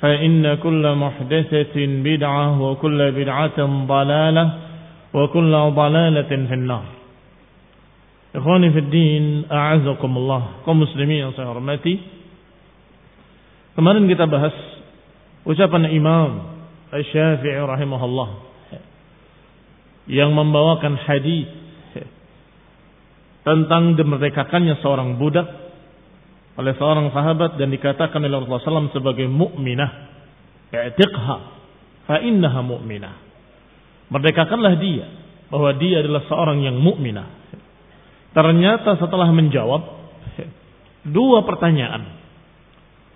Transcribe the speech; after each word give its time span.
فإن 0.00 0.54
كل 0.64 0.84
محدثة 0.94 1.76
بدعة 1.76 2.62
وكل 2.62 3.00
بدعة 3.12 3.58
ضلالة 3.86 4.44
وكل 5.14 5.52
ضلالة 5.52 6.30
في 6.48 6.54
النار 6.54 6.84
Ikhwani 8.30 8.70
fi 8.70 8.80
din, 8.94 9.42
a'azakumullah, 9.50 10.62
kaum 10.62 10.78
muslimin 10.78 11.18
yang 11.18 11.34
saya. 11.34 11.50
Kemarin 13.74 14.06
kita 14.06 14.30
bahas 14.30 14.54
ucapan 15.42 15.90
Imam 15.90 16.46
Asy-Syafi'i 16.94 17.58
rahimahullah 17.58 18.28
yang 20.06 20.30
membawakan 20.30 20.94
hadis 20.94 21.50
tentang 23.42 23.98
dimerdekakannya 23.98 24.78
seorang 24.78 25.18
budak 25.18 25.59
oleh 26.60 26.76
seorang 26.76 27.08
sahabat 27.08 27.56
dan 27.56 27.72
dikatakan 27.72 28.20
oleh 28.20 28.36
Rasulullah 28.36 28.84
SAW 28.84 28.92
sebagai 28.92 29.24
mukminah. 29.24 30.12
I'tiqha 30.70 31.36
fa 32.04 32.20
innaha 32.20 32.60
mu'minah. 32.60 33.14
Merdekakanlah 34.12 34.76
dia 34.76 35.08
bahwa 35.48 35.72
dia 35.80 36.04
adalah 36.04 36.22
seorang 36.28 36.60
yang 36.60 36.76
mukminah. 36.76 37.26
Ternyata 38.36 39.00
setelah 39.00 39.32
menjawab 39.32 39.82
dua 41.08 41.48
pertanyaan. 41.48 42.20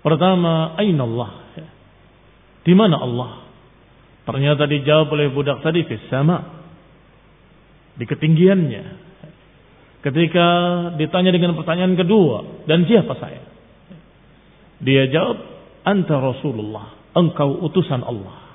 Pertama, 0.01 0.73
aina 0.81 1.05
Allah? 1.05 1.31
Di 2.65 2.73
mana 2.73 2.97
Allah? 2.97 3.45
Ternyata 4.25 4.65
dijawab 4.65 5.13
oleh 5.13 5.29
budak 5.29 5.61
tadi 5.61 5.85
fis 5.85 6.01
sama. 6.09 6.65
Di 7.93 8.09
ketinggiannya. 8.09 9.04
Ketika 10.05 10.47
ditanya 11.01 11.33
dengan 11.33 11.57
pertanyaan 11.57 11.97
kedua, 11.97 12.69
dan 12.69 12.85
siapa 12.85 13.17
saya? 13.17 13.41
Dia 14.85 15.09
jawab, 15.09 15.37
anta 15.81 16.21
Rasulullah, 16.21 16.93
engkau 17.17 17.65
utusan 17.65 18.05
Allah. 18.05 18.45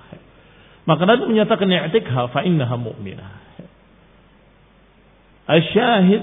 Maka 0.86 1.02
Nabi 1.10 1.26
menyatakan 1.26 1.66
i'tikha 1.66 2.30
fa 2.30 2.46
innaha 2.46 2.78
mu'minah. 2.78 3.30
Asyahid 5.50 6.22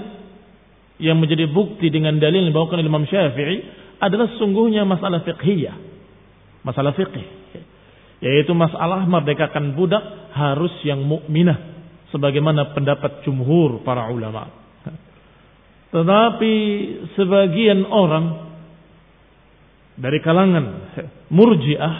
yang 0.96 1.20
menjadi 1.20 1.44
bukti 1.52 1.92
dengan 1.92 2.16
dalil 2.16 2.48
yang 2.48 2.56
dibawakan 2.56 2.80
oleh 2.80 2.88
Imam 2.88 3.04
Syafi'i 3.04 3.56
adalah 4.00 4.32
sungguhnya 4.40 4.88
masalah 4.88 5.28
fiqhiyah. 5.28 5.76
Masalah 6.64 6.96
fiqh. 6.96 7.20
Yaitu 8.24 8.56
masalah 8.56 9.04
merdekakan 9.04 9.76
budak 9.76 10.32
harus 10.32 10.72
yang 10.88 11.04
mukminah 11.04 11.60
sebagaimana 12.16 12.72
pendapat 12.72 13.28
jumhur 13.28 13.84
para 13.84 14.08
ulama. 14.08 14.67
Tetapi 15.88 16.54
sebagian 17.16 17.88
orang 17.88 18.26
dari 19.96 20.20
kalangan 20.20 20.64
murjiah 21.32 21.94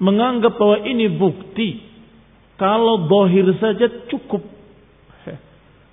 menganggap 0.00 0.56
bahwa 0.56 0.82
ini 0.88 1.12
bukti 1.12 1.84
kalau 2.58 3.06
dohir 3.06 3.46
saja 3.60 4.08
cukup 4.10 4.58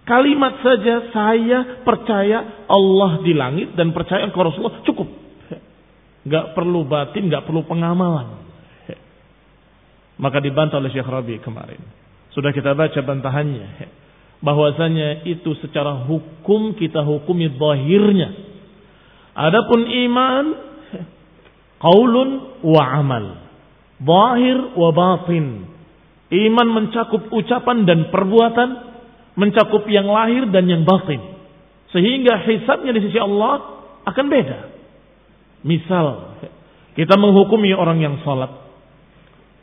Kalimat 0.05 0.61
saja 0.61 1.09
saya 1.09 1.81
percaya 1.81 2.69
Allah 2.69 3.25
di 3.25 3.33
langit 3.33 3.73
dan 3.73 3.89
percaya 3.89 4.29
ke 4.29 4.37
Rasulullah 4.37 4.85
cukup. 4.85 5.09
Gak 6.29 6.53
perlu 6.53 6.85
batin, 6.85 7.25
gak 7.25 7.49
perlu 7.49 7.65
pengamalan. 7.65 8.45
Maka 10.21 10.37
dibantah 10.45 10.77
oleh 10.77 10.93
Syekh 10.93 11.09
Rabi 11.09 11.41
kemarin. 11.41 11.81
Sudah 12.37 12.53
kita 12.53 12.77
baca 12.77 12.99
bantahannya. 13.01 13.67
Bahwasanya 14.43 15.27
itu 15.27 15.55
secara 15.63 16.05
hukum 16.07 16.75
kita 16.75 17.03
hukumi 17.03 17.55
zahirnya. 17.55 18.29
Adapun 19.35 19.83
iman, 19.83 20.45
qaulun 21.79 22.29
wa 22.63 22.83
amal. 22.83 23.25
Zahir 23.99 24.57
wa 24.75 24.89
batin. 24.91 25.67
Iman 26.31 26.67
mencakup 26.73 27.31
ucapan 27.31 27.85
dan 27.87 28.11
perbuatan 28.11 28.69
mencakup 29.35 29.83
yang 29.91 30.07
lahir 30.07 30.47
dan 30.49 30.65
yang 30.65 30.87
batin. 30.87 31.19
Sehingga 31.91 32.43
hisabnya 32.43 32.91
di 32.95 33.07
sisi 33.07 33.19
Allah 33.19 33.83
akan 34.03 34.25
beda. 34.27 34.59
Misal, 35.63 36.37
kita 36.95 37.15
menghukumi 37.19 37.71
orang 37.75 37.99
yang 37.99 38.19
sholat, 38.23 38.51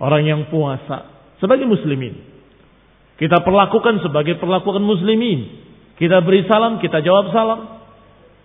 orang 0.01 0.23
yang 0.25 0.41
puasa, 0.49 1.09
sebagai 1.41 1.65
muslimin. 1.69 2.32
Kita 3.23 3.39
perlakukan 3.47 4.03
sebagai 4.03 4.35
perlakuan 4.43 4.83
muslimin. 4.83 5.63
Kita 5.95 6.19
beri 6.27 6.43
salam, 6.51 6.83
kita 6.83 6.99
jawab 7.07 7.31
salam. 7.31 7.87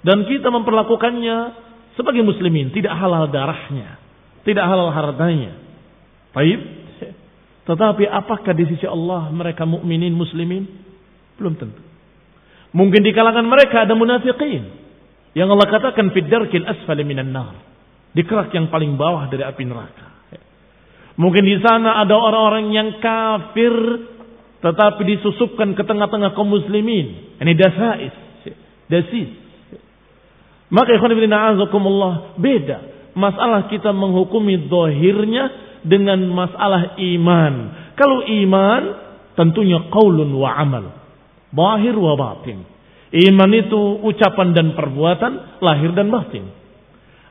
Dan 0.06 0.30
kita 0.30 0.54
memperlakukannya 0.54 1.38
sebagai 1.98 2.22
muslimin. 2.22 2.69
Tidak 2.69 2.94
halal 2.94 3.25
darahnya. 3.34 3.98
Tidak 4.46 4.62
halal 4.62 4.94
hartanya. 4.94 5.57
Baik. 6.30 6.62
Tetapi 7.66 8.06
apakah 8.06 8.54
di 8.54 8.69
sisi 8.69 8.86
Allah 8.86 9.34
mereka 9.34 9.66
mukminin 9.66 10.13
muslimin? 10.13 10.69
Belum 11.42 11.57
tentu. 11.57 11.81
Mungkin 12.69 13.02
di 13.02 13.18
kalangan 13.18 13.50
mereka 13.50 13.90
ada 13.90 13.98
munafikin. 13.98 14.62
Yang 15.34 15.57
Allah 15.57 15.68
katakan 15.74 16.13
fiddarkil 16.13 16.69
asfali 16.69 17.02
minan 17.02 17.34
nar. 17.34 17.57
Di 18.13 18.22
kerak 18.22 18.54
yang 18.54 18.69
paling 18.69 18.94
bawah 18.94 19.25
dari 19.25 19.42
api 19.42 19.66
neraka. 19.66 20.06
Mungkin 21.18 21.44
di 21.50 21.57
sana 21.66 21.98
ada 22.06 22.13
orang-orang 22.13 22.69
yang 22.78 23.02
kafir 23.02 23.74
tetapi 24.57 25.01
disusupkan 25.06 25.77
ke 25.77 25.83
tengah-tengah 25.86 26.33
kaum 26.33 26.50
muslimin. 26.50 27.38
Ini 27.38 27.54
dasais, 27.54 28.13
dasis. 28.89 29.30
Maka 30.68 30.98
ikhwan 30.98 31.13
ibn 31.13 31.31
a'azakumullah 31.31 32.36
beda. 32.42 32.77
Masalah 33.18 33.69
kita 33.71 33.94
menghukumi 33.94 34.69
dohirnya 34.69 35.50
dengan 35.86 36.21
masalah 36.33 36.98
iman. 37.00 37.54
Kalau 37.95 38.25
iman 38.25 38.81
tentunya 39.38 39.88
qaulun 39.94 40.33
wa 40.33 40.50
amal. 40.57 40.86
Bahir 41.54 41.95
wa 41.95 42.13
batin. 42.19 42.65
Iman 43.07 43.51
itu 43.56 44.04
ucapan 44.04 44.51
dan 44.51 44.75
perbuatan, 44.75 45.63
lahir 45.63 45.95
dan 45.95 46.12
batin. 46.12 46.51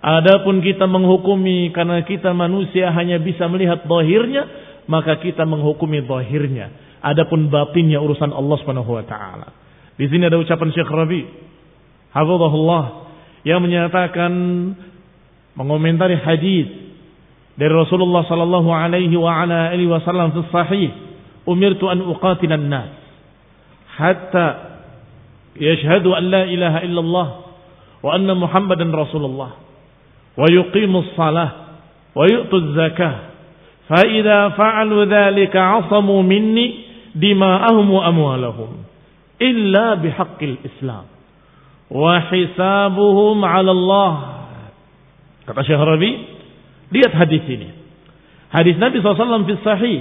Adapun 0.00 0.64
kita 0.64 0.88
menghukumi 0.88 1.75
karena 1.75 2.00
kita 2.06 2.32
manusia 2.32 2.88
hanya 2.96 3.20
bisa 3.20 3.44
melihat 3.50 3.84
bahirnya, 3.84 4.66
maka 4.87 5.19
kita 5.23 5.43
menghukumi 5.47 6.03
zahirnya. 6.06 6.99
Adapun 7.03 7.53
batinnya 7.53 8.03
urusan 8.03 8.35
Allah 8.35 8.56
Subhanahu 8.62 8.91
wa 8.99 9.05
taala. 9.06 9.49
Di 9.94 10.06
sini 10.11 10.27
ada 10.27 10.37
ucapan 10.41 10.69
Syekh 10.75 10.91
Rabi 10.91 11.23
hafizahullah 12.17 12.85
yang 13.44 13.61
menyatakan 13.61 14.33
mengomentari 15.56 16.17
hadis 16.17 16.67
dari 17.56 17.73
Rasulullah 17.73 18.25
sallallahu 18.29 18.69
alaihi 18.69 19.17
wa 19.17 19.33
ala 19.33 19.73
alihi 19.73 19.88
wasallam 19.88 20.33
fi 20.37 20.41
sahih, 20.53 20.91
"Umirtu 21.49 21.88
an 21.88 22.05
uqatilan 22.05 22.69
Nas, 22.69 22.93
hatta 23.97 24.47
yashhadu 25.56 26.12
an 26.12 26.25
la 26.29 26.43
ilaha 26.44 26.79
illallah 26.85 27.29
wa 28.05 28.11
anna 28.12 28.37
Muhammadan 28.37 28.93
Rasulullah 28.93 29.56
wa 30.37 30.47
yuqimus 30.53 31.17
salah, 31.17 31.81
wa 32.12 32.25
yu'tuz 32.29 32.77
zakah." 32.77 33.36
fa 33.87 34.00
idza 34.06 34.55
fa'alu 34.59 35.06
dzalika 35.06 35.59
'asamu 35.59 36.23
minni 36.27 36.87
dima'ahum 37.15 37.87
wa 37.87 38.03
amwalahum 38.06 38.71
illa 39.38 39.97
bihaqqil 39.99 40.61
Islam 40.67 41.06
wa 41.91 42.12
hisabuhum 42.29 43.38
'ala 43.47 43.71
Allah 43.71 44.12
kata 45.47 45.62
Syahrabi 45.62 46.37
lihat 46.91 47.12
hadis 47.15 47.43
ini. 47.47 47.71
Hadis 48.50 48.79
Nabi 48.79 49.03
SAW 49.03 49.47
fi 49.47 49.55
sahih. 49.62 50.00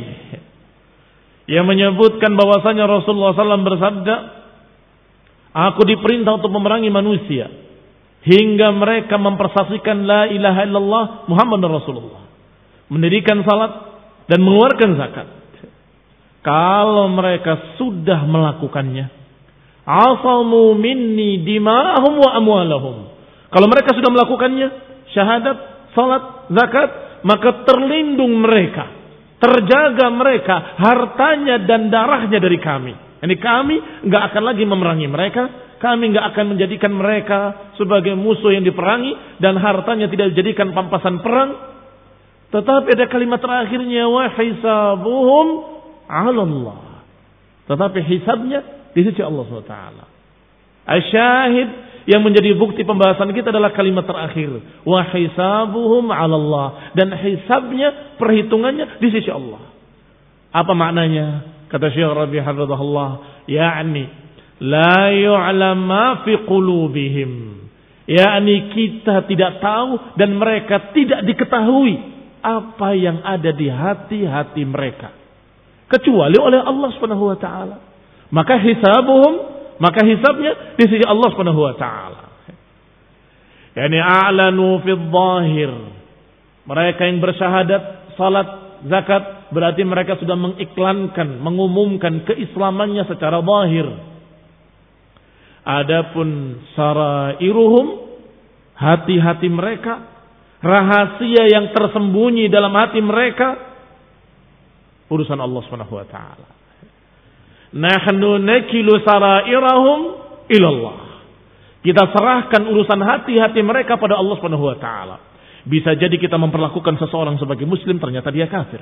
Yang 1.45 1.65
menyebutkan 1.69 2.33
bahwasanya 2.33 2.89
Rasulullah 2.89 3.37
SAW 3.37 3.61
bersabda 3.61 4.15
aku 5.53 5.85
diperintah 5.85 6.41
untuk 6.41 6.49
memerangi 6.49 6.89
manusia 6.89 7.53
hingga 8.25 8.73
mereka 8.73 9.21
mempersaksikan 9.21 10.09
la 10.09 10.25
ilaha 10.25 10.61
illallah 10.65 11.03
Muhammad 11.29 11.61
Rasulullah. 11.69 12.24
Mendirikan 12.91 13.41
salat 13.41 13.71
dan 14.29 14.39
mengeluarkan 14.41 14.89
zakat. 14.97 15.27
Kalau 16.45 17.09
mereka 17.09 17.77
sudah 17.81 18.21
melakukannya, 18.29 19.09
asamu 19.85 20.77
minni 20.77 21.41
dima'ahum 21.41 22.13
wa 22.21 22.29
amwalahum. 22.37 22.97
Kalau 23.49 23.65
mereka 23.65 23.97
sudah 23.97 24.13
melakukannya, 24.13 24.67
syahadat, 25.09 25.57
salat, 25.97 26.53
zakat, 26.53 26.89
maka 27.25 27.65
terlindung 27.65 28.45
mereka, 28.45 28.93
terjaga 29.41 30.13
mereka 30.13 30.77
hartanya 30.77 31.65
dan 31.65 31.89
darahnya 31.89 32.37
dari 32.37 32.61
kami. 32.61 32.93
Ini 33.25 33.35
kami 33.41 34.05
nggak 34.05 34.23
akan 34.29 34.43
lagi 34.45 34.63
memerangi 34.69 35.07
mereka, 35.09 35.43
kami 35.81 36.13
nggak 36.13 36.25
akan 36.33 36.45
menjadikan 36.53 36.93
mereka 36.93 37.73
sebagai 37.73 38.13
musuh 38.13 38.53
yang 38.53 38.61
diperangi 38.61 39.41
dan 39.41 39.57
hartanya 39.57 40.05
tidak 40.13 40.33
dijadikan 40.33 40.77
pampasan 40.77 41.25
perang. 41.25 41.74
Tetapi 42.53 42.87
ada 42.93 43.05
kalimat 43.09 43.41
terakhirnya 43.41 44.05
wa 44.09 44.29
hisabuhum 44.29 45.47
'ala 46.05 46.41
Allah. 46.45 46.79
Tetapi 47.65 47.99
hisabnya 48.05 48.59
di 48.93 49.01
sisi 49.01 49.21
Allah 49.25 49.43
SWT. 49.49 49.75
Asyahid 50.85 51.69
yang 52.05 52.21
menjadi 52.21 52.53
bukti 52.53 52.85
pembahasan 52.85 53.33
kita 53.33 53.49
adalah 53.49 53.73
kalimat 53.73 54.05
terakhir. 54.05 54.61
Wa 54.85 55.01
hisabuhum 55.09 56.13
'ala 56.13 56.35
Allah 56.37 56.67
dan 56.93 57.09
hisabnya 57.17 58.17
perhitungannya 58.21 59.01
di 59.01 59.07
sisi 59.09 59.29
Allah. 59.33 59.73
Apa 60.53 60.71
maknanya? 60.71 61.57
Kata 61.67 61.91
Syekh 61.91 62.07
Rabi 62.07 62.39
hafizahullah, 62.39 63.09
yakni 63.49 64.05
la 64.61 65.11
yu'lam 65.11 65.79
ma 65.83 66.23
fi 66.23 66.39
qulubihim. 66.45 67.57
Yakni 68.05 68.55
kita 68.71 69.25
tidak 69.25 69.59
tahu 69.59 70.13
dan 70.15 70.37
mereka 70.37 70.93
tidak 70.93 71.25
diketahui 71.25 72.14
apa 72.45 72.93
yang 72.93 73.25
ada 73.25 73.49
di 73.49 73.65
hati-hati 73.65 74.61
mereka 74.69 75.09
kecuali 75.89 76.37
oleh 76.37 76.61
Allah 76.61 76.89
Subhanahu 76.97 77.25
wa 77.33 77.37
taala. 77.37 77.77
Maka 78.33 78.57
hisabuhum, 78.57 79.33
maka 79.77 80.01
hisabnya 80.01 80.77
di 80.77 80.85
sisi 80.89 81.05
Allah 81.05 81.29
Subhanahu 81.33 81.61
wa 81.61 81.75
taala. 81.77 82.21
Yani 83.75 83.99
a'lanu 83.99 84.81
fi 84.81 84.91
dhahir. 84.93 85.71
Mereka 86.65 87.01
yang 87.05 87.21
bersyahadat, 87.21 87.83
salat, 88.17 88.47
zakat 88.89 89.53
berarti 89.53 89.85
mereka 89.85 90.17
sudah 90.17 90.33
mengiklankan, 90.33 91.37
mengumumkan 91.37 92.25
keislamannya 92.25 93.05
secara 93.05 93.43
zahir. 93.45 93.87
Adapun 95.65 96.61
sarairuhum 96.73 97.85
hati-hati 98.73 99.47
mereka, 99.49 100.14
rahasia 100.65 101.45
yang 101.45 101.69
tersembunyi 101.69 102.49
dalam 102.49 102.73
hati 102.73 102.97
mereka 102.97 103.53
urusan 105.13 105.37
Allah 105.37 105.61
Subhanahu 105.69 105.93
wa 105.93 106.07
taala. 106.09 106.49
Nahnu 107.75 108.41
nakilu 108.41 108.97
sarairahum 109.05 109.99
ilallah. 110.49 110.97
Kita 111.85 112.09
serahkan 112.09 112.65
urusan 112.65 112.97
hati-hati 112.97 113.61
mereka 113.61 114.01
pada 114.01 114.17
Allah 114.17 114.33
Subhanahu 114.41 114.65
wa 114.65 114.77
taala. 114.81 115.17
Bisa 115.65 115.93
jadi 115.93 116.17
kita 116.17 116.37
memperlakukan 116.41 116.97
seseorang 116.97 117.37
sebagai 117.37 117.69
muslim 117.69 118.01
ternyata 118.01 118.33
dia 118.33 118.49
kafir. 118.49 118.81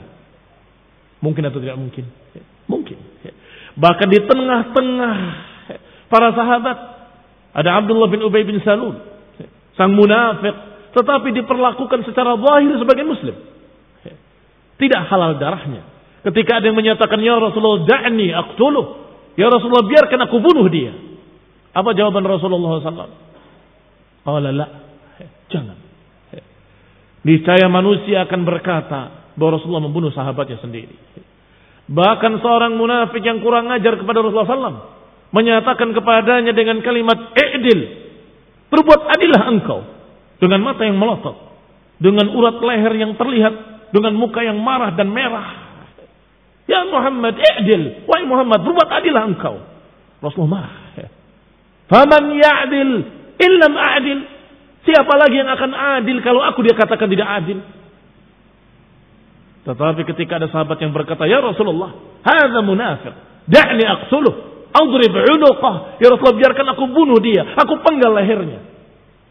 Mungkin 1.20 1.44
atau 1.48 1.60
tidak 1.60 1.80
mungkin? 1.80 2.08
Mungkin. 2.68 2.98
Bahkan 3.76 4.08
di 4.08 4.20
tengah-tengah 4.24 5.16
para 6.08 6.32
sahabat 6.36 6.78
ada 7.56 7.70
Abdullah 7.80 8.12
bin 8.12 8.24
Ubay 8.24 8.44
bin 8.44 8.60
Salul, 8.64 9.00
sang 9.76 9.92
munafik, 9.96 10.73
tetapi 10.94 11.34
diperlakukan 11.34 12.06
secara 12.06 12.38
zahir 12.38 12.78
sebagai 12.78 13.06
muslim. 13.06 13.36
Tidak 14.78 15.02
halal 15.10 15.42
darahnya. 15.42 15.90
Ketika 16.22 16.62
ada 16.62 16.70
yang 16.70 16.78
menyatakan 16.78 17.18
ya 17.20 17.36
Rasulullah 17.42 17.84
da'ni 17.84 18.30
aqtuluh. 18.30 18.86
Ya 19.34 19.50
Rasulullah 19.50 19.90
biarkan 19.90 20.20
aku 20.30 20.38
bunuh 20.38 20.70
dia. 20.70 20.94
Apa 21.74 21.98
jawaban 21.98 22.22
Rasulullah 22.30 22.78
SAW? 22.80 23.14
Qala 24.22 24.50
la. 24.54 24.68
Jangan. 25.50 25.78
Niscaya 27.26 27.66
manusia 27.72 28.30
akan 28.30 28.42
berkata 28.46 29.34
bahwa 29.34 29.58
Rasulullah 29.58 29.84
membunuh 29.90 30.14
sahabatnya 30.14 30.62
sendiri. 30.62 30.94
Bahkan 31.90 32.40
seorang 32.40 32.78
munafik 32.78 33.26
yang 33.26 33.42
kurang 33.42 33.68
ajar 33.74 33.98
kepada 33.98 34.22
Rasulullah 34.22 34.48
SAW 34.48 34.80
menyatakan 35.34 35.90
kepadanya 35.98 36.54
dengan 36.54 36.80
kalimat 36.86 37.34
i'dil. 37.34 37.82
Berbuat 38.70 39.02
adillah 39.10 39.44
engkau 39.50 39.82
dengan 40.38 40.60
mata 40.62 40.86
yang 40.86 40.98
melotot, 40.98 41.36
dengan 42.00 42.30
urat 42.34 42.58
leher 42.62 42.94
yang 42.98 43.14
terlihat, 43.18 43.54
dengan 43.94 44.14
muka 44.18 44.42
yang 44.42 44.58
marah 44.62 44.94
dan 44.94 45.10
merah. 45.10 45.62
Ya 46.66 46.88
Muhammad, 46.88 47.36
i'dil. 47.38 48.08
Wahai 48.08 48.24
Muhammad, 48.24 48.64
berbuat 48.64 48.90
adillah 48.90 49.24
engkau. 49.28 49.56
Rasulullah 50.24 50.64
marah. 50.64 50.84
Faman 51.94 52.24
ya'dil 52.34 52.92
illam 53.38 53.74
a'dil. 53.76 54.20
Siapa 54.84 55.14
lagi 55.16 55.40
yang 55.40 55.48
akan 55.48 55.72
adil 56.02 56.18
kalau 56.26 56.44
aku 56.44 56.66
dia 56.66 56.76
katakan 56.76 57.08
tidak 57.08 57.28
adil? 57.28 57.60
Tetapi 59.64 60.02
ketika 60.12 60.44
ada 60.44 60.52
sahabat 60.52 60.76
yang 60.84 60.92
berkata, 60.92 61.24
Ya 61.24 61.40
Rasulullah, 61.40 62.20
hadza 62.20 62.60
munafiq, 62.60 63.16
da'ni 63.48 63.84
aqsuluh, 63.88 64.68
adrib 64.76 65.14
'unuqah. 65.16 66.04
Ya 66.04 66.12
Rasulullah, 66.12 66.40
biarkan 66.40 66.68
aku 66.76 66.84
bunuh 66.92 67.20
dia, 67.24 67.48
aku 67.56 67.80
penggal 67.80 68.12
lehernya. 68.12 68.73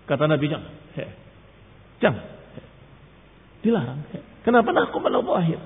Kata 0.06 0.26
Nabi, 0.26 0.44
jangan. 0.50 0.72
He. 0.98 1.06
Jangan. 2.02 2.24
He. 2.58 2.62
Dilarang. 3.66 4.00
He. 4.10 4.18
Kenapa? 4.42 4.74
Nah, 4.74 4.90
aku 4.90 4.98
mana 4.98 5.22
zahir. 5.22 5.58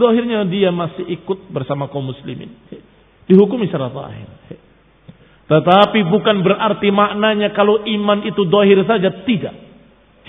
Zahirnya 0.00 0.48
dia 0.48 0.72
masih 0.72 1.04
ikut 1.20 1.52
bersama 1.52 1.92
kaum 1.92 2.08
muslimin. 2.08 2.56
Dihukumi 3.28 3.68
secara 3.68 3.92
zahir. 3.92 4.28
Tetapi 5.50 6.00
bukan 6.08 6.46
berarti 6.46 6.88
maknanya 6.94 7.52
kalau 7.52 7.84
iman 7.84 8.24
itu 8.24 8.48
dohir 8.48 8.80
saja. 8.88 9.12
Tidak. 9.26 9.54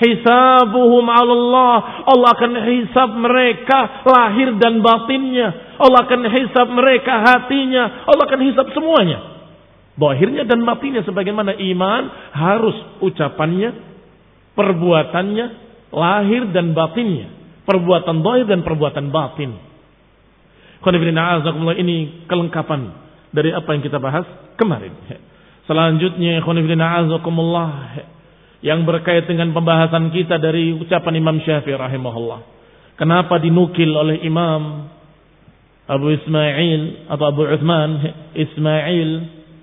Hisabuhum 0.02 1.06
Allah. 1.08 2.04
Allah 2.10 2.30
akan 2.36 2.54
hisab 2.68 3.16
mereka 3.16 4.02
lahir 4.02 4.58
dan 4.58 4.82
batinnya. 4.82 5.78
Allah 5.78 6.10
akan 6.10 6.22
hisab 6.26 6.68
mereka 6.74 7.22
hatinya. 7.22 8.04
Allah 8.10 8.24
akan 8.28 8.42
hisab 8.50 8.68
semuanya. 8.74 9.41
Dohirnya 10.02 10.50
dan 10.50 10.66
batinnya 10.66 11.06
sebagaimana 11.06 11.54
iman 11.54 12.34
harus 12.34 12.74
ucapannya, 13.06 13.70
perbuatannya, 14.58 15.46
lahir 15.94 16.50
dan 16.50 16.74
batinnya. 16.74 17.30
Perbuatan 17.62 18.26
dohir 18.26 18.50
dan 18.50 18.66
perbuatan 18.66 19.14
batin. 19.14 19.54
Ini 20.82 21.98
kelengkapan 22.26 22.82
dari 23.30 23.54
apa 23.54 23.70
yang 23.78 23.86
kita 23.86 24.02
bahas 24.02 24.26
kemarin. 24.58 24.98
Selanjutnya 25.70 26.42
yang 28.66 28.82
berkait 28.86 29.30
dengan 29.30 29.54
pembahasan 29.54 30.10
kita 30.10 30.42
dari 30.42 30.74
ucapan 30.74 31.14
Imam 31.22 31.38
Syafi'i 31.46 31.78
rahimahullah. 31.78 32.42
Kenapa 32.98 33.38
dinukil 33.38 33.94
oleh 33.94 34.26
Imam 34.26 34.90
Abu 35.86 36.14
Ismail 36.18 37.10
atau 37.10 37.26
Abu 37.30 37.46
Uthman 37.46 38.02
Ismail 38.38 39.10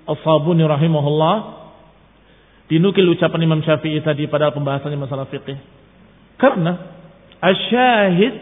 As-Sabuni 0.09 0.65
rahimahullah 0.65 1.35
dinukil 2.65 3.13
ucapan 3.13 3.45
Imam 3.45 3.61
Syafi'i 3.61 4.01
tadi 4.01 4.25
pada 4.25 4.49
pembahasannya 4.49 4.97
masalah 4.97 5.29
fikih. 5.29 5.57
Karena 6.41 6.97
asyahid 7.37 8.33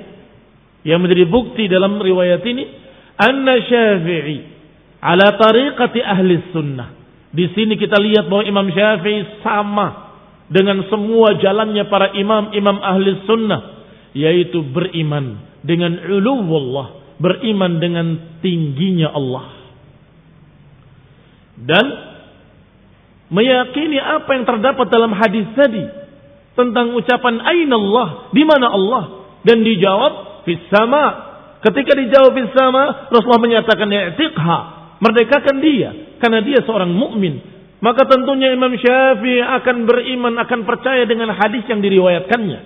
yang 0.88 1.04
menjadi 1.04 1.28
bukti 1.28 1.68
dalam 1.68 2.00
riwayat 2.00 2.40
ini 2.48 2.64
anna 3.20 3.60
Syafi'i 3.60 4.38
ala 5.04 5.36
tariqati 5.36 6.00
ahli 6.00 6.56
sunnah. 6.56 6.96
Di 7.36 7.52
sini 7.52 7.76
kita 7.76 8.00
lihat 8.00 8.32
bahwa 8.32 8.48
Imam 8.48 8.68
Syafi'i 8.72 9.44
sama 9.44 10.16
dengan 10.48 10.88
semua 10.88 11.36
jalannya 11.44 11.92
para 11.92 12.16
imam-imam 12.16 12.80
ahli 12.80 13.28
sunnah 13.28 13.84
yaitu 14.16 14.64
beriman 14.72 15.44
dengan 15.68 16.00
uluwullah, 16.00 17.20
beriman 17.20 17.84
dengan 17.84 18.40
tingginya 18.40 19.12
Allah 19.12 19.57
dan 21.64 21.86
meyakini 23.34 23.98
apa 23.98 24.30
yang 24.38 24.46
terdapat 24.46 24.88
dalam 24.88 25.12
hadis 25.16 25.50
tadi 25.58 25.84
tentang 26.54 26.94
ucapan 26.98 27.42
aina 27.42 27.76
Allah, 27.78 28.08
di 28.34 28.44
mana 28.46 28.68
Allah 28.70 29.04
dan 29.46 29.62
dijawab 29.62 30.44
fis 30.46 30.62
sama. 30.74 31.26
Ketika 31.62 31.98
dijawab 31.98 32.34
fis 32.38 32.54
sama, 32.54 33.10
Rasulullah 33.10 33.42
menyatakan 33.42 33.90
i'tiqha, 33.90 34.58
merdekakan 35.02 35.56
dia 35.62 35.90
karena 36.22 36.42
dia 36.46 36.62
seorang 36.66 36.90
mukmin. 36.94 37.42
Maka 37.78 38.10
tentunya 38.10 38.58
Imam 38.58 38.74
Syafi'i 38.74 39.38
akan 39.38 39.86
beriman, 39.86 40.34
akan 40.42 40.66
percaya 40.66 41.06
dengan 41.06 41.30
hadis 41.30 41.62
yang 41.70 41.78
diriwayatkannya. 41.78 42.60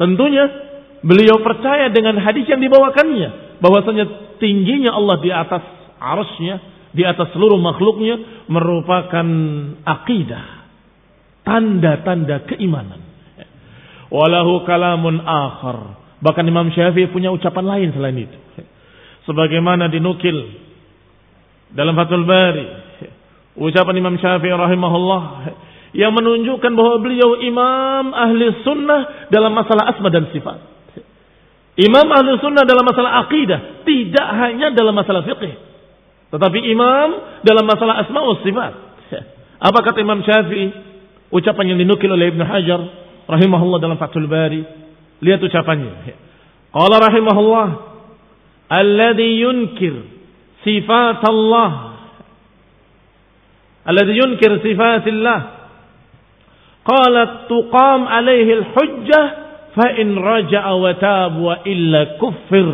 Tentunya 0.00 0.44
beliau 1.04 1.44
percaya 1.44 1.92
dengan 1.92 2.16
hadis 2.16 2.48
yang 2.48 2.64
dibawakannya. 2.64 3.60
Bahwasanya 3.60 4.04
tingginya 4.40 4.96
Allah 4.96 5.20
di 5.20 5.28
atas 5.28 5.62
arusnya, 6.00 6.71
di 6.92 7.02
atas 7.08 7.32
seluruh 7.32 7.56
makhluknya 7.56 8.44
merupakan 8.52 9.26
akidah. 9.82 10.68
Tanda-tanda 11.42 12.46
keimanan. 12.46 13.00
Walahu 14.12 14.62
kalamun 14.68 15.24
akhar. 15.24 15.98
Bahkan 16.22 16.44
Imam 16.46 16.70
Syafi'i 16.70 17.10
punya 17.10 17.32
ucapan 17.32 17.64
lain 17.66 17.88
selain 17.96 18.14
itu. 18.14 18.38
Sebagaimana 19.26 19.88
dinukil 19.88 20.36
dalam 21.72 21.96
Fathul 21.96 22.28
Bari. 22.28 22.66
Ucapan 23.56 23.94
Imam 23.96 24.14
Syafi'i 24.20 24.52
rahimahullah. 24.52 25.22
Yang 25.96 26.12
menunjukkan 26.12 26.72
bahwa 26.72 26.96
beliau 27.04 27.36
imam 27.40 28.16
ahli 28.16 28.64
sunnah 28.64 29.28
dalam 29.28 29.52
masalah 29.52 29.92
asma 29.92 30.08
dan 30.12 30.28
sifat. 30.28 30.60
Imam 31.80 32.04
ahli 32.04 32.36
sunnah 32.38 32.68
dalam 32.68 32.84
masalah 32.84 33.24
akidah. 33.26 33.82
Tidak 33.82 34.28
hanya 34.44 34.76
dalam 34.76 34.92
masalah 34.92 35.24
fiqh 35.24 35.71
tetapi 36.32 36.58
imam 36.64 37.08
dalam 37.44 37.68
masalah 37.68 38.00
asma 38.00 38.24
wa 38.24 38.40
sifat. 38.40 38.72
Apa 39.68 39.78
kata 39.84 40.00
Imam 40.00 40.24
Syafi'i? 40.24 40.72
Ucapan 41.28 41.76
yang 41.76 41.78
dinukil 41.84 42.08
oleh 42.08 42.32
Ibn 42.32 42.40
Hajar 42.40 42.80
rahimahullah 43.28 43.78
dalam 43.84 44.00
Fathul 44.00 44.24
Bari. 44.24 44.64
Lihat 45.20 45.44
ucapannya. 45.44 45.92
Qala 46.72 46.96
rahimahullah, 47.04 47.68
alladhi 48.72 49.44
yunkir 49.44 50.08
sifat 50.64 51.20
Allah. 51.20 52.00
Alladhi 53.84 54.16
yunkir 54.16 54.56
sifat 54.64 55.04
Allah. 55.04 55.68
Qalat 56.82 57.46
tuqam 57.46 58.08
alaihi 58.08 58.56
al-hujjah 58.56 59.24
fa 59.76 59.86
in 60.00 60.16
raja'a 60.16 60.72
wa 60.80 60.92
tab 60.96 61.32
wa 61.36 61.60
illa 61.68 62.16
kuffir. 62.16 62.68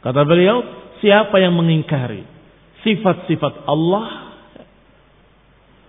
Kata 0.00 0.24
beliau, 0.24 0.64
siapa 1.04 1.36
yang 1.38 1.54
mengingkari 1.54 2.35
sifat-sifat 2.86 3.66
Allah 3.66 4.26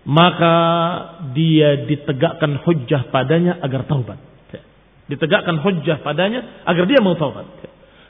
maka 0.07 0.55
dia 1.35 1.83
ditegakkan 1.83 2.63
hujjah 2.63 3.11
padanya 3.11 3.59
agar 3.59 3.83
taubat. 3.85 4.15
Ditegakkan 5.07 5.59
hujjah 5.59 5.99
padanya 5.99 6.63
agar 6.63 6.87
dia 6.87 7.03
mau 7.03 7.15
taubat. 7.19 7.43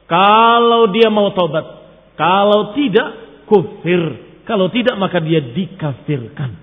Kalau 0.05 0.93
dia 0.93 1.09
mau 1.09 1.33
taubat, 1.33 1.65
kalau 2.15 2.77
tidak 2.77 3.41
kufir, 3.49 4.01
kalau 4.45 4.69
tidak 4.69 4.93
maka 4.95 5.17
dia 5.21 5.41
dikafirkan. 5.41 6.53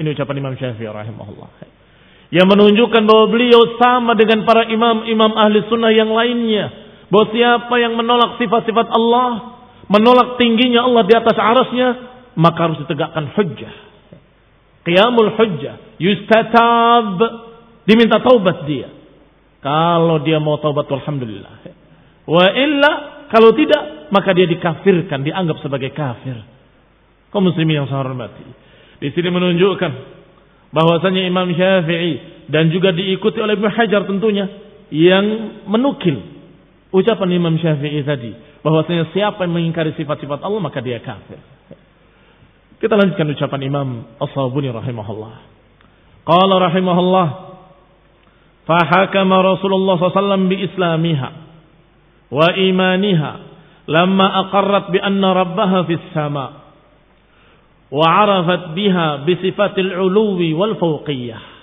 Ini 0.00 0.16
ucapan 0.16 0.36
Imam 0.40 0.54
Syafi'i 0.56 0.88
rahimahullah. 0.88 1.48
Yang 2.28 2.48
menunjukkan 2.48 3.02
bahwa 3.08 3.26
beliau 3.32 3.76
sama 3.80 4.12
dengan 4.16 4.44
para 4.44 4.68
imam-imam 4.68 5.32
ahli 5.32 5.64
sunnah 5.68 5.92
yang 5.92 6.12
lainnya. 6.12 6.88
Bahwa 7.08 7.32
siapa 7.32 7.74
yang 7.80 7.96
menolak 7.96 8.36
sifat-sifat 8.36 8.86
Allah, 8.92 9.57
menolak 9.88 10.36
tingginya 10.36 10.84
Allah 10.84 11.02
di 11.08 11.14
atas 11.16 11.36
arasnya, 11.36 11.88
maka 12.36 12.58
harus 12.70 12.78
ditegakkan 12.84 13.32
hujjah. 13.34 13.74
Qiyamul 14.84 15.32
hujjah. 15.34 15.98
Yustatab. 15.98 17.18
Diminta 17.88 18.20
taubat 18.20 18.68
dia. 18.68 18.92
Kalau 19.64 20.22
dia 20.22 20.38
mau 20.38 20.60
taubat, 20.60 20.86
Alhamdulillah. 20.86 21.52
Wa 22.28 22.46
illa, 22.52 22.92
kalau 23.32 23.56
tidak, 23.56 24.12
maka 24.12 24.36
dia 24.36 24.44
dikafirkan, 24.44 25.24
dianggap 25.24 25.58
sebagai 25.64 25.90
kafir. 25.96 26.36
Kau 27.32 27.40
muslimin 27.44 27.84
yang 27.84 27.88
saya 27.88 28.04
hormati. 28.04 28.44
Di 28.98 29.08
sini 29.12 29.28
menunjukkan 29.28 29.92
bahwasanya 30.72 31.24
Imam 31.28 31.48
Syafi'i 31.52 32.44
dan 32.48 32.72
juga 32.72 32.92
diikuti 32.92 33.40
oleh 33.40 33.56
Ibnu 33.56 33.68
Hajar 33.72 34.04
tentunya 34.08 34.46
yang 34.88 35.24
menukil 35.68 36.16
ucapan 36.92 37.28
Imam 37.36 37.56
Syafi'i 37.60 38.00
tadi 38.04 38.32
bahwasanya 38.62 39.10
siapa 39.14 39.46
yang 39.46 39.54
mengingkari 39.54 39.94
sifat-sifat 39.94 40.42
Allah 40.42 40.60
maka 40.62 40.82
dia 40.82 40.98
kafir. 40.98 41.38
Kita 42.78 42.94
lanjutkan 42.94 43.26
ucapan 43.34 43.60
Imam 43.66 43.88
As-Sabuni 44.22 44.70
rahimahullah. 44.70 45.34
Qala 46.22 46.54
rahimahullah 46.70 47.28
fahakama 48.68 49.42
Rasulullah 49.42 49.96
SAW 49.98 50.46
bi 50.46 50.62
islamiha 50.62 51.30
wa 52.28 52.48
imaniha 52.54 53.32
lamma 53.88 54.26
aqarrat 54.46 54.92
bi 54.92 55.00
anna 55.00 55.32
rabbaha 55.32 55.88
fis 55.88 56.04
sama 56.12 56.68
wa 57.88 58.04
arafat 58.04 58.76
biha 58.76 59.24
bi 59.24 59.32
sifatil 59.40 59.90
uluwi 59.96 60.52
wal 60.52 60.76
fawqiyah. 60.76 61.56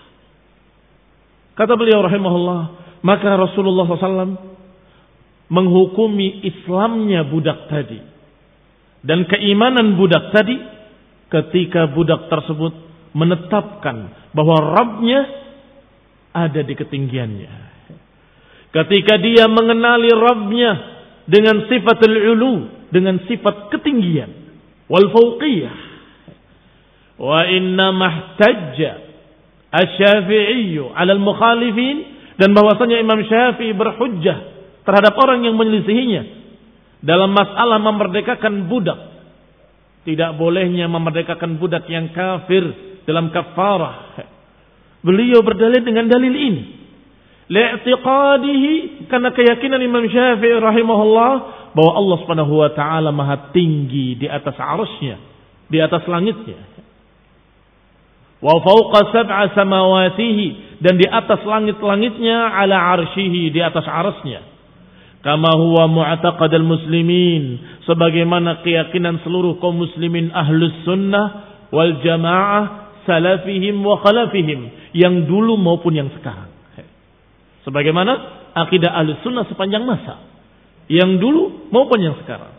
Kata 1.55 1.79
beliau 1.79 2.03
rahimahullah, 2.03 2.61
maka 3.07 3.39
Rasulullah 3.39 3.87
SAW 3.87 4.54
menghukumi 5.51 6.41
Islamnya 6.45 7.25
budak 7.29 7.69
tadi 7.69 8.15
dan 9.05 9.29
keimanan 9.29 9.93
budak 10.01 10.33
tadi 10.33 10.57
ketika 11.29 11.93
budak 11.93 12.25
tersebut 12.25 12.73
menetapkan 13.13 14.09
bahwa 14.33 14.57
Rabbnya 14.75 15.21
ada 16.33 16.61
di 16.65 16.73
ketinggiannya. 16.73 17.53
Ketika 18.73 19.15
dia 19.21 19.45
mengenali 19.47 20.11
Rabbnya 20.11 20.71
dengan 21.29 21.63
sifat 21.69 22.01
ulu, 22.01 22.89
dengan 22.91 23.23
sifat 23.23 23.71
ketinggian, 23.71 24.31
wal 24.89 25.07
fauqiyah. 25.13 25.77
Wa 27.15 27.47
inna 27.47 27.95
mahtajja 27.95 28.91
asy-Syafi'i 29.71 30.75
'ala 30.75 31.15
al-mukhalifin 31.15 31.95
dan 32.35 32.51
bahwasanya 32.51 32.99
Imam 32.99 33.23
Syafi'i 33.23 33.71
berhujjah 33.71 34.54
terhadap 34.85 35.17
orang 35.17 35.43
yang 35.43 35.57
menyelisihinya 35.57 36.45
dalam 37.01 37.33
masalah 37.33 37.81
memerdekakan 37.81 38.69
budak. 38.69 38.99
Tidak 40.05 40.37
bolehnya 40.37 40.85
memerdekakan 40.85 41.57
budak 41.57 41.89
yang 41.89 42.13
kafir 42.13 42.61
dalam 43.09 43.33
kafarah. 43.33 44.21
Beliau 45.01 45.41
berdalil 45.41 45.81
dengan 45.81 46.05
dalil 46.05 46.33
ini. 46.33 46.63
Li'tiqadihi 47.45 49.05
karena 49.05 49.29
keyakinan 49.29 49.77
Imam 49.81 50.01
Syafi'i 50.09 50.57
rahimahullah 50.57 51.33
bahwa 51.77 51.91
Allah 51.93 52.17
Subhanahu 52.25 52.53
wa 52.57 52.69
taala 52.73 53.13
maha 53.13 53.53
tinggi 53.53 54.17
di 54.17 54.25
atas 54.25 54.57
arusnya, 54.57 55.21
di 55.69 55.77
atas 55.77 56.05
langitnya. 56.09 56.57
Wa 58.41 58.61
fawqa 58.61 59.13
sab'a 59.13 59.53
samawatihi 59.57 60.81
dan 60.81 60.97
di 60.97 61.05
atas 61.05 61.41
langit-langitnya 61.45 62.49
ala 62.49 62.97
arsyihi 62.97 63.53
di 63.53 63.61
atas 63.61 63.85
arusnya 63.85 64.54
kama 65.25 65.57
huwa 65.57 65.89
mu'taqad 65.89 66.53
muslimin. 66.61 67.57
Sebagaimana 67.89 68.61
keyakinan 68.61 69.25
seluruh 69.25 69.57
kaum 69.57 69.81
muslimin 69.81 70.29
ahlus 70.29 70.85
sunnah 70.85 71.57
wal 71.73 71.97
jamaah 72.05 72.93
salafihim 73.09 73.81
wa 73.81 73.97
khalafihim. 74.05 74.93
Yang 74.93 75.25
dulu 75.25 75.57
maupun 75.57 75.97
yang 75.97 76.13
sekarang. 76.13 76.53
Sebagaimana 77.65 78.13
akidah 78.53 78.93
ahlus 78.93 79.17
sunnah 79.25 79.49
sepanjang 79.49 79.81
masa. 79.81 80.21
Yang 80.85 81.17
dulu 81.17 81.73
maupun 81.73 82.05
yang 82.05 82.21
sekarang. 82.21 82.53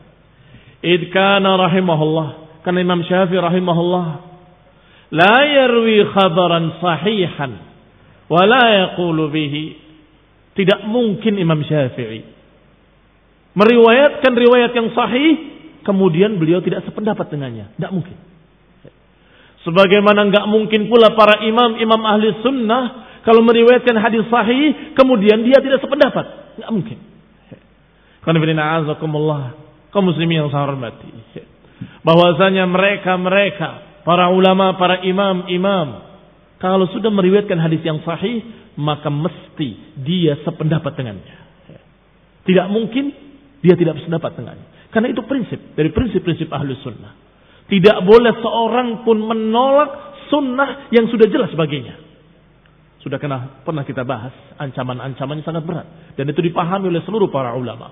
Id 0.83 1.15
kana 1.15 1.55
rahimahullah. 1.71 2.61
Karena 2.67 2.83
Imam 2.83 3.07
Syafi'i 3.07 3.39
rahimahullah. 3.39 4.07
La 5.15 5.39
yarwi 5.47 6.03
khabaran 6.11 6.83
sahihan. 6.83 7.63
Wa 8.27 8.43
la 8.43 8.91
yaqulu 8.91 9.31
bihi. 9.31 9.87
Tidak 10.59 10.91
mungkin 10.91 11.39
Imam 11.39 11.63
Syafi'i 11.63 12.36
meriwayatkan 13.57 14.33
riwayat 14.37 14.73
yang 14.77 14.93
sahih 14.93 15.57
kemudian 15.83 16.37
beliau 16.37 16.61
tidak 16.61 16.85
sependapat 16.85 17.27
dengannya. 17.33 17.73
Tidak 17.75 17.93
mungkin. 17.93 18.17
Sebagaimana 19.65 20.31
nggak 20.31 20.47
mungkin 20.47 20.87
pula 20.87 21.17
para 21.19 21.43
imam-imam 21.43 22.03
ahli 22.07 22.39
sunnah 22.45 22.85
kalau 23.27 23.43
meriwayatkan 23.43 23.99
hadis 23.99 24.23
sahih 24.31 24.95
kemudian 24.95 25.43
dia 25.43 25.59
tidak 25.59 25.83
sependapat. 25.83 26.55
Nggak 26.63 26.71
mungkin. 26.71 26.99
Karena 28.23 28.39
kaum 29.91 30.05
muslimin 30.13 30.47
yang 30.47 30.51
saya 30.51 30.67
hormati. 30.67 31.09
Bahwasanya 32.03 32.67
mereka-mereka, 32.71 34.03
para 34.07 34.31
ulama, 34.31 34.79
para 34.79 35.03
imam-imam, 35.03 36.05
kalau 36.63 36.87
sudah 36.91 37.11
meriwayatkan 37.11 37.59
hadis 37.59 37.83
yang 37.83 38.03
sahih, 38.07 38.43
maka 38.79 39.11
mesti 39.11 39.99
dia 40.03 40.39
sependapat 40.45 40.93
dengannya. 40.95 41.37
Tidak 42.47 42.67
mungkin 42.71 43.26
dia 43.67 43.75
tidak 43.75 43.99
sependapat 43.99 44.39
dengannya. 44.39 44.67
Karena 44.95 45.11
itu 45.11 45.27
prinsip 45.27 45.59
dari 45.75 45.91
prinsip-prinsip 45.91 46.47
ahlu 46.55 46.79
sunnah. 46.87 47.19
Tidak 47.67 47.99
boleh 48.07 48.33
seorang 48.39 49.03
pun 49.03 49.19
menolak 49.27 50.23
sunnah 50.31 50.87
yang 50.95 51.11
sudah 51.11 51.27
jelas 51.27 51.51
baginya. 51.59 51.99
Sudah 53.03 53.19
kena, 53.19 53.63
pernah 53.67 53.83
kita 53.83 54.07
bahas 54.07 54.31
ancaman-ancamannya 54.59 55.43
sangat 55.43 55.67
berat 55.67 56.15
dan 56.15 56.31
itu 56.31 56.39
dipahami 56.47 56.95
oleh 56.95 57.03
seluruh 57.03 57.27
para 57.27 57.59
ulama. 57.59 57.91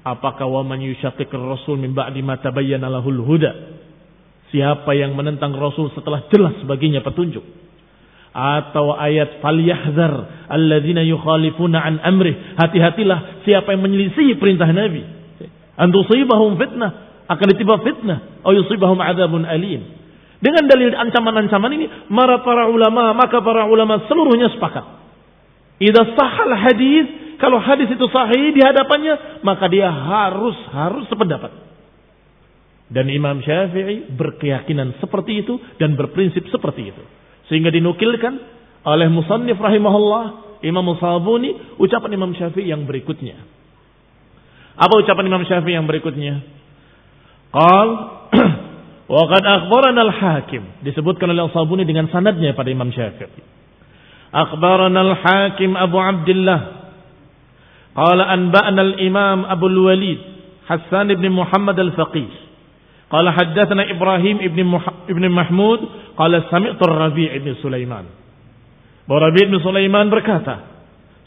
Apakah 0.00 0.48
wa 0.48 0.64
man 0.64 0.80
yushaqiqir 0.80 1.36
rasul 1.36 1.76
min 1.76 1.92
ba'di 1.92 2.24
ma 2.24 2.40
tabayyana 2.40 2.88
lahul 2.88 3.20
huda? 3.20 3.52
Siapa 4.50 4.90
yang 4.98 5.14
menentang 5.14 5.54
Rasul 5.54 5.94
setelah 5.94 6.26
jelas 6.26 6.58
baginya 6.66 6.98
petunjuk? 7.06 7.44
Atau 8.30 8.94
ayat 8.94 9.42
falyahzar 9.42 10.46
alladzina 10.46 11.02
yukhalifuna 11.02 11.78
an 11.82 11.94
amrih. 12.02 12.54
Hati-hatilah 12.54 13.42
siapa 13.42 13.74
yang 13.74 13.82
menyelisih 13.82 14.38
perintah 14.38 14.70
Nabi. 14.70 15.02
Antusibahum 15.74 16.54
fitnah. 16.54 17.26
Akan 17.26 17.46
ditiba 17.50 17.82
fitnah. 17.82 18.42
Atau 18.42 18.54
yusibahum 18.54 18.98
adzabun 19.02 19.42
alim. 19.42 19.82
Dengan 20.40 20.64
dalil 20.64 20.94
ancaman-ancaman 20.94 21.70
ini 21.76 21.86
para 22.08 22.40
para 22.40 22.64
ulama 22.72 23.12
maka 23.12 23.44
para 23.44 23.68
ulama 23.68 24.06
seluruhnya 24.08 24.48
sepakat. 24.56 24.86
Idza 25.82 26.16
sahal 26.16 26.54
hadis 26.54 27.36
kalau 27.36 27.60
hadis 27.60 27.92
itu 27.92 28.06
sahih 28.08 28.52
di 28.56 28.60
hadapannya 28.64 29.42
maka 29.44 29.68
dia 29.68 29.90
harus 29.90 30.56
harus 30.72 31.04
sependapat. 31.12 31.52
Dan 32.90 33.06
Imam 33.06 33.38
Syafi'i 33.38 34.10
berkeyakinan 34.18 34.98
seperti 34.98 35.46
itu 35.46 35.60
dan 35.78 35.94
berprinsip 35.94 36.42
seperti 36.50 36.90
itu 36.90 37.02
sehingga 37.50 37.74
dinukilkan 37.74 38.38
oleh 38.86 39.10
Musannif 39.10 39.58
rahimahullah 39.58 40.24
Imam 40.62 40.86
Musabuni 40.86 41.76
ucapan 41.82 42.14
Imam 42.14 42.30
Syafi'i 42.32 42.70
yang 42.70 42.86
berikutnya. 42.86 43.36
Apa 44.78 44.94
ucapan 45.02 45.26
Imam 45.26 45.42
Syafi'i 45.44 45.74
yang 45.74 45.90
berikutnya? 45.90 46.40
Qal 47.50 47.88
wa 49.12 49.22
qad 49.26 49.42
akhbarana 49.42 50.00
al-Hakim 50.06 50.86
disebutkan 50.86 51.34
oleh 51.34 51.50
Al-Sabuni 51.50 51.82
dengan 51.82 52.06
sanadnya 52.14 52.54
pada 52.54 52.70
Imam 52.70 52.94
Syafi'i. 52.94 53.42
Akhbarana 54.30 55.00
al-Hakim 55.02 55.74
Abu 55.74 55.98
Abdullah 55.98 56.60
qala 57.98 58.22
anba'na 58.30 58.80
al-Imam 58.94 59.42
Abu 59.42 59.66
al-Walid 59.66 60.20
Hassan 60.70 61.10
ibn 61.10 61.26
Muhammad 61.34 61.74
al-Faqih 61.74 62.49
قال 63.10 63.26
حدثنا 63.30 63.90
إبراهيم 63.90 64.36
ابن 64.38 64.64
مح 64.64 64.84
ابن 65.10 65.24
محمود 65.28 65.80
قال 66.16 66.42
سمعت 66.50 66.80
الربيع 66.82 67.36
بن 67.36 67.54
سليمان. 67.62 68.04
وربيع 69.10 69.44
بن 69.50 69.58
سليمان 69.58 70.06
berkata 70.10 70.56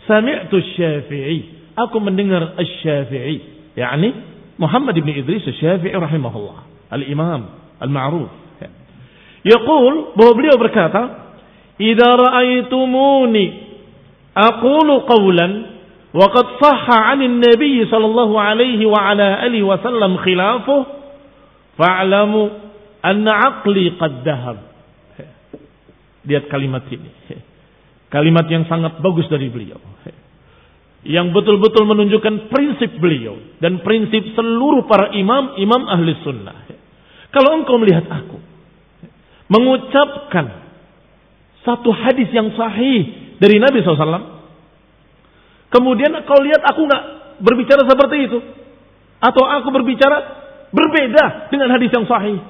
سمعت 0.07 0.53
الشافعي 0.53 1.39
aku 1.75 1.99
mendengar 1.99 2.55
الشافعي 2.59 3.39
يعني 3.77 4.13
محمد 4.59 4.95
بن 4.99 5.09
إدريس 5.09 5.47
الشافعي 5.47 5.95
رحمه 5.95 6.33
الله 6.37 6.57
الإمام 6.93 7.41
المعروف 7.83 8.29
يقول 9.45 9.93
bahwa 10.15 10.31
beliau 10.39 10.55
berkata 10.55 11.03
إذا 11.81 12.15
رأيتموني 12.15 13.47
أقول 14.37 14.89
قولا 14.99 15.47
وقد 16.13 16.45
صح 16.61 16.85
عن 16.89 17.19
النبي 17.21 17.85
صلى 17.85 18.05
الله 18.05 18.41
عليه 18.41 18.85
وعلى 18.85 19.45
آله 19.45 19.61
وسلم 19.63 20.17
خلافه 20.17 20.85
fa'lamu 21.79 22.41
anna 23.01 23.31
'aqli 23.33 23.97
qad 23.97 24.13
dhahab." 24.23 24.57
Lihat 26.23 26.47
kalimat 26.47 26.87
ini. 26.87 27.11
Kalimat 28.07 28.45
yang 28.47 28.63
sangat 28.69 29.01
bagus 29.01 29.27
dari 29.27 29.49
beliau. 29.49 29.81
Yang 31.03 31.35
betul-betul 31.35 31.83
menunjukkan 31.83 32.47
prinsip 32.47 32.95
beliau. 33.01 33.35
Dan 33.59 33.83
prinsip 33.83 34.31
seluruh 34.37 34.87
para 34.87 35.11
imam, 35.17 35.59
imam 35.59 35.83
ahli 35.89 36.15
sunnah. 36.23 36.63
Kalau 37.33 37.59
engkau 37.59 37.75
melihat 37.81 38.07
aku. 38.07 38.37
Mengucapkan 39.51 40.63
satu 41.65 41.89
hadis 41.91 42.31
yang 42.31 42.53
sahih 42.55 43.35
dari 43.41 43.59
Nabi 43.59 43.83
SAW. 43.83 44.31
Kemudian 45.73 46.13
kau 46.23 46.39
lihat 46.39 46.61
aku 46.63 46.85
nggak 46.85 47.03
berbicara 47.41 47.83
seperti 47.83 48.17
itu. 48.29 48.39
Atau 49.19 49.43
aku 49.43 49.73
berbicara 49.73 50.42
berbeda 50.73 51.53
dengan 51.53 51.69
hadis 51.71 51.93
yang 51.93 52.09
sahih. 52.09 52.41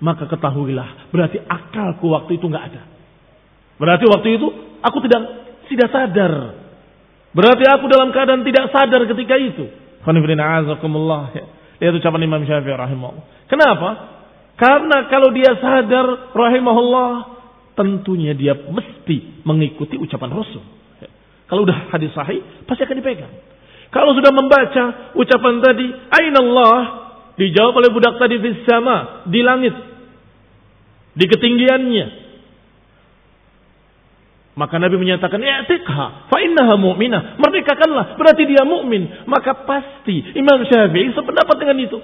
Maka 0.00 0.24
ketahuilah 0.28 1.12
berarti 1.12 1.40
akalku 1.44 2.08
waktu 2.12 2.40
itu 2.40 2.46
nggak 2.48 2.64
ada. 2.72 2.82
Berarti 3.76 4.04
waktu 4.08 4.28
itu 4.36 4.46
aku 4.80 4.96
tidak 5.04 5.20
tidak 5.68 5.88
sadar. 5.92 6.32
Berarti 7.36 7.64
aku 7.68 7.84
dalam 7.88 8.12
keadaan 8.12 8.44
tidak 8.44 8.72
sadar 8.72 9.04
ketika 9.08 9.36
itu. 9.36 9.64
Lihat 11.80 11.94
ucapan 11.96 12.20
Imam 12.24 12.42
Syafi'i 12.44 12.76
rahimahullah. 12.76 13.48
Kenapa? 13.48 13.88
Karena 14.60 15.08
kalau 15.08 15.32
dia 15.32 15.56
sadar 15.56 16.36
rahimahullah, 16.36 17.12
tentunya 17.72 18.36
dia 18.36 18.52
mesti 18.52 19.40
mengikuti 19.48 19.96
ucapan 19.96 20.36
Rasul. 20.36 20.60
Kalau 21.48 21.64
udah 21.64 21.90
hadis 21.90 22.12
sahih, 22.12 22.44
pasti 22.68 22.84
akan 22.84 22.96
dipegang. 23.00 23.32
Kalau 23.90 24.14
sudah 24.14 24.30
membaca 24.30 25.16
ucapan 25.18 25.54
tadi, 25.64 25.86
Aina 26.14 26.38
Allah, 26.44 26.78
dijawab 27.40 27.72
oleh 27.80 27.88
budak 27.88 28.20
tadi 28.20 28.36
di 28.36 28.52
sama, 28.68 29.24
di 29.24 29.40
langit, 29.40 29.72
di 31.16 31.24
ketinggiannya. 31.24 32.06
Maka 34.60 34.76
Nabi 34.76 35.00
menyatakan, 35.00 35.40
"I'tiqha 35.40 36.28
fa 36.28 36.38
innaha 36.44 36.76
mu'minah." 36.76 37.40
Merdekakanlah, 37.40 38.20
berarti 38.20 38.44
dia 38.44 38.60
mukmin. 38.68 39.24
Maka 39.24 39.64
pasti 39.64 40.36
Imam 40.36 40.60
Syafi'i 40.68 41.16
sependapat 41.16 41.56
dengan 41.56 41.80
itu. 41.80 41.98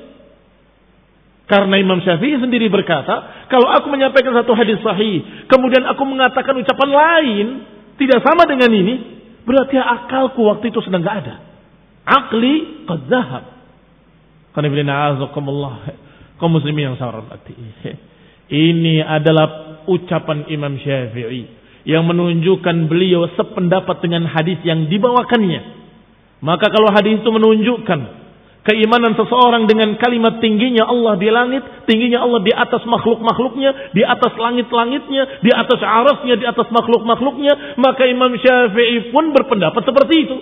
Karena 1.47 1.77
Imam 1.77 2.01
Syafi'i 2.01 2.41
sendiri 2.41 2.67
berkata, 2.73 3.47
kalau 3.53 3.71
aku 3.71 3.87
menyampaikan 3.93 4.35
satu 4.35 4.57
hadis 4.57 4.83
sahih, 4.83 5.47
kemudian 5.47 5.85
aku 5.87 6.03
mengatakan 6.03 6.59
ucapan 6.59 6.91
lain, 6.91 7.47
tidak 8.01 8.25
sama 8.25 8.49
dengan 8.51 8.73
ini, 8.73 8.95
berarti 9.47 9.79
akalku 9.79 10.43
waktu 10.43 10.75
itu 10.75 10.83
sedang 10.83 11.07
gak 11.07 11.23
ada. 11.23 11.35
Akli 12.03 12.87
qad. 12.89 13.56
Kaum 16.37 16.53
muslimin 16.53 16.93
yang 16.93 16.97
saya 16.97 17.13
hormati. 17.13 17.53
Ini 18.47 19.05
adalah 19.05 19.81
ucapan 19.85 20.49
Imam 20.49 20.77
Syafi'i 20.81 21.45
yang 21.87 22.03
menunjukkan 22.07 22.91
beliau 22.91 23.31
sependapat 23.39 24.03
dengan 24.03 24.27
hadis 24.27 24.59
yang 24.67 24.91
dibawakannya. 24.91 25.87
Maka 26.43 26.69
kalau 26.69 26.91
hadis 26.93 27.23
itu 27.23 27.31
menunjukkan 27.31 28.01
keimanan 28.67 29.15
seseorang 29.15 29.71
dengan 29.71 29.95
kalimat 29.97 30.43
tingginya 30.43 30.91
Allah 30.91 31.15
di 31.15 31.31
langit, 31.31 31.63
tingginya 31.87 32.27
Allah 32.27 32.43
di 32.43 32.51
atas 32.51 32.83
makhluk-makhluknya, 32.83 33.95
di 33.95 34.03
atas 34.03 34.35
langit-langitnya, 34.35 35.23
di 35.41 35.51
atas 35.55 35.81
arasnya, 35.81 36.35
di 36.35 36.47
atas 36.47 36.69
makhluk-makhluknya, 36.75 37.79
maka 37.79 38.03
Imam 38.11 38.35
Syafi'i 38.35 39.15
pun 39.15 39.31
berpendapat 39.31 39.87
seperti 39.87 40.15
itu. 40.27 40.37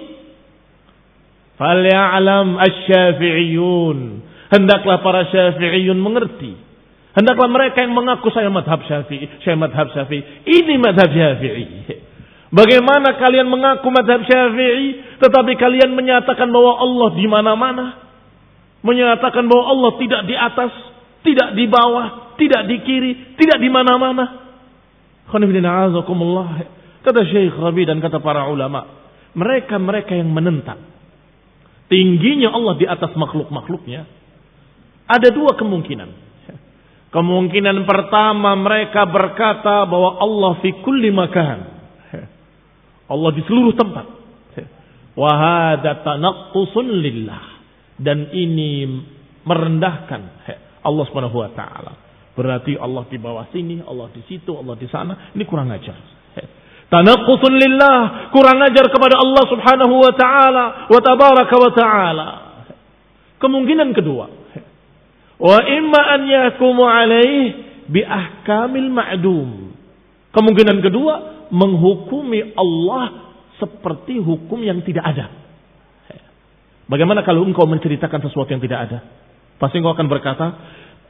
Falyalam 1.55 2.59
asy-syafi'iyun. 2.59 3.99
Hendaklah 4.51 5.03
para 5.03 5.27
syafi'iyun 5.31 5.99
mengerti 5.99 6.65
Hendaklah 7.15 7.47
mereka 7.47 7.79
yang 7.87 7.95
mengaku 7.95 8.27
saya 8.35 8.51
madhab 8.51 8.83
syafi'i. 8.91 9.31
Saya 9.47 9.55
madhab 9.55 9.87
syafi'i. 9.95 10.51
Ini 10.51 10.75
madhab 10.83 11.15
syafi'i. 11.15 11.87
Bagaimana 12.51 13.15
kalian 13.23 13.47
mengaku 13.47 13.87
madhab 13.95 14.27
syafi'i. 14.27 15.23
Tetapi 15.23 15.55
kalian 15.55 15.95
menyatakan 15.95 16.51
bahwa 16.51 16.75
Allah 16.75 17.09
di 17.15 17.27
mana-mana. 17.31 17.87
Menyatakan 18.83 19.47
bahwa 19.47 19.65
Allah 19.71 19.91
tidak 20.03 20.23
di 20.27 20.35
atas. 20.35 20.75
Tidak 21.23 21.55
di 21.55 21.65
bawah. 21.71 22.35
Tidak 22.35 22.63
di 22.67 22.77
kiri. 22.83 23.39
Tidak 23.39 23.63
di 23.63 23.71
mana-mana. 23.71 24.43
Kata 27.05 27.21
Syekh 27.31 27.55
Rabi 27.55 27.87
dan 27.87 28.03
kata 28.03 28.19
para 28.19 28.51
ulama. 28.51 29.07
Mereka-mereka 29.39 30.19
yang 30.19 30.35
menentang. 30.35 30.94
Tingginya 31.89 32.51
Allah 32.53 32.75
di 32.81 32.87
atas 32.89 33.13
makhluk-makhluknya. 33.15 34.09
Ada 35.05 35.29
dua 35.31 35.57
kemungkinan. 35.61 36.25
Kemungkinan 37.13 37.87
pertama 37.87 38.59
mereka 38.59 39.07
berkata 39.07 39.87
bahwa 39.87 40.19
Allah 40.19 40.53
fi 40.59 40.75
kulli 40.83 41.15
makan. 41.15 41.59
Allah 43.13 43.31
di 43.37 43.43
seluruh 43.47 43.77
tempat. 43.77 44.07
Wahada 45.15 46.03
lillah. 46.91 47.45
Dan 47.95 48.35
ini 48.35 48.91
merendahkan 49.47 50.23
Allah 50.83 51.05
Subhanahu 51.07 51.39
wa 51.39 51.51
taala. 51.55 51.93
Berarti 52.35 52.75
Allah 52.75 53.07
di 53.07 53.19
bawah 53.23 53.47
sini, 53.55 53.79
Allah 53.79 54.11
di 54.11 54.27
situ, 54.27 54.51
Allah 54.51 54.75
di 54.75 54.91
sana. 54.91 55.31
Ini 55.39 55.45
kurang 55.47 55.71
ajar. 55.71 56.14
Tanaqqusun 56.95 57.59
lillah, 57.59 58.31
kurang 58.31 58.63
ajar 58.63 58.87
kepada 58.87 59.19
Allah 59.19 59.45
Subhanahu 59.51 59.95
wa 59.99 60.13
taala 60.15 60.65
wa 60.87 61.01
tabaraka 61.03 61.55
wa 61.59 61.71
taala. 61.75 62.29
Kemungkinan 63.43 63.91
kedua, 63.99 64.31
wa 65.43 65.59
imma 65.67 66.01
an 66.15 66.21
yakumu 66.23 66.87
alaih 66.87 67.51
bi 67.91 67.99
ahkamil 67.99 68.95
ma'dum. 68.95 69.75
Kemungkinan 70.31 70.79
kedua, 70.87 71.15
menghukumi 71.51 72.55
Allah 72.55 73.35
seperti 73.59 74.23
hukum 74.23 74.63
yang 74.63 74.79
tidak 74.87 75.03
ada. 75.03 75.35
Bagaimana 76.87 77.27
kalau 77.27 77.43
engkau 77.43 77.67
menceritakan 77.67 78.23
sesuatu 78.23 78.55
yang 78.55 78.63
tidak 78.63 78.81
ada? 78.87 78.99
Pasti 79.59 79.83
engkau 79.83 79.99
akan 79.99 80.07
berkata, 80.07 80.47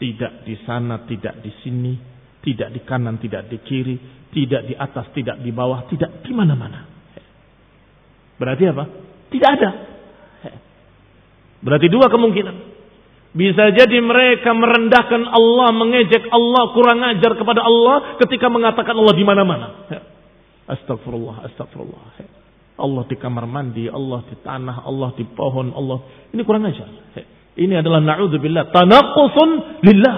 tidak 0.01 0.49
di 0.49 0.57
sana, 0.65 1.05
tidak 1.05 1.45
di 1.45 1.53
sini, 1.61 2.14
tidak 2.45 2.69
di 2.77 2.81
kanan, 2.85 3.17
tidak 3.17 3.49
di 3.49 3.57
kiri, 3.65 3.97
tidak 4.29 4.69
di 4.69 4.77
atas, 4.77 5.09
tidak 5.17 5.41
di 5.41 5.49
bawah, 5.49 5.89
tidak 5.89 6.21
di 6.21 6.33
mana-mana. 6.37 6.85
Berarti 8.37 8.65
apa? 8.69 8.85
Tidak 9.33 9.49
ada. 9.49 9.71
Berarti 11.65 11.89
dua 11.89 12.13
kemungkinan. 12.13 12.77
Bisa 13.35 13.73
jadi 13.75 13.99
mereka 13.99 14.55
merendahkan 14.55 15.27
Allah, 15.27 15.75
mengejek 15.75 16.29
Allah, 16.31 16.71
kurang 16.71 17.03
ajar 17.03 17.35
kepada 17.35 17.67
Allah 17.67 18.21
ketika 18.23 18.47
mengatakan 18.53 18.95
Allah 18.95 19.15
di 19.17 19.25
mana-mana. 19.27 19.67
Astagfirullah, 20.71 21.49
astagfirullah. 21.51 22.03
Allah 22.75 23.03
di 23.11 23.17
kamar 23.19 23.49
mandi, 23.49 23.91
Allah 23.91 24.23
di 24.29 24.37
tanah, 24.39 24.87
Allah 24.87 25.11
di 25.19 25.25
pohon, 25.27 25.73
Allah. 25.75 25.99
Ini 26.31 26.43
kurang 26.47 26.69
ajar. 26.69 26.87
Ini 27.55 27.75
adalah 27.81 28.03
na'udzubillah. 28.03 28.71
Tanakusun 28.71 29.51
lillah. 29.83 30.17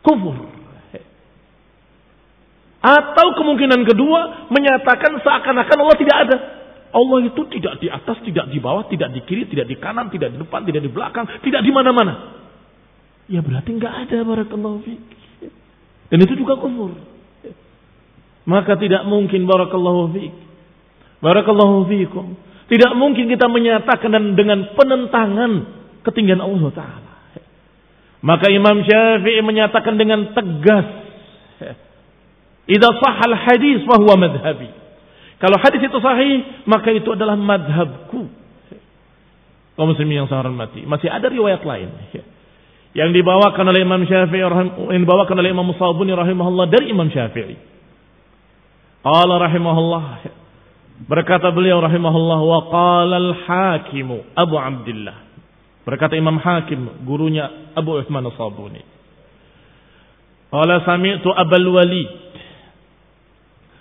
Kufur. 0.00 0.59
Atau 2.80 3.36
kemungkinan 3.36 3.84
kedua, 3.84 4.48
menyatakan 4.48 5.20
seakan-akan 5.20 5.78
Allah 5.84 5.96
tidak 6.00 6.16
ada. 6.28 6.36
Allah 6.90 7.18
itu 7.22 7.42
tidak 7.52 7.78
di 7.78 7.86
atas, 7.86 8.18
tidak 8.26 8.50
di 8.50 8.58
bawah, 8.58 8.88
tidak 8.90 9.14
di 9.14 9.20
kiri, 9.22 9.46
tidak 9.46 9.70
di 9.70 9.76
kanan, 9.78 10.10
tidak 10.10 10.34
di 10.34 10.42
depan, 10.42 10.66
tidak 10.66 10.82
di 10.82 10.90
belakang, 10.90 11.28
tidak 11.44 11.62
di 11.62 11.70
mana-mana. 11.70 12.40
Ya 13.30 13.44
berarti 13.44 13.70
nggak 13.78 13.94
ada 14.08 14.18
barakallahu 14.26 14.82
fiik. 14.82 15.02
Dan 16.10 16.18
itu 16.26 16.34
juga 16.34 16.58
kufur. 16.58 16.98
Maka 18.48 18.74
tidak 18.74 19.06
mungkin 19.06 19.46
barakallahu 19.46 20.10
fiik. 20.16 20.34
Barakallahu 21.22 21.86
fiikum. 21.86 22.34
Tidak 22.66 22.92
mungkin 22.98 23.30
kita 23.30 23.46
menyatakan 23.46 24.10
dengan 24.34 24.74
penentangan 24.74 25.52
ketinggian 26.02 26.42
Allah 26.42 26.70
Ta'ala. 26.74 27.12
Maka 28.20 28.46
Imam 28.50 28.82
Syafi'i 28.82 29.40
menyatakan 29.46 29.94
dengan 29.94 30.34
tegas. 30.34 30.86
Idza 32.70 32.90
sahal 33.02 33.34
hadis 33.34 33.82
fahuwa 33.82 34.14
madhabi. 34.14 34.70
Kalau 35.42 35.58
hadis 35.58 35.82
itu 35.82 35.98
sahih, 35.98 36.62
maka 36.70 36.94
itu 36.94 37.10
adalah 37.10 37.34
madhabku. 37.34 38.30
Kaum 39.74 39.90
muslimin 39.90 40.22
yang 40.22 40.28
saya 40.30 40.44
hormati. 40.44 40.86
Masih 40.86 41.10
ada 41.10 41.26
riwayat 41.26 41.66
lain. 41.66 41.90
Yang 42.94 43.10
dibawakan 43.16 43.64
oleh 43.70 43.80
Imam 43.82 44.02
Syafi'i, 44.04 44.44
yang 44.92 45.02
dibawakan 45.02 45.36
oleh 45.40 45.50
Imam 45.50 45.66
Musabuni 45.66 46.12
rahimahullah 46.14 46.66
dari 46.68 46.92
Imam 46.92 47.08
Syafi'i. 47.08 47.56
Qala 49.00 49.34
rahimahullah. 49.40 50.04
Berkata 51.08 51.48
beliau 51.48 51.80
rahimahullah 51.80 52.40
wa 52.44 52.60
qala 52.68 53.16
al-hakimu 53.16 54.36
Abu 54.36 54.54
Abdullah. 54.60 55.16
Berkata 55.88 56.12
Imam 56.12 56.36
Hakim, 56.36 57.08
gurunya 57.08 57.72
Abu 57.72 57.96
Uthman 57.96 58.28
As-Sabuni. 58.28 58.84
Qala 60.52 60.84
sami'tu 60.84 61.32
Abul 61.32 61.72
Walid 61.72 62.29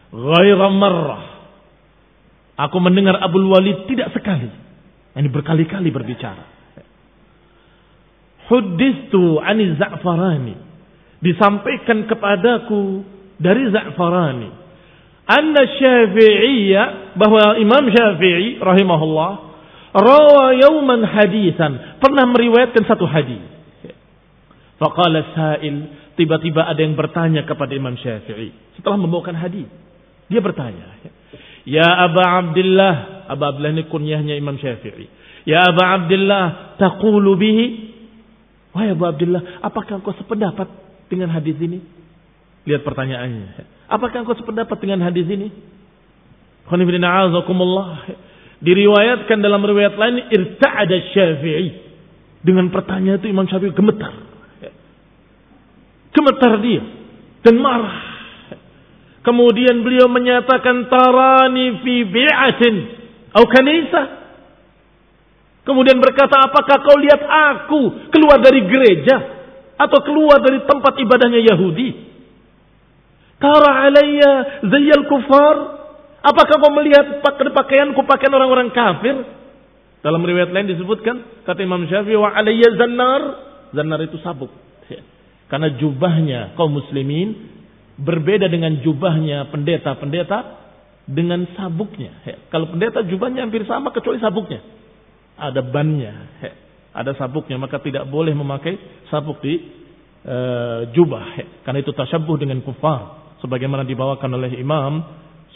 ghaira 0.10 0.68
marrah 0.74 1.30
Aku 2.60 2.76
mendengar 2.84 3.16
Abdul 3.24 3.48
Walid 3.48 3.88
tidak 3.88 4.12
sekali. 4.12 4.52
Ini 5.16 5.32
berkali-kali 5.32 5.96
berbicara. 5.96 6.44
Hudistu 8.52 9.40
ani 9.40 9.80
Za'farani. 9.80 10.56
Disampaikan 11.24 12.04
kepadaku 12.04 13.08
dari 13.40 13.64
Za'farani. 13.72 14.50
Anna 15.24 15.64
syafi'iyya. 15.72 17.16
Bahwa 17.16 17.56
Imam 17.64 17.88
Syafi'i 17.88 18.60
rahimahullah. 18.60 19.32
Rawa 19.96 20.46
yauman 20.60 21.08
hadisan. 21.08 22.04
Pernah 22.04 22.28
meriwayatkan 22.28 22.84
satu 22.84 23.08
hadis. 23.08 23.40
Faqala 24.84 25.32
sa'il. 25.32 25.96
Tiba-tiba 26.20 26.68
ada 26.68 26.84
yang 26.84 27.00
bertanya 27.00 27.48
kepada 27.48 27.72
Imam 27.72 27.96
Syafi'i. 27.96 28.52
Setelah 28.76 29.00
membawakan 29.00 29.40
hadis. 29.40 29.72
Dia 30.30 30.40
bertanya. 30.40 31.02
Ya 31.66 31.86
Aba 31.86 32.46
Abdullah. 32.46 33.26
Aba 33.30 33.54
Abdullah 33.54 33.74
ini 33.74 33.84
kunyahnya 33.90 34.38
Imam 34.38 34.56
Syafi'i. 34.62 35.10
Ya 35.44 35.66
Aba 35.66 35.98
Abdullah. 36.00 36.78
Taqulu 36.78 37.34
bihi. 37.36 37.66
Wahai 38.72 38.94
Abu 38.94 39.04
Abdullah. 39.10 39.66
Apakah 39.66 40.00
engkau 40.00 40.14
sependapat 40.14 40.70
dengan 41.10 41.34
hadis 41.34 41.58
ini? 41.58 41.82
Lihat 42.70 42.86
pertanyaannya. 42.86 43.66
Apakah 43.90 44.22
engkau 44.22 44.38
sependapat 44.38 44.78
dengan 44.78 45.02
hadis 45.02 45.26
ini? 45.26 45.50
Diriwayatkan 48.60 49.38
dalam 49.42 49.62
riwayat 49.66 49.98
lain. 49.98 50.30
Irta'ada 50.30 50.98
Syafi'i. 51.18 51.70
Dengan 52.46 52.70
pertanyaan 52.70 53.18
itu 53.18 53.28
Imam 53.28 53.50
Syafi'i 53.50 53.74
gemetar. 53.74 54.14
Gemetar 56.14 56.54
dia. 56.62 56.84
Dan 57.42 57.58
marah. 57.58 58.19
Kemudian 59.30 59.86
beliau 59.86 60.10
menyatakan 60.10 60.90
tarani 60.90 61.86
fi 61.86 62.02
bi'atin 62.02 62.76
atau 63.30 63.46
kanisa. 63.46 64.02
Kemudian 65.70 66.02
berkata, 66.02 66.50
apakah 66.50 66.82
kau 66.82 66.98
lihat 66.98 67.22
aku 67.22 68.10
keluar 68.10 68.42
dari 68.42 68.66
gereja 68.66 69.22
atau 69.78 70.02
keluar 70.02 70.42
dari 70.42 70.66
tempat 70.66 70.98
ibadahnya 70.98 71.46
Yahudi? 71.46 72.10
Tara 73.38 73.86
alayya 73.86 74.66
zayyal 74.66 75.06
kufar? 75.06 75.78
Apakah 76.26 76.56
kau 76.58 76.74
melihat 76.74 77.22
pakaianku 77.54 78.02
pakaian 78.10 78.34
orang-orang 78.34 78.74
kafir? 78.74 79.14
Dalam 80.02 80.26
riwayat 80.26 80.50
lain 80.50 80.74
disebutkan, 80.74 81.46
kata 81.46 81.62
Imam 81.62 81.86
Syafi'i, 81.86 82.18
wa 82.18 82.34
alayya 82.34 82.74
zannar. 82.82 83.22
Zannar 83.78 84.02
itu 84.10 84.18
sabuk. 84.26 84.50
Karena 85.54 85.70
jubahnya 85.78 86.58
kaum 86.58 86.82
muslimin 86.82 87.59
Berbeda 88.00 88.48
dengan 88.48 88.80
jubahnya 88.80 89.52
pendeta-pendeta 89.52 90.60
dengan 91.10 91.42
sabuknya. 91.58 92.22
He, 92.22 92.34
kalau 92.54 92.70
pendeta 92.70 93.02
jubahnya 93.02 93.44
hampir 93.44 93.66
sama 93.66 93.90
kecuali 93.90 94.22
sabuknya. 94.22 94.62
Ada 95.40 95.66
bannya, 95.66 96.14
he, 96.46 96.50
ada 96.94 97.12
sabuknya, 97.18 97.58
maka 97.58 97.82
tidak 97.82 98.06
boleh 98.08 98.32
memakai 98.38 98.78
sabuk 99.10 99.42
di 99.42 99.58
e, 100.22 100.38
jubah. 100.94 101.26
He, 101.42 101.44
karena 101.66 101.82
itu 101.82 101.90
tasyabuh 101.92 102.38
dengan 102.38 102.62
kufar. 102.62 103.34
Sebagaimana 103.42 103.88
dibawakan 103.88 104.36
oleh 104.36 104.52
Imam 104.60 105.00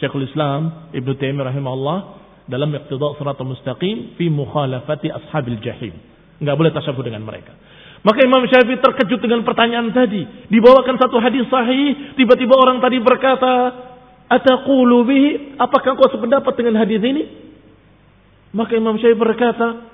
Syekhul 0.00 0.26
Islam 0.26 0.90
Ibn 0.90 1.10
Taimiyah 1.20 1.52
rahimahullah 1.52 1.98
dalam 2.50 2.72
Iqtida' 2.72 3.12
Shiratal 3.20 3.46
Mustaqim 3.46 4.16
fi 4.18 4.26
mukhalafati 4.32 5.12
ashabil 5.12 5.60
jahim. 5.62 5.94
Enggak 6.42 6.56
boleh 6.58 6.72
tasyabuh 6.74 7.04
dengan 7.06 7.22
mereka. 7.22 7.54
Maka 8.04 8.20
Imam 8.20 8.44
Syafi'i 8.44 8.84
terkejut 8.84 9.16
dengan 9.24 9.40
pertanyaan 9.48 9.88
tadi. 9.88 10.28
Dibawakan 10.52 11.00
satu 11.00 11.16
hadis 11.24 11.48
sahih, 11.48 12.12
tiba-tiba 12.20 12.52
orang 12.52 12.76
tadi 12.84 13.00
berkata, 13.00 13.72
"Ataqulu 14.28 15.08
bihi?" 15.08 15.56
Apakah 15.56 15.96
kau 15.96 16.12
sependapat 16.12 16.52
dengan 16.52 16.84
hadis 16.84 17.00
ini? 17.00 17.24
Maka 18.52 18.76
Imam 18.76 19.00
Syafi'i 19.00 19.16
berkata 19.16 19.88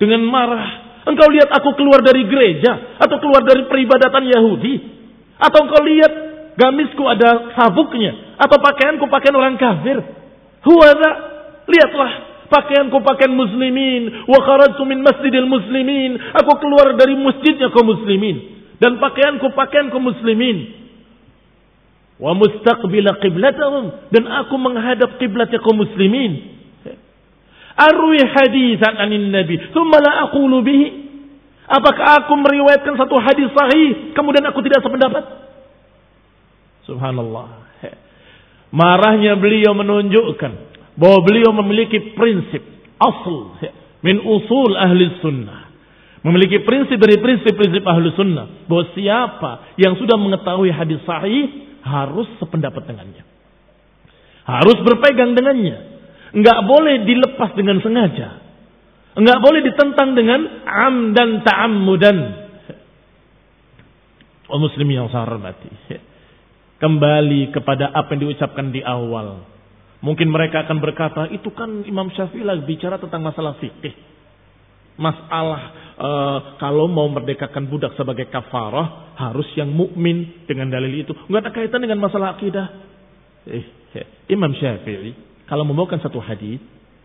dengan 0.00 0.24
marah, 0.24 0.96
"Engkau 1.04 1.28
lihat 1.28 1.52
aku 1.52 1.76
keluar 1.76 2.00
dari 2.00 2.24
gereja 2.24 2.96
atau 2.96 3.20
keluar 3.20 3.44
dari 3.44 3.68
peribadatan 3.68 4.32
Yahudi? 4.32 4.74
Atau 5.36 5.68
engkau 5.68 5.84
lihat 5.84 6.12
gamisku 6.56 7.04
ada 7.04 7.52
sabuknya 7.52 8.32
atau 8.40 8.56
pakaianku 8.64 9.04
pakaian 9.12 9.36
orang 9.36 9.60
kafir? 9.60 10.00
Huwa 10.64 10.88
Lihatlah 11.68 12.31
Pakaianku 12.52 13.00
pakaian 13.00 13.32
muslimin. 13.32 14.28
Wa 14.28 14.38
kharajtu 14.44 14.84
min 14.84 15.00
masjidil 15.00 15.48
muslimin. 15.48 16.20
Aku 16.36 16.60
keluar 16.60 16.92
dari 17.00 17.16
masjidnya 17.16 17.72
kaum 17.72 17.88
muslimin. 17.88 18.68
Dan 18.76 19.00
pakaianku 19.00 19.56
pakaian 19.56 19.88
kaum 19.88 20.04
muslimin. 20.04 20.68
Wa 22.20 22.36
mustaqbila 22.36 23.16
qiblatahum. 23.24 24.12
Dan 24.12 24.28
aku 24.28 24.60
menghadap 24.60 25.16
qiblatnya 25.16 25.64
kaum 25.64 25.80
muslimin. 25.80 26.60
Arwi 27.72 28.20
hadithan 28.20 29.00
anin 29.00 29.32
nabi. 29.32 29.56
Thumma 29.72 29.96
la 29.96 30.28
aqulu 30.28 30.60
bihi. 30.60 30.86
Apakah 31.72 32.20
aku 32.20 32.36
meriwayatkan 32.36 33.00
satu 33.00 33.16
hadis 33.16 33.48
sahih. 33.56 34.12
Kemudian 34.12 34.44
aku 34.44 34.60
tidak 34.60 34.84
sependapat. 34.84 35.24
Subhanallah. 36.84 37.64
Marahnya 38.72 39.40
beliau 39.40 39.72
menunjukkan 39.72 40.71
bahwa 40.98 41.24
beliau 41.24 41.50
memiliki 41.56 42.12
prinsip 42.16 42.62
asal 43.00 43.56
min 44.04 44.16
usul 44.20 44.76
ahli 44.76 45.20
sunnah 45.22 45.72
Memiliki 46.22 46.62
prinsip 46.62 47.02
dari 47.02 47.18
prinsip-prinsip 47.18 47.82
ahlu 47.82 48.14
sunnah. 48.14 48.70
Bahwa 48.70 48.86
siapa 48.94 49.74
yang 49.74 49.98
sudah 49.98 50.14
mengetahui 50.14 50.70
hadis 50.70 51.02
sahih 51.02 51.50
harus 51.82 52.30
sependapat 52.38 52.86
dengannya. 52.86 53.26
Harus 54.46 54.78
berpegang 54.86 55.34
dengannya. 55.34 55.98
Enggak 56.30 56.62
boleh 56.62 57.02
dilepas 57.02 57.58
dengan 57.58 57.82
sengaja. 57.82 58.38
Enggak 59.18 59.38
boleh 59.42 59.60
ditentang 59.66 60.14
dengan 60.14 60.40
am 60.62 61.10
dan 61.10 61.42
ta'ammudan. 61.42 62.18
Oh 64.46 64.62
muslimin 64.62 65.02
yang 65.02 65.10
saya 65.10 65.26
hormati. 65.26 65.68
Kembali 66.78 67.50
kepada 67.50 67.90
apa 67.90 68.14
yang 68.14 68.30
diucapkan 68.30 68.70
di 68.70 68.78
awal. 68.78 69.42
Mungkin 70.02 70.34
mereka 70.34 70.66
akan 70.66 70.82
berkata, 70.82 71.30
itu 71.30 71.46
kan 71.54 71.86
Imam 71.86 72.10
Syafi'i 72.10 72.42
lagi 72.42 72.66
bicara 72.66 72.98
tentang 72.98 73.22
masalah 73.22 73.54
fikih. 73.62 73.94
Masalah 74.98 75.94
e, 75.94 76.10
kalau 76.58 76.90
mau 76.90 77.06
merdekakan 77.06 77.70
budak 77.70 77.94
sebagai 77.94 78.26
kafarah 78.26 79.14
harus 79.14 79.46
yang 79.54 79.70
mukmin 79.70 80.42
dengan 80.50 80.74
dalil 80.74 81.06
itu. 81.06 81.14
Enggak 81.30 81.42
ada 81.46 81.50
kaitan 81.54 81.80
dengan 81.86 82.02
masalah 82.02 82.34
akidah. 82.34 82.66
Eh, 83.46 83.64
eh, 83.94 84.06
Imam 84.26 84.50
Syafi'i 84.58 85.14
kalau 85.46 85.62
membawakan 85.62 86.02
satu 86.02 86.18
hadis 86.18 86.58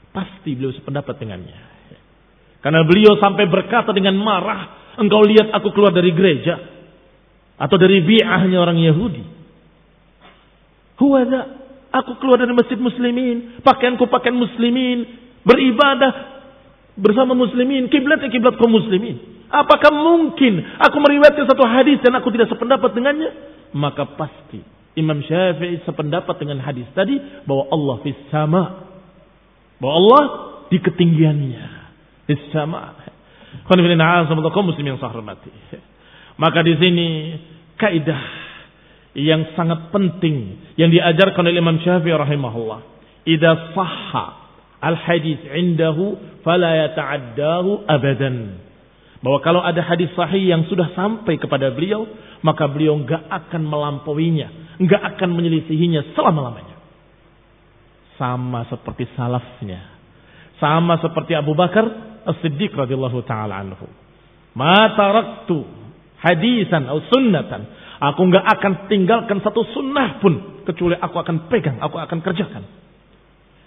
pasti 0.10 0.58
beliau 0.58 0.74
sependapat 0.74 1.22
dengannya. 1.22 1.78
Karena 2.66 2.82
beliau 2.82 3.14
sampai 3.22 3.46
berkata 3.46 3.94
dengan 3.94 4.18
marah, 4.18 4.94
engkau 4.98 5.22
lihat 5.22 5.54
aku 5.54 5.70
keluar 5.70 5.94
dari 5.94 6.10
gereja 6.18 6.58
atau 7.62 7.78
dari 7.78 8.02
bi'ahnya 8.02 8.58
orang 8.58 8.82
Yahudi. 8.82 9.24
Huwada 10.98 11.67
Aku 11.92 12.20
keluar 12.20 12.42
dari 12.42 12.52
masjid 12.52 12.76
muslimin, 12.76 13.64
pakaianku 13.64 14.06
pakaian 14.12 14.36
muslimin, 14.36 15.08
beribadah 15.48 16.12
bersama 17.00 17.32
muslimin, 17.38 17.88
kiblatnya 17.88 18.28
kiblat 18.28 18.60
kaum 18.60 18.74
muslimin. 18.74 19.48
Apakah 19.48 19.96
mungkin 19.96 20.60
aku 20.76 20.98
meriwayatkan 21.00 21.48
satu 21.48 21.64
hadis 21.64 22.04
dan 22.04 22.20
aku 22.20 22.28
tidak 22.36 22.52
sependapat 22.52 22.92
dengannya? 22.92 23.32
Maka 23.72 24.04
pasti 24.20 24.60
Imam 25.00 25.24
Syafi'i 25.24 25.80
sependapat 25.88 26.36
dengan 26.42 26.60
hadis 26.60 26.90
tadi 26.92 27.16
bahwa 27.48 27.72
Allah 27.72 27.96
fis 28.04 28.20
sama. 28.28 28.64
Bahwa 29.80 29.94
Allah 29.96 30.24
di 30.68 30.78
ketinggiannya. 30.84 31.66
Fis 32.28 32.44
sama. 32.52 32.98
muslim 33.72 34.84
yang 34.84 35.00
Maka 36.38 36.60
di 36.62 36.74
sini 36.76 37.08
kaidah 37.80 38.22
yang 39.18 39.58
sangat 39.58 39.90
penting 39.90 40.62
yang 40.78 40.94
diajarkan 40.94 41.42
oleh 41.42 41.58
Imam 41.58 41.82
Syafi'i 41.82 42.14
rahimahullah. 42.14 42.80
Idza 43.26 43.74
sahha 43.74 44.26
al-hadis 44.78 45.42
indahu 45.58 46.22
fala 46.46 46.70
yata'addahu 46.86 47.90
abadan. 47.90 48.62
Bahwa 49.26 49.42
kalau 49.42 49.66
ada 49.66 49.82
hadis 49.82 50.14
sahih 50.14 50.54
yang 50.54 50.70
sudah 50.70 50.94
sampai 50.94 51.42
kepada 51.42 51.74
beliau, 51.74 52.06
maka 52.46 52.70
beliau 52.70 52.94
enggak 52.94 53.26
akan 53.26 53.66
melampauinya, 53.66 54.78
enggak 54.78 55.02
akan 55.18 55.34
menyelisihinya 55.34 56.14
selama-lamanya. 56.14 56.78
Sama 58.22 58.70
seperti 58.70 59.10
salafnya. 59.18 59.98
Sama 60.62 61.02
seperti 61.02 61.34
Abu 61.34 61.58
Bakar 61.58 61.86
As-Siddiq 62.26 62.74
radhiyallahu 62.78 63.26
taala 63.26 63.66
anhu. 63.66 63.90
Ma 64.54 64.94
taraktu 64.94 65.66
hadisan 66.22 66.86
atau 66.86 67.02
sunnatan 67.14 67.77
Aku 67.98 68.30
nggak 68.30 68.46
akan 68.46 68.74
tinggalkan 68.86 69.42
satu 69.42 69.66
sunnah 69.74 70.22
pun 70.22 70.62
kecuali 70.70 70.94
aku 70.94 71.18
akan 71.18 71.50
pegang, 71.50 71.82
aku 71.82 71.98
akan 71.98 72.22
kerjakan. 72.22 72.64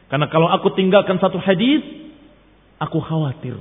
Karena 0.07 0.27
kalau 0.31 0.47
aku 0.51 0.75
tinggalkan 0.79 1.19
satu 1.19 1.39
hadis, 1.43 1.83
aku 2.79 2.99
khawatir. 3.03 3.59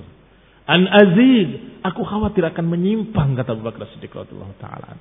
An 0.70 0.86
aziz, 0.86 1.82
aku 1.82 2.06
khawatir 2.06 2.46
akan 2.46 2.66
menyimpang 2.70 3.34
kata 3.34 3.58
Abu 3.58 3.66
Bakar 3.66 3.90
Siddiq 3.90 4.14
radhiyallahu 4.14 4.54
taala. 4.62 4.94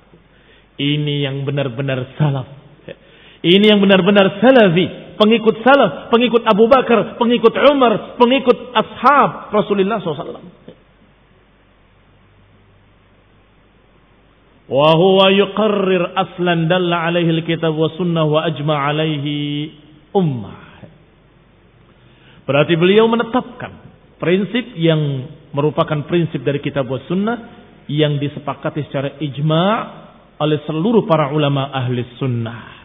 Ini 0.79 1.29
yang 1.29 1.45
benar-benar 1.45 2.17
salaf. 2.17 2.49
Ini 3.39 3.71
yang 3.71 3.79
benar-benar 3.79 4.43
salafi, 4.43 5.15
pengikut 5.15 5.63
salaf, 5.63 6.11
pengikut 6.11 6.43
Abu 6.43 6.67
Bakar, 6.67 7.15
pengikut 7.15 7.55
Umar, 7.71 8.19
pengikut 8.19 8.75
ashab 8.75 9.55
Rasulullah 9.55 10.03
SAW. 10.03 10.43
Wa 14.69 14.89
huwa 14.93 15.33
yuqarrir 15.33 16.13
aslan 16.13 16.69
dalla 16.69 17.09
alaihi 17.09 17.41
alkitab 17.41 17.73
wa 17.73 17.89
sunnah 17.97 18.25
wa 18.29 18.45
ajma 18.45 18.75
alaihi 18.85 19.73
ummah. 20.13 20.85
Berarti 22.45 22.73
beliau 22.77 23.09
menetapkan 23.09 23.73
prinsip 24.21 24.73
yang 24.77 25.25
merupakan 25.53 26.05
prinsip 26.05 26.45
dari 26.45 26.61
kitab 26.61 26.85
wa 26.85 27.01
sunnah 27.09 27.37
yang 27.89 28.21
disepakati 28.21 28.85
secara 28.85 29.17
ijma' 29.17 29.73
oleh 30.37 30.61
seluruh 30.69 31.09
para 31.09 31.33
ulama 31.33 31.73
ahli 31.73 32.05
sunnah. 32.21 32.79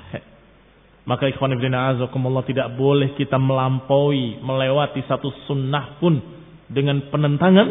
Maka 1.05 1.29
ikhwan 1.29 1.53
ibn 1.53 1.69
azakumullah 1.69 2.49
tidak 2.49 2.73
boleh 2.81 3.13
kita 3.13 3.37
melampaui, 3.37 4.41
melewati 4.41 5.05
satu 5.05 5.29
sunnah 5.45 6.01
pun 6.01 6.17
dengan 6.65 7.13
penentangan 7.13 7.69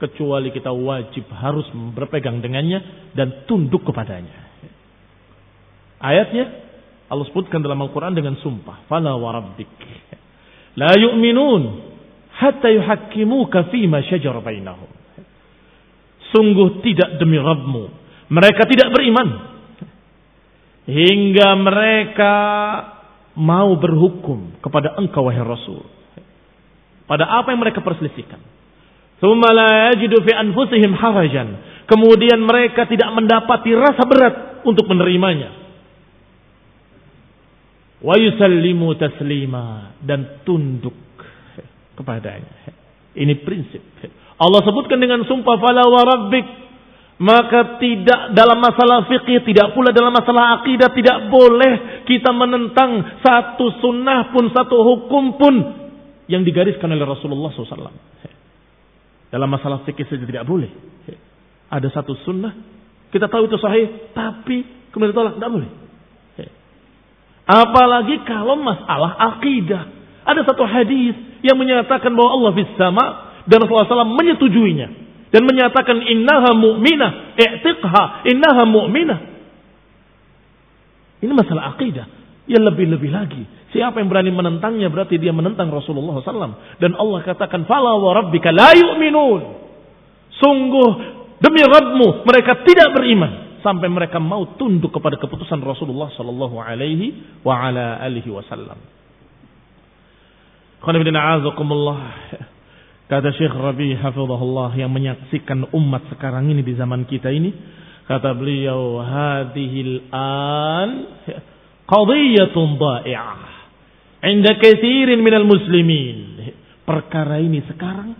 kecuali 0.00 0.48
kita 0.50 0.72
wajib 0.72 1.28
harus 1.30 1.68
berpegang 1.92 2.40
dengannya 2.40 3.12
dan 3.12 3.44
tunduk 3.44 3.84
kepadanya. 3.84 4.48
Ayatnya 6.00 6.48
Allah 7.12 7.26
sebutkan 7.28 7.60
dalam 7.60 7.76
Al-Quran 7.84 8.16
dengan 8.16 8.40
sumpah. 8.40 8.88
Fala 8.88 9.18
wa 9.20 9.30
rabbik. 9.36 9.68
La 10.80 10.96
yu'minun 10.96 11.62
hatta 12.32 12.72
yuhakkimuka 12.72 13.68
fima 13.68 14.00
syajar 14.06 14.38
bainahum. 14.40 14.88
Sungguh 16.30 16.80
tidak 16.86 17.18
demi 17.18 17.36
Rabbmu. 17.36 17.84
Mereka 18.30 18.62
tidak 18.70 18.94
beriman. 18.94 19.28
Hingga 20.86 21.48
mereka 21.58 22.34
mau 23.34 23.74
berhukum 23.74 24.62
kepada 24.62 24.94
engkau 25.02 25.26
wahai 25.26 25.42
Rasul. 25.42 25.82
Pada 27.10 27.26
apa 27.26 27.50
yang 27.50 27.58
mereka 27.58 27.82
perselisihkan. 27.82 28.38
Kemudian 31.90 32.40
mereka 32.40 32.88
tidak 32.88 33.10
mendapati 33.12 33.70
rasa 33.76 34.02
berat 34.08 34.64
untuk 34.64 34.88
menerimanya. 34.88 35.50
Wa 38.00 38.16
yusallimu 38.16 38.96
taslima 38.96 39.92
dan 40.00 40.40
tunduk 40.48 40.96
kepadanya. 42.00 42.72
Ini 43.12 43.44
prinsip. 43.44 43.82
Allah 44.40 44.64
sebutkan 44.64 44.96
dengan 44.96 45.20
sumpah 45.28 45.60
fala 45.60 45.84
wa 45.84 46.00
rabbik 46.00 46.46
maka 47.20 47.76
tidak 47.76 48.32
dalam 48.32 48.64
masalah 48.64 49.04
fikih, 49.04 49.44
tidak 49.44 49.76
pula 49.76 49.92
dalam 49.92 50.08
masalah 50.08 50.64
akidah, 50.64 50.88
tidak 50.96 51.28
boleh 51.28 52.02
kita 52.08 52.32
menentang 52.32 53.20
satu 53.20 53.76
sunnah 53.84 54.32
pun, 54.32 54.48
satu 54.48 54.80
hukum 54.80 55.36
pun 55.36 55.54
yang 56.32 56.40
digariskan 56.40 56.88
oleh 56.88 57.04
Rasulullah 57.04 57.52
SAW. 57.52 57.92
Dalam 59.30 59.46
masalah 59.46 59.86
fikih 59.86 60.06
saja 60.10 60.26
tidak 60.26 60.44
boleh. 60.46 60.70
Ada 61.70 61.86
satu 61.94 62.18
sunnah, 62.26 62.50
kita 63.14 63.30
tahu 63.30 63.46
itu 63.46 63.54
sahih, 63.62 64.10
tapi 64.10 64.90
kemudian 64.90 65.14
tolak, 65.14 65.38
tidak 65.38 65.50
boleh. 65.54 65.70
Apalagi 67.50 68.22
kalau 68.22 68.54
masalah 68.62 69.18
akidah. 69.34 69.98
Ada 70.22 70.46
satu 70.46 70.62
hadis 70.62 71.18
yang 71.42 71.58
menyatakan 71.58 72.14
bahwa 72.14 72.30
Allah 72.38 72.52
bis 72.54 72.70
sama 72.78 73.34
dan 73.50 73.58
Rasulullah 73.58 74.06
SAW 74.06 74.14
menyetujuinya 74.14 74.88
dan 75.34 75.42
menyatakan 75.42 75.98
innaha 76.06 76.54
mu'minah, 76.54 77.34
i'tiqha, 77.34 78.04
innaha 78.30 78.62
mu'minah. 78.68 79.18
Ini 81.26 81.32
masalah 81.34 81.74
akidah. 81.74 82.06
Ya 82.50 82.58
lebih-lebih 82.58 83.10
lagi. 83.14 83.46
Siapa 83.70 84.02
yang 84.02 84.10
berani 84.10 84.34
menentangnya 84.34 84.90
berarti 84.90 85.22
dia 85.22 85.30
menentang 85.30 85.70
Rasulullah 85.70 86.18
SAW. 86.18 86.82
Dan 86.82 86.98
Allah 86.98 87.22
katakan, 87.22 87.62
Fala 87.70 87.94
wa 87.94 88.10
rabbika 88.10 88.50
la 88.50 88.74
yu'minun. 88.74 89.42
Sungguh 90.34 90.90
demi 91.38 91.62
Rabbmu 91.62 92.26
mereka 92.26 92.66
tidak 92.66 92.90
beriman. 92.90 93.62
Sampai 93.62 93.86
mereka 93.92 94.18
mau 94.18 94.56
tunduk 94.58 94.90
kepada 94.90 95.20
keputusan 95.20 95.60
Rasulullah 95.62 96.08
Alaihi 96.64 97.38
wa 97.44 97.54
ala 97.60 98.00
alihi 98.02 98.32
wasallam. 98.32 98.80
Kata 103.10 103.28
Syekh 103.36 103.52
Rabi 103.52 103.94
Hafizahullah 104.00 104.72
yang 104.80 104.88
menyaksikan 104.90 105.76
umat 105.76 106.08
sekarang 106.08 106.48
ini 106.48 106.64
di 106.64 106.72
zaman 106.72 107.04
kita 107.04 107.28
ini. 107.28 107.52
Kata 108.08 108.32
beliau, 108.32 108.98
Hadihil 109.04 110.08
an 110.08 110.88
qadiyatun 111.90 112.78
da'i'ah. 112.78 113.42
Inda 114.30 114.54
kathirin 114.62 115.18
minal 115.20 115.44
muslimin. 115.44 116.38
Perkara 116.86 117.42
ini 117.42 117.66
sekarang 117.66 118.14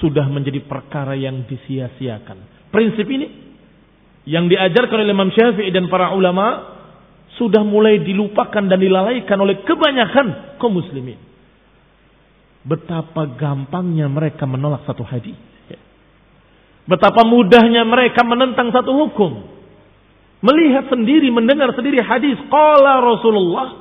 sudah 0.00 0.26
menjadi 0.28 0.64
perkara 0.64 1.12
yang 1.14 1.44
disia-siakan. 1.44 2.68
Prinsip 2.72 3.06
ini 3.06 3.28
yang 4.24 4.48
diajarkan 4.48 5.04
oleh 5.04 5.12
Imam 5.12 5.30
Syafi'i 5.32 5.68
dan 5.70 5.88
para 5.92 6.16
ulama 6.16 6.74
sudah 7.36 7.60
mulai 7.66 8.00
dilupakan 8.00 8.64
dan 8.64 8.78
dilalaikan 8.78 9.38
oleh 9.40 9.62
kebanyakan 9.66 10.58
kaum 10.58 10.74
muslimin. 10.74 11.18
Betapa 12.64 13.28
gampangnya 13.36 14.08
mereka 14.08 14.48
menolak 14.48 14.88
satu 14.88 15.04
hadis. 15.04 15.36
Betapa 16.84 17.24
mudahnya 17.24 17.84
mereka 17.84 18.24
menentang 18.24 18.68
satu 18.68 18.92
hukum. 18.92 19.53
Melihat 20.44 20.92
sendiri, 20.92 21.32
mendengar 21.32 21.72
sendiri 21.72 22.04
hadis. 22.04 22.36
Qala 22.52 23.00
Rasulullah. 23.00 23.80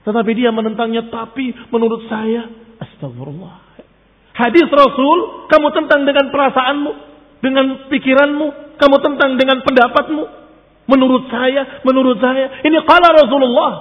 Tetapi 0.00 0.30
dia 0.32 0.48
menentangnya. 0.48 1.12
Tapi 1.12 1.52
menurut 1.68 2.08
saya. 2.08 2.48
Astagfirullah. 2.80 3.84
Hadis 4.32 4.64
Rasul. 4.72 5.44
Kamu 5.52 5.68
tentang 5.76 6.08
dengan 6.08 6.32
perasaanmu. 6.32 6.92
Dengan 7.44 7.66
pikiranmu. 7.92 8.80
Kamu 8.80 8.96
tentang 9.04 9.36
dengan 9.36 9.60
pendapatmu. 9.60 10.24
Menurut 10.88 11.28
saya. 11.28 11.84
Menurut 11.84 12.16
saya. 12.16 12.64
Ini 12.64 12.80
qala 12.88 13.12
Rasulullah. 13.12 13.72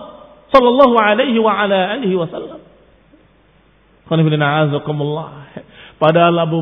Sallallahu 0.52 0.96
alaihi 1.00 1.40
wa 1.40 1.56
ala 1.56 1.96
alihi 1.96 2.20
wasallam. 2.20 2.60
Padahal 6.02 6.36
Abu 6.42 6.60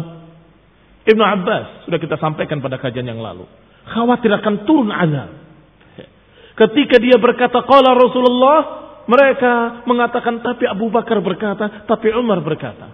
Ibnu 1.08 1.24
Abbas 1.24 1.88
sudah 1.88 1.98
kita 2.04 2.20
sampaikan 2.20 2.60
pada 2.60 2.76
kajian 2.76 3.08
yang 3.08 3.24
lalu. 3.24 3.48
Khawatir 3.88 4.32
akan 4.36 4.68
turun 4.68 4.92
azab. 4.92 5.30
Ketika 6.58 6.98
dia 6.98 7.22
berkata 7.22 7.62
qala 7.64 7.94
Rasulullah, 7.94 8.60
mereka 9.06 9.86
mengatakan 9.86 10.42
tapi 10.44 10.66
Abu 10.66 10.90
Bakar 10.90 11.22
berkata, 11.22 11.86
tapi 11.86 12.12
Umar 12.12 12.42
berkata. 12.44 12.92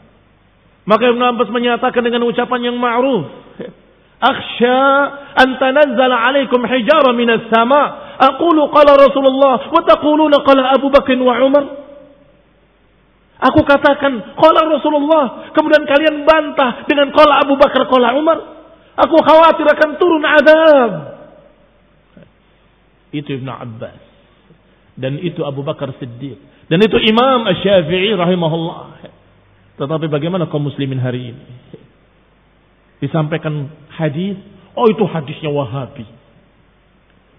Maka 0.84 1.10
Ibnu 1.10 1.24
Abbas 1.24 1.48
menyatakan 1.48 2.04
dengan 2.04 2.28
ucapan 2.28 2.60
yang 2.70 2.76
ma'ruf. 2.76 3.24
Akhsha 4.24 4.84
an 5.36 5.60
tanazzala 5.60 6.16
alaikum 6.28 6.64
hijara 6.64 7.12
minas 7.16 7.48
sama. 7.48 8.16
Aqulu 8.20 8.72
qala 8.72 8.96
Rasulullah 8.96 9.68
wa 9.68 9.82
taquluna 9.84 10.44
qala 10.44 10.76
Abu 10.76 10.88
Bakar 10.92 11.16
wa 11.20 11.36
Umar. 11.44 11.66
Aku 13.52 13.64
katakan 13.68 14.36
qala 14.40 14.60
Rasulullah, 14.72 15.52
kemudian 15.52 15.84
kalian 15.84 16.24
bantah 16.24 16.88
dengan 16.88 17.12
qala 17.12 17.44
Abu 17.44 17.60
Bakar 17.60 17.84
qala 17.92 18.16
Umar. 18.16 18.63
Aku 18.94 19.18
khawatir 19.26 19.66
akan 19.66 19.90
turun 19.98 20.22
azab. 20.22 20.92
Itu 23.14 23.42
Ibnu 23.42 23.50
Abbas. 23.50 24.02
Dan 24.94 25.18
itu 25.22 25.42
Abu 25.42 25.66
Bakar 25.66 25.90
Siddiq. 25.98 26.38
Dan 26.70 26.80
itu 26.82 26.98
Imam 27.02 27.46
Asy-Syafi'i 27.50 28.14
rahimahullah. 28.14 29.10
Tetapi 29.82 30.06
bagaimana 30.10 30.46
kaum 30.50 30.70
muslimin 30.70 31.02
hari 31.02 31.34
ini? 31.34 31.46
Disampaikan 33.02 33.68
hadis, 33.98 34.38
oh 34.78 34.86
itu 34.88 35.04
hadisnya 35.10 35.50
Wahabi. 35.50 36.06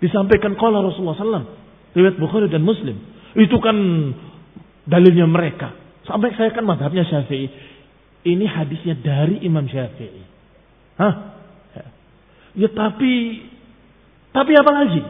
Disampaikan 0.03 0.59
qala 0.59 0.83
Rasulullah 0.83 1.17
sallallahu 1.17 1.49
riwayat 1.95 2.19
Bukhari 2.19 2.51
dan 2.51 2.67
Muslim. 2.67 2.99
Itu 3.39 3.63
kan 3.63 3.77
dalilnya 4.85 5.25
mereka. 5.31 5.73
Sampai 6.05 6.35
saya 6.37 6.51
kan 6.53 6.67
madhabnya 6.67 7.07
Syafi'i. 7.07 7.49
Ini 8.27 8.45
hadisnya 8.51 8.99
dari 8.99 9.41
Imam 9.47 9.65
Syafi'i. 9.71 10.23
Hah? 11.01 11.34
Ya 12.55 12.71
tapi, 12.71 13.43
tapi 14.31 14.53
apa 14.55 14.71
lagi? 14.71 15.03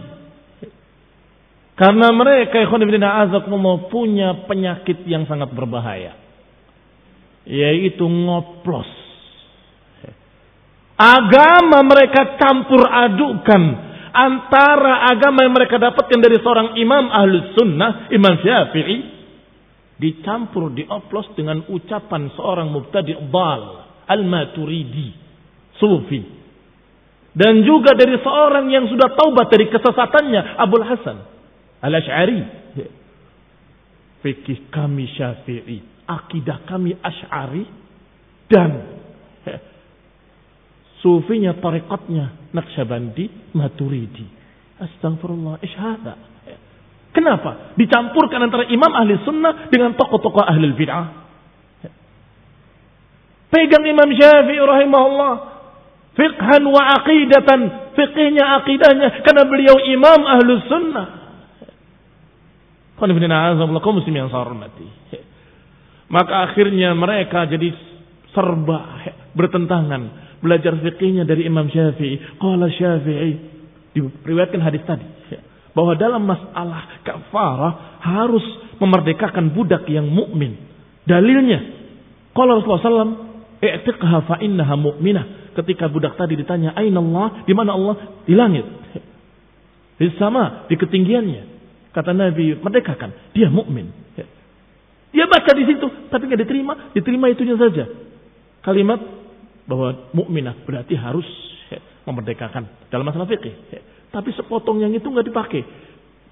Karena 1.75 2.09
mereka 2.15 2.65
mau 3.51 3.91
punya 3.91 4.47
penyakit 4.47 5.05
yang 5.05 5.29
sangat 5.29 5.53
berbahaya. 5.53 6.17
Yaitu 7.45 8.07
ngoplos. 8.07 8.89
Agama 10.95 11.83
mereka 11.83 12.39
campur 12.39 12.81
adukan 12.87 13.63
antara 14.15 15.11
agama 15.11 15.43
yang 15.43 15.53
mereka 15.53 15.77
dapatkan 15.77 16.19
dari 16.23 16.39
seorang 16.39 16.79
imam 16.79 17.11
ahlus 17.11 17.51
sunnah, 17.59 18.07
Imam 18.15 18.39
Syafi'i, 18.39 18.97
dicampur 19.99 20.71
dioplos 20.71 21.35
dengan 21.35 21.67
ucapan 21.67 22.31
seorang 22.39 22.71
mubtadi' 22.71 23.19
dal 23.31 23.63
al-maturidi 24.07 25.11
sufi 25.79 26.34
dan 27.35 27.67
juga 27.67 27.99
dari 27.99 28.15
seorang 28.23 28.71
yang 28.71 28.87
sudah 28.87 29.11
taubat 29.19 29.51
dari 29.51 29.67
kesesatannya 29.67 30.59
Abdul 30.59 30.87
Hasan 30.87 31.19
al-Ash'ari 31.83 32.41
fikih 34.23 34.71
kami 34.71 35.11
syafi'i 35.13 35.83
akidah 36.07 36.63
kami 36.65 36.95
Ash'ari 37.03 37.67
dan 38.49 38.71
sufinya 41.03 41.59
tarekatnya 41.59 42.55
Naqsyabandi 42.55 43.53
Maturidi 43.53 44.27
astagfirullah 44.79 45.59
isyhada 45.61 46.35
Kenapa? 47.15 47.79
Dicampurkan 47.79 48.43
antara 48.43 48.67
imam 48.67 48.91
ahli 48.91 49.23
sunnah 49.23 49.71
dengan 49.71 49.95
tokoh-tokoh 49.95 50.43
ahli 50.43 50.75
bid'ah. 50.75 51.07
Pegang 53.55 53.87
Imam 53.87 54.11
Syafi'i 54.11 54.59
rahimahullah. 54.59 55.54
Fiqhan 56.15 56.63
wa 56.71 56.83
aqidatan. 57.03 57.61
Fiqhnya, 57.99 58.45
aqidahnya. 58.63 59.09
Karena 59.27 59.43
beliau 59.47 59.77
imam 59.83 60.21
ahli 60.23 60.53
sunnah. 60.71 61.07
Maka 66.15 66.33
akhirnya 66.47 66.95
mereka 66.95 67.51
jadi 67.51 67.69
serba 68.31 68.79
bertentangan. 69.35 70.03
Belajar 70.39 70.77
fikihnya 70.79 71.27
dari 71.27 71.49
Imam 71.49 71.67
Syafi'i. 71.67 72.39
Qala 72.39 72.71
Syafi'i. 72.71 73.33
Diriwayatkan 73.95 74.61
hadis 74.63 74.83
tadi 74.87 75.07
bahwa 75.75 75.93
dalam 75.99 76.23
masalah 76.23 77.03
kafarah 77.03 77.99
harus 78.01 78.47
memerdekakan 78.79 79.53
budak 79.53 79.85
yang 79.91 80.07
mukmin. 80.07 80.55
Dalilnya, 81.05 81.61
kalau 82.33 82.63
Rasulullah 82.63 82.87
SAW, 82.87 83.15
"I'tiqha 83.61 84.19
fa 84.25 84.39
innaha 84.41 84.79
mu'minah." 84.79 85.44
Ketika 85.55 85.87
budak 85.87 86.19
tadi 86.19 86.35
ditanya, 86.35 86.75
"Aina 86.75 86.99
Allah?" 86.99 87.47
Di 87.47 87.55
mana 87.55 87.79
Allah? 87.79 87.95
Di 88.27 88.35
langit. 88.35 88.67
Di 89.95 90.11
sama, 90.19 90.67
di 90.67 90.75
ketinggiannya. 90.75 91.43
Kata 91.95 92.11
Nabi, 92.11 92.59
merdekakan. 92.59 93.33
Dia 93.33 93.47
mukmin. 93.47 93.87
Dia 95.15 95.31
baca 95.31 95.51
di 95.55 95.63
situ, 95.63 95.87
tapi 96.11 96.27
nggak 96.27 96.43
diterima. 96.43 96.73
Diterima 96.91 97.31
itunya 97.31 97.55
saja. 97.55 97.87
Kalimat 98.67 98.99
bahwa 99.71 100.11
mukminah 100.11 100.59
berarti 100.67 100.99
harus 100.99 101.25
memerdekakan 102.03 102.91
dalam 102.91 103.07
masalah 103.07 103.31
fikih. 103.31 103.55
Tapi 104.11 104.31
sepotong 104.35 104.83
yang 104.83 104.91
itu 104.91 105.07
nggak 105.07 105.31
dipakai. 105.31 105.63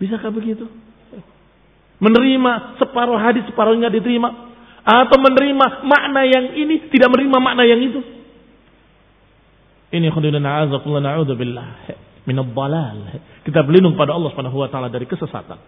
Bisakah 0.02 0.34
begitu? 0.34 0.66
Menerima 2.02 2.82
separuh 2.82 3.14
hadis, 3.14 3.46
separuh 3.46 3.78
nggak 3.78 3.94
diterima. 4.02 4.50
Atau 4.82 5.14
menerima 5.22 5.86
makna 5.86 6.26
yang 6.26 6.58
ini, 6.58 6.90
tidak 6.90 7.14
menerima 7.14 7.38
makna 7.38 7.62
yang 7.62 7.78
itu. 7.78 8.02
Ini 9.92 10.08
khududana 10.08 10.64
azakullah 10.66 11.04
na'udzubillah. 11.04 11.66
Minal 12.24 12.48
balal. 12.50 13.20
Kita 13.44 13.60
berlindung 13.60 13.94
pada 13.94 14.16
Allah 14.16 14.32
subhanahu 14.32 14.58
wa 14.64 14.68
ta'ala 14.72 14.88
dari 14.88 15.04
kesesatan. 15.04 15.58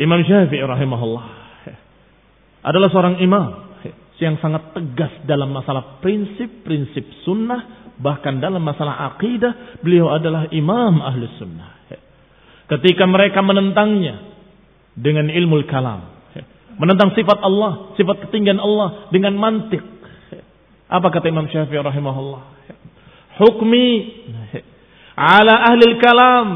Imam 0.00 0.18
Syafi'i 0.24 0.64
rahimahullah 0.64 1.24
adalah 2.66 2.88
seorang 2.90 3.20
imam 3.22 3.70
yang 4.22 4.38
sangat 4.38 4.70
tegas 4.70 5.10
dalam 5.26 5.50
masalah 5.50 5.98
prinsip-prinsip 5.98 7.26
sunnah 7.26 7.82
Bahkan 8.02 8.42
dalam 8.42 8.66
masalah 8.66 9.14
akidah, 9.14 9.78
beliau 9.78 10.10
adalah 10.10 10.50
imam 10.50 10.98
ahli 10.98 11.28
sunnah. 11.38 11.70
Ketika 12.66 13.06
mereka 13.06 13.44
menentangnya 13.46 14.32
dengan 14.98 15.28
ilmu 15.28 15.62
kalam. 15.70 16.10
Menentang 16.80 17.12
sifat 17.12 17.38
Allah, 17.44 17.92
sifat 18.00 18.26
ketinggian 18.26 18.56
Allah 18.56 19.12
dengan 19.12 19.36
mantik. 19.36 19.84
Apa 20.92 21.08
kata 21.08 21.32
Imam 21.32 21.48
Syafi'i 21.48 21.80
rahimahullah? 21.80 22.42
Hukmi 23.40 23.88
ala 25.16 25.72
ahli 25.72 25.96
kalam 25.96 26.48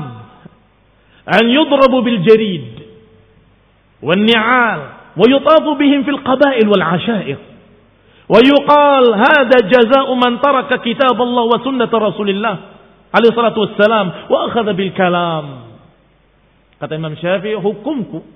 an 1.25 1.45
yudrabu 1.49 2.05
bil 2.05 2.21
jarid 2.21 2.85
wal 4.05 4.21
ni'al 4.21 4.81
wa 5.17 5.25
yutafu 5.25 5.73
bihim 5.81 6.05
fil 6.05 6.21
qabail 6.21 6.67
wal 6.69 6.85
ashair 6.85 7.41
ويقال 8.27 9.05
هذا 9.15 9.59
جزاء 9.71 10.09
من 10.15 10.43
ترك 10.43 10.67
كتاب 10.83 11.15
الله 11.15 11.45
وسنة 11.47 11.93
رسول 11.95 12.29
الله 12.35 12.55
عليه 13.15 13.29
الصلاة 13.31 13.55
والسلام 13.55 14.07
وأخذ 14.27 14.67
بالكلام 14.75 15.45
kata 16.83 16.93
Imam 16.99 17.15
Syafi'i 17.15 17.55
hukumku 17.55 18.27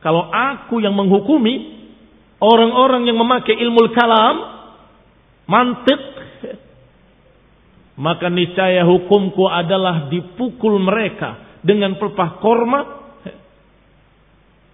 kalau 0.00 0.32
aku 0.32 0.80
yang 0.80 0.96
menghukumi 0.96 1.76
orang-orang 2.40 3.04
yang 3.04 3.20
memakai 3.20 3.52
ilmu 3.52 3.92
kalam 3.92 4.57
mantik 5.48 6.00
maka 7.98 8.30
niscaya 8.30 8.86
hukumku 8.86 9.48
adalah 9.50 10.06
dipukul 10.06 10.78
mereka 10.78 11.58
dengan 11.66 11.98
pelepah 11.98 12.38
korma 12.38 12.80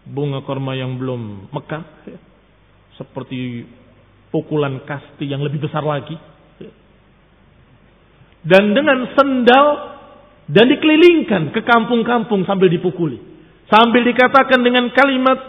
bunga 0.04 0.44
korma 0.44 0.76
yang 0.76 1.00
belum 1.00 1.48
mekar 1.48 1.80
seperti 3.00 3.64
pukulan 4.28 4.82
kasti 4.84 5.30
yang 5.30 5.40
lebih 5.40 5.62
besar 5.64 5.86
lagi. 5.86 6.14
Dan 8.44 8.76
dengan 8.76 9.08
sendal 9.16 9.66
dan 10.52 10.68
dikelilingkan 10.68 11.56
ke 11.56 11.64
kampung-kampung 11.64 12.44
sambil 12.44 12.68
dipukuli. 12.68 13.16
Sambil 13.72 14.04
dikatakan 14.04 14.60
dengan 14.60 14.92
kalimat 14.92 15.40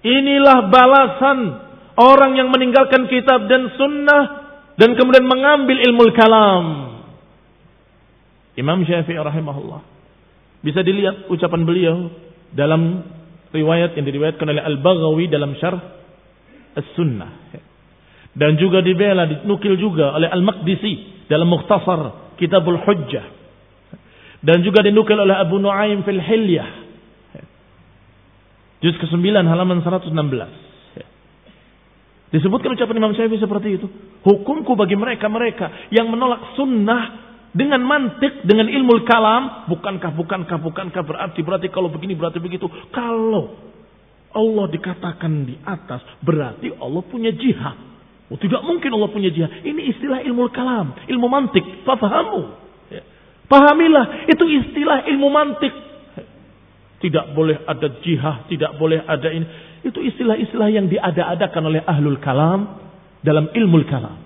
inilah 0.00 0.72
balasan 0.72 1.38
Orang 1.96 2.40
yang 2.40 2.48
meninggalkan 2.48 3.04
kitab 3.08 3.48
dan 3.52 3.68
sunnah 3.76 4.22
dan 4.80 4.96
kemudian 4.96 5.28
mengambil 5.28 5.76
ilmu 5.76 6.08
kalam. 6.16 6.66
Imam 8.56 8.80
Syafi'i 8.84 9.20
rahimahullah. 9.20 9.80
Bisa 10.64 10.80
dilihat 10.80 11.28
ucapan 11.28 11.62
beliau 11.68 11.96
dalam 12.52 13.04
riwayat 13.52 13.96
yang 13.96 14.06
diriwayatkan 14.08 14.46
oleh 14.48 14.62
Al-Baghawi 14.62 15.28
dalam 15.28 15.52
syarh 15.60 15.80
As-Sunnah. 16.72 17.52
Dan 18.32 18.56
juga 18.56 18.80
dibela, 18.80 19.28
dinukil 19.28 19.76
juga 19.76 20.16
oleh 20.16 20.28
Al-Maqdisi 20.32 21.28
dalam 21.28 21.52
Mukhtasar 21.52 22.32
Kitabul 22.40 22.80
Hujjah. 22.80 23.26
Dan 24.40 24.64
juga 24.64 24.80
dinukil 24.80 25.20
oleh 25.20 25.36
Abu 25.36 25.60
Nuaim 25.60 26.00
fil 26.02 26.18
Hilyah. 26.18 26.70
Juz 28.82 28.96
ke-9 28.98 29.20
halaman 29.46 29.84
116. 29.84 30.71
Disebutkan 32.32 32.72
ucapan 32.72 32.96
Imam 32.96 33.12
Syafi'i 33.12 33.36
seperti 33.36 33.76
itu. 33.76 33.86
Hukumku 34.24 34.72
bagi 34.72 34.96
mereka-mereka 34.96 35.92
yang 35.92 36.08
menolak 36.08 36.56
sunnah 36.56 37.22
dengan 37.52 37.84
mantik, 37.84 38.48
dengan 38.48 38.72
ilmu 38.72 39.04
kalam, 39.04 39.68
bukankah, 39.68 40.16
bukankah, 40.16 40.56
bukankah 40.56 41.02
berarti, 41.04 41.44
berarti 41.44 41.68
kalau 41.68 41.92
begini, 41.92 42.16
berarti 42.16 42.40
begitu. 42.40 42.64
Kalau 42.88 43.52
Allah 44.32 44.66
dikatakan 44.72 45.44
di 45.44 45.60
atas, 45.60 46.00
berarti 46.24 46.72
Allah 46.80 47.04
punya 47.04 47.28
jihad. 47.36 47.76
Oh, 48.32 48.40
tidak 48.40 48.64
mungkin 48.64 48.96
Allah 48.96 49.12
punya 49.12 49.28
jihad. 49.28 49.52
Ini 49.60 49.92
istilah 49.92 50.24
ilmu 50.24 50.48
kalam, 50.56 50.96
ilmu 51.04 51.28
mantik. 51.28 51.84
Fahamu. 51.84 52.56
Ya. 52.88 53.04
Pahamilah, 53.44 54.24
itu 54.32 54.44
istilah 54.48 55.04
ilmu 55.04 55.28
mantik. 55.28 55.74
Tidak 57.04 57.36
boleh 57.36 57.60
ada 57.68 57.92
jihad, 58.00 58.48
tidak 58.48 58.80
boleh 58.80 59.04
ada 59.04 59.28
ini. 59.28 59.44
Itu 59.82 59.98
istilah-istilah 59.98 60.68
yang 60.70 60.86
diada-adakan 60.86 61.62
oleh 61.66 61.80
ahlul 61.82 62.22
kalam 62.22 62.78
dalam 63.22 63.50
ilmu 63.50 63.82
kalam. 63.90 64.18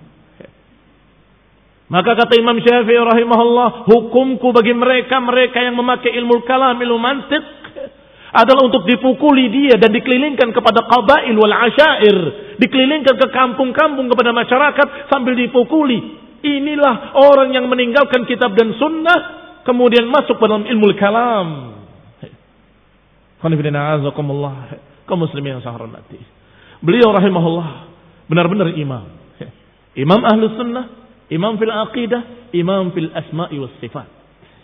Maka 1.87 2.19
kata 2.19 2.35
Imam 2.37 2.59
Syafi'i 2.59 2.99
rahimahullah, 2.99 3.87
hukumku 3.87 4.51
bagi 4.51 4.75
mereka 4.75 5.23
mereka 5.23 5.63
yang 5.63 5.79
memakai 5.79 6.13
ilmu 6.19 6.43
kalam, 6.43 6.77
ilmu 6.83 6.99
mantik 6.99 7.45
adalah 8.37 8.69
untuk 8.69 8.85
dipukuli 8.85 9.49
dia 9.49 9.79
dan 9.79 9.95
dikelilingkan 9.95 10.51
kepada 10.51 10.83
qabail 10.83 11.37
wal 11.39 11.55
asyair, 11.55 12.19
dikelilingkan 12.59 13.17
ke 13.17 13.27
kampung-kampung 13.31 14.11
kepada 14.13 14.35
masyarakat 14.35 15.09
sambil 15.09 15.39
dipukuli. 15.39 16.21
Inilah 16.43 17.17
orang 17.17 17.55
yang 17.55 17.71
meninggalkan 17.71 18.27
kitab 18.29 18.53
dan 18.59 18.75
sunnah 18.77 19.19
kemudian 19.63 20.11
masuk 20.11 20.37
dalam 20.43 20.67
ilmu 20.67 20.91
kalam. 20.99 21.49
Azakumullah 23.47 24.75
kaum 25.07 25.23
muslimin 25.23 25.59
yang 25.59 25.63
saya 25.63 25.79
hormati. 25.79 26.19
Beliau 26.83 27.15
rahimahullah 27.15 27.69
benar-benar 28.27 28.75
imam. 28.75 29.07
Imam 30.05 30.21
ahlu 30.27 30.51
sunnah, 30.59 30.87
imam 31.33 31.57
fil 31.57 31.73
aqidah, 31.73 32.53
imam 32.53 32.93
fil 32.93 33.09
asma'i 33.15 33.57
was 33.57 33.73
sifat. 33.81 34.05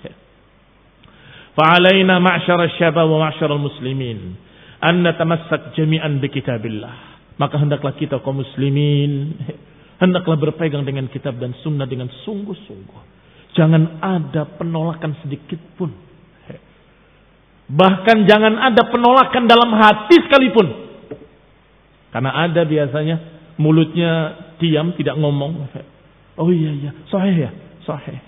Fa'alaina 1.57 2.21
ma'syar 2.21 2.61
syabab 2.77 3.09
wa 3.09 3.31
ma'syar 3.31 3.55
muslimin 3.57 4.37
an 4.83 5.07
natamassak 5.07 5.79
jami'an 5.79 6.19
bi 6.19 6.29
kitabillah. 6.29 7.15
Maka 7.39 7.57
hendaklah 7.57 7.95
kita 7.97 8.21
kaum 8.21 8.43
muslimin 8.43 9.39
hendaklah 10.03 10.37
berpegang 10.37 10.83
dengan 10.83 11.07
kitab 11.09 11.39
dan 11.39 11.55
sunnah 11.63 11.87
dengan 11.87 12.11
sungguh-sungguh. 12.27 13.03
Jangan 13.55 14.03
ada 14.03 14.49
penolakan 14.59 15.17
sedikit 15.23 15.61
pun 15.79 15.93
Bahkan 17.73 18.29
jangan 18.29 18.61
ada 18.61 18.85
penolakan 18.93 19.49
dalam 19.49 19.73
hati 19.73 20.21
sekalipun. 20.21 20.67
Karena 22.13 22.37
ada 22.45 22.69
biasanya 22.69 23.17
mulutnya 23.57 24.37
diam 24.61 24.93
tidak 24.93 25.17
ngomong. 25.17 25.65
Oh 26.37 26.53
iya 26.53 26.73
iya, 26.77 26.91
sahih 27.09 27.49
ya, 27.49 27.51
sahih. 27.89 28.21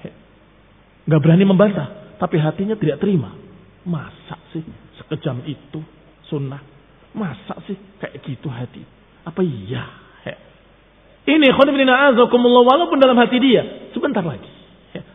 Gak 1.05 1.21
berani 1.21 1.45
membantah, 1.45 2.17
tapi 2.17 2.41
hatinya 2.41 2.73
tidak 2.81 3.05
terima. 3.05 3.37
Masa 3.85 4.41
sih 4.57 4.65
sekejam 4.97 5.45
itu 5.45 5.85
sunnah? 6.33 6.65
Masa 7.13 7.61
sih 7.69 7.77
kayak 8.01 8.25
gitu 8.25 8.49
hati? 8.49 8.81
Apa 9.29 9.45
iya? 9.45 10.05
Ini 11.25 11.57
khonibina 11.57 12.13
azakumullah 12.13 12.65
walaupun 12.69 13.01
dalam 13.01 13.17
hati 13.17 13.41
dia 13.41 13.89
sebentar 13.97 14.21
lagi 14.21 14.49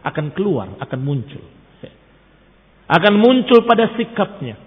akan 0.02 0.34
keluar, 0.34 0.74
akan 0.82 1.00
muncul 1.06 1.42
akan 2.90 3.14
muncul 3.22 3.70
pada 3.70 3.94
sikapnya, 3.94 4.58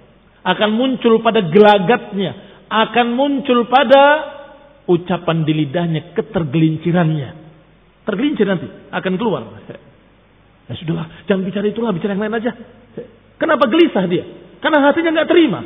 akan 0.46 0.70
muncul 0.78 1.18
pada 1.26 1.42
gelagatnya, 1.42 2.62
akan 2.70 3.18
muncul 3.18 3.66
pada 3.66 4.02
ucapan 4.86 5.42
di 5.42 5.52
lidahnya, 5.52 6.14
ketergelincirannya. 6.14 7.42
Tergelincir 8.06 8.46
nanti, 8.46 8.66
akan 8.94 9.12
keluar. 9.18 9.42
Ya 10.70 10.74
sudahlah, 10.78 11.26
jangan 11.26 11.42
bicara 11.42 11.66
itulah, 11.66 11.90
bicara 11.90 12.14
yang 12.14 12.22
lain 12.22 12.38
aja. 12.38 12.54
Kenapa 13.42 13.66
gelisah 13.66 14.06
dia? 14.06 14.22
Karena 14.62 14.78
hatinya 14.86 15.10
nggak 15.18 15.30
terima. 15.30 15.60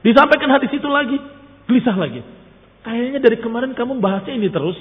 Disampaikan 0.00 0.48
hadis 0.48 0.72
itu 0.72 0.88
lagi, 0.88 1.20
gelisah 1.68 1.96
lagi. 2.00 2.24
Kayaknya 2.82 3.20
dari 3.22 3.36
kemarin 3.38 3.76
kamu 3.76 4.00
bahasnya 4.00 4.34
ini 4.34 4.48
terus. 4.48 4.80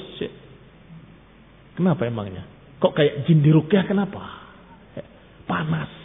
Kenapa 1.75 2.07
emangnya? 2.07 2.47
Kok 2.81 2.97
kayak 2.97 3.27
jin 3.29 3.43
di 3.43 3.51
rukyah 3.53 3.85
kenapa? 3.85 4.47
Panas. 5.45 6.00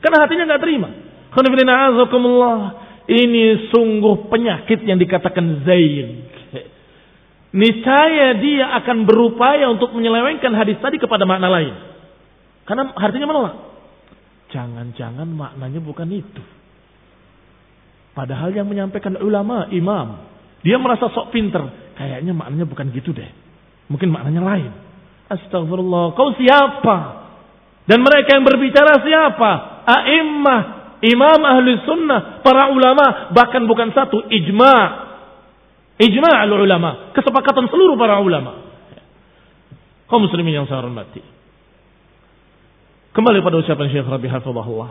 Karena 0.00 0.16
hatinya 0.24 0.44
nggak 0.48 0.62
terima. 0.64 0.88
Ini 3.10 3.44
sungguh 3.74 4.30
penyakit 4.30 4.86
yang 4.86 4.98
dikatakan 4.98 5.64
zain. 5.66 6.30
Niscaya 7.50 8.38
dia 8.38 8.78
akan 8.82 9.10
berupaya 9.10 9.66
untuk 9.66 9.90
menyelewengkan 9.90 10.54
hadis 10.54 10.78
tadi 10.78 11.02
kepada 11.02 11.26
makna 11.26 11.50
lain. 11.50 11.74
Karena 12.62 12.94
artinya 12.94 13.26
menolak. 13.26 13.56
Jangan-jangan 14.54 15.26
maknanya 15.26 15.82
bukan 15.82 16.06
itu. 16.10 16.42
Padahal 18.14 18.54
yang 18.54 18.66
menyampaikan 18.70 19.18
ulama, 19.18 19.66
imam. 19.70 20.26
Dia 20.62 20.78
merasa 20.78 21.10
sok 21.10 21.34
pinter. 21.34 21.62
Kayaknya 21.98 22.30
maknanya 22.34 22.66
bukan 22.66 22.94
gitu 22.94 23.10
deh. 23.10 23.30
Mungkin 23.90 24.14
maknanya 24.14 24.42
lain. 24.46 24.70
Astagfirullah. 25.30 26.14
Kau 26.14 26.30
siapa? 26.38 26.96
Dan 27.90 28.06
mereka 28.06 28.38
yang 28.38 28.46
berbicara 28.46 29.02
siapa? 29.02 29.79
A'immah, 29.90 30.60
imam 31.02 31.40
ahli 31.42 31.70
sunnah, 31.82 32.44
para 32.46 32.70
ulama, 32.70 33.34
bahkan 33.34 33.66
bukan 33.66 33.90
satu, 33.90 34.30
ijma' 34.30 35.10
ijma' 36.00 36.34
al 36.40 36.52
ulama, 36.54 37.12
kesepakatan 37.12 37.68
seluruh 37.68 37.98
para 37.98 38.22
ulama. 38.22 38.70
Kaum 40.08 40.26
muslimin 40.26 40.62
yang 40.62 40.66
saya 40.66 40.82
hormati. 40.82 41.22
Kembali 43.10 43.42
pada 43.42 43.58
ucapan 43.58 43.90
Syekh 43.90 44.06
Rabi 44.06 44.30
Hafizahullah 44.30 44.90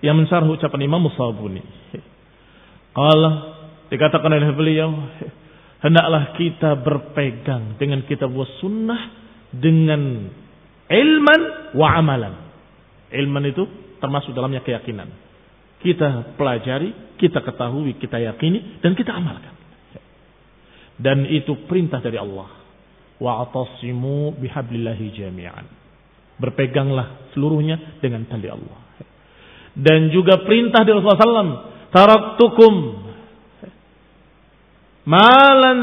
yang 0.00 0.16
mensarah 0.16 0.48
ucapan 0.48 0.88
Imam 0.88 1.04
Musabuni. 1.04 1.60
Allah 2.96 3.60
dikatakan 3.92 4.28
oleh 4.28 4.52
beliau, 4.56 4.88
hendaklah 5.84 6.36
kita 6.36 6.80
berpegang 6.80 7.76
dengan 7.76 8.04
kitab 8.08 8.32
wa 8.32 8.48
sunnah 8.60 9.00
dengan 9.52 10.32
ilman 10.88 11.40
wa 11.76 11.88
amalan. 11.96 12.34
Ilman 13.08 13.44
itu 13.48 13.64
termasuk 13.98 14.34
dalamnya 14.34 14.64
keyakinan. 14.64 15.10
Kita 15.78 16.34
pelajari, 16.34 17.14
kita 17.20 17.38
ketahui, 17.38 17.94
kita 18.02 18.18
yakini, 18.18 18.82
dan 18.82 18.98
kita 18.98 19.14
amalkan. 19.14 19.54
Dan 20.98 21.22
itu 21.30 21.54
perintah 21.70 22.02
dari 22.02 22.18
Allah. 22.18 22.50
Wa'atasimu 23.22 24.34
bihablillahi 24.42 25.06
jami'an. 25.14 25.66
Berpeganglah 26.38 27.30
seluruhnya 27.34 28.02
dengan 28.02 28.26
tali 28.26 28.50
Allah. 28.50 28.78
Dan 29.78 30.10
juga 30.10 30.42
perintah 30.42 30.82
dari 30.82 30.98
Rasulullah 30.98 31.22
SAW. 31.22 31.54
Taraktukum 31.94 32.74
malan 35.06 35.78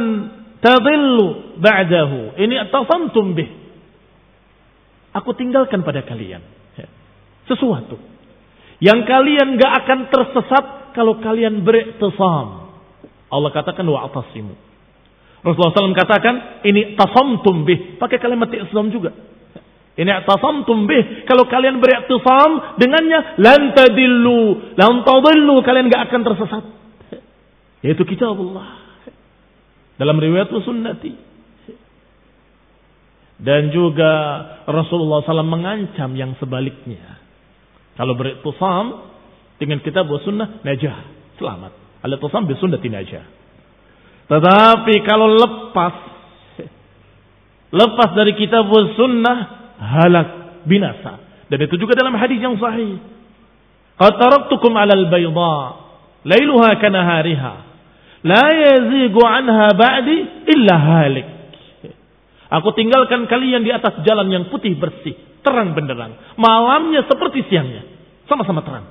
tadillu 0.60 1.56
ba'dahu. 1.64 2.36
Ini 2.36 2.56
atasamtum 2.68 3.26
bih. 3.32 3.50
Aku 5.16 5.32
tinggalkan 5.32 5.88
pada 5.88 6.04
kalian 6.04 6.44
sesuatu 7.46 8.16
yang 8.84 9.08
kalian 9.08 9.56
gak 9.56 9.74
akan 9.86 10.00
tersesat 10.12 10.66
kalau 10.92 11.20
kalian 11.20 11.64
beriktisam. 11.64 12.72
Allah 13.32 13.52
katakan 13.52 13.84
wa 13.88 14.08
atasimu. 14.08 14.56
Rasulullah 15.44 15.76
SAW 15.76 15.94
katakan 15.96 16.66
ini 16.66 16.98
tasamtum 16.98 17.68
bih. 17.68 18.00
Pakai 18.02 18.18
kalimat 18.18 18.50
Islam 18.50 18.90
juga. 18.90 19.14
Ini 19.96 20.28
tasamtum 20.28 20.88
bih. 20.90 21.28
Kalau 21.28 21.48
kalian 21.48 21.80
beriktisam 21.80 22.80
dengannya 22.80 23.40
lan 23.40 23.62
tadillu, 23.76 24.76
lan 24.76 25.04
tadillu 25.04 25.56
kalian 25.64 25.88
gak 25.92 26.04
akan 26.12 26.22
tersesat. 26.24 26.64
Yaitu 27.86 28.04
kitab 28.08 28.36
Allah. 28.36 28.82
Dalam 29.96 30.20
riwayat 30.20 30.52
sunnati. 30.52 31.14
Dan 33.36 33.68
juga 33.76 34.12
Rasulullah 34.64 35.20
SAW 35.24 35.44
mengancam 35.44 36.16
yang 36.16 36.40
sebaliknya. 36.40 37.25
Kalau 37.96 38.14
beriktisam 38.20 38.86
dengan 39.56 39.80
kitab 39.80 40.12
wa 40.12 40.20
sunnah 40.20 40.60
najah, 40.68 40.98
selamat. 41.40 41.72
Al-ittisam 42.04 42.44
bi 42.44 42.54
sunnati 42.60 42.88
najah. 42.92 43.26
Tetapi 44.26 44.96
kalau 45.08 45.32
lepas 45.32 45.96
lepas 47.80 48.10
dari 48.14 48.36
kitab 48.36 48.68
sunnah 49.00 49.38
halak 49.80 50.30
binasa. 50.68 51.24
Dan 51.46 51.62
itu 51.62 51.78
juga 51.78 51.94
dalam 51.96 52.18
hadis 52.18 52.42
yang 52.42 52.58
sahih. 52.58 53.00
Qad 53.96 54.14
taraktukum 54.20 54.76
'alal 54.76 55.08
bayda 55.08 55.58
lailuha 56.26 56.76
kanahariha 56.82 57.54
la 58.26 58.46
yazigu 58.50 59.22
anha 59.24 59.72
ba'di 59.78 60.18
illa 60.52 60.76
halik. 60.76 61.28
Aku 62.46 62.74
tinggalkan 62.78 63.26
kalian 63.26 63.66
di 63.66 63.74
atas 63.74 64.06
jalan 64.06 64.30
yang 64.30 64.46
putih 64.54 64.78
bersih, 64.78 65.18
terang 65.42 65.74
benderang. 65.74 66.38
Malamnya 66.38 67.06
seperti 67.10 67.42
siangnya, 67.50 67.86
sama-sama 68.30 68.62
terang. 68.62 68.86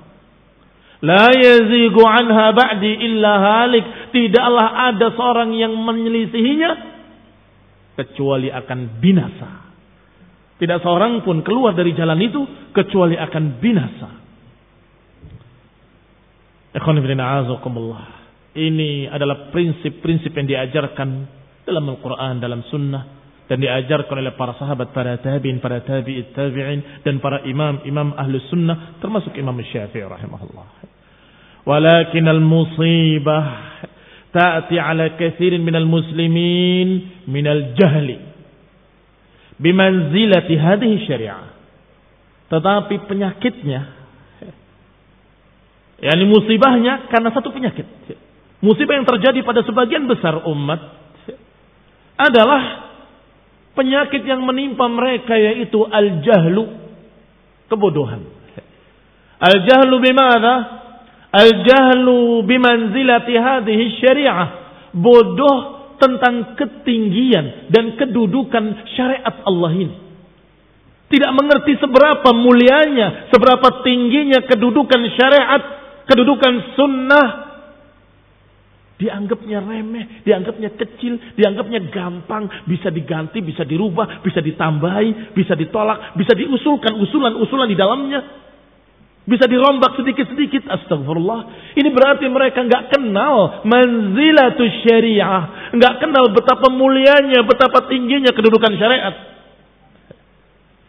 La 1.04 1.30
yazigu 1.30 2.00
anha 2.00 2.56
ba'di 2.56 2.90
illa 3.04 3.32
halik. 3.38 3.84
Tidaklah 4.10 4.94
ada 4.94 5.12
seorang 5.12 5.52
yang 5.52 5.76
menyelisihinya 5.76 6.70
kecuali 7.94 8.48
akan 8.48 8.78
binasa. 8.98 9.50
Tidak 10.54 10.78
seorang 10.80 11.20
pun 11.26 11.44
keluar 11.44 11.76
dari 11.76 11.92
jalan 11.92 12.18
itu 12.24 12.40
kecuali 12.72 13.18
akan 13.20 13.44
binasa. 13.60 14.10
Ini 18.54 18.90
adalah 19.10 19.36
prinsip-prinsip 19.54 20.30
yang 20.34 20.46
diajarkan 20.46 21.08
dalam 21.62 21.84
Al-Quran, 21.90 22.42
dalam 22.42 22.66
Sunnah, 22.66 23.13
dan 23.44 23.60
diajarkan 23.60 24.24
oleh 24.24 24.32
para 24.34 24.56
sahabat, 24.56 24.96
para 24.96 25.20
tabiin, 25.20 25.60
para 25.60 25.84
tabi'it 25.84 26.32
tabi'in 26.32 27.04
dan 27.04 27.20
para 27.20 27.44
imam, 27.44 27.84
imam 27.84 28.16
ahlu 28.16 28.40
sunnah 28.48 28.96
termasuk 29.04 29.36
imam 29.36 29.56
syafi'i 29.60 30.04
rahimahullah. 30.04 30.66
Walakin 31.64 32.24
al-musibah 32.28 33.44
ta'ti 34.32 34.76
ala 34.80 35.16
kathirin 35.16 35.60
minal 35.60 35.88
muslimin 35.88 37.22
minal 37.28 37.76
jahli 37.76 38.20
bimanzilati 39.60 40.54
hadhihi 40.56 40.96
syariah. 41.04 41.52
Tetapi 42.48 43.08
penyakitnya 43.08 43.80
yakni 46.04 46.24
musibahnya 46.28 47.08
karena 47.08 47.32
satu 47.32 47.48
penyakit. 47.48 47.86
Musibah 48.60 48.96
yang 48.96 49.08
terjadi 49.08 49.40
pada 49.44 49.60
sebagian 49.64 50.08
besar 50.08 50.40
umat 50.48 50.80
adalah 52.16 52.83
penyakit 53.74 54.22
yang 54.22 54.42
menimpa 54.46 54.86
mereka 54.86 55.34
yaitu 55.34 55.82
al-jahlu 55.84 56.70
kebodohan 57.68 58.22
al-jahlu 59.38 59.98
bimana 60.00 60.84
Al-jahlu 61.34 62.46
bimanzilati 62.46 63.34
hadhihi 63.34 63.98
syariah. 63.98 64.48
Bodoh 64.94 65.82
tentang 65.98 66.54
ketinggian 66.54 67.74
dan 67.74 67.98
kedudukan 67.98 68.86
syariat 68.94 69.42
Allah 69.42 69.72
ini. 69.74 69.96
Tidak 71.10 71.30
mengerti 71.34 71.74
seberapa 71.82 72.30
mulianya, 72.30 73.30
seberapa 73.34 73.82
tingginya 73.82 74.46
kedudukan 74.46 75.02
syariat, 75.18 75.62
kedudukan 76.06 76.78
sunnah. 76.78 77.26
Dianggapnya 78.94 79.58
remeh, 79.58 80.22
dianggapnya 80.22 80.70
kecil, 80.78 81.18
dianggapnya 81.34 81.90
gampang, 81.90 82.46
bisa 82.70 82.94
diganti, 82.94 83.42
bisa 83.42 83.66
dirubah, 83.66 84.22
bisa 84.22 84.38
ditambahi, 84.38 85.34
bisa 85.34 85.58
ditolak, 85.58 86.14
bisa 86.14 86.30
diusulkan 86.38 86.94
usulan-usulan 87.02 87.66
di 87.66 87.74
dalamnya. 87.74 88.20
Bisa 89.24 89.48
dirombak 89.48 89.96
sedikit-sedikit. 89.96 90.68
Astagfirullah. 90.68 91.72
Ini 91.80 91.88
berarti 91.90 92.28
mereka 92.28 92.60
nggak 92.60 92.92
kenal 92.92 93.64
manzilatus 93.64 94.84
syariah. 94.84 95.72
nggak 95.74 95.94
kenal 95.96 96.28
betapa 96.30 96.68
mulianya, 96.68 97.40
betapa 97.42 97.88
tingginya 97.88 98.30
kedudukan 98.36 98.76
syariat. 98.76 99.14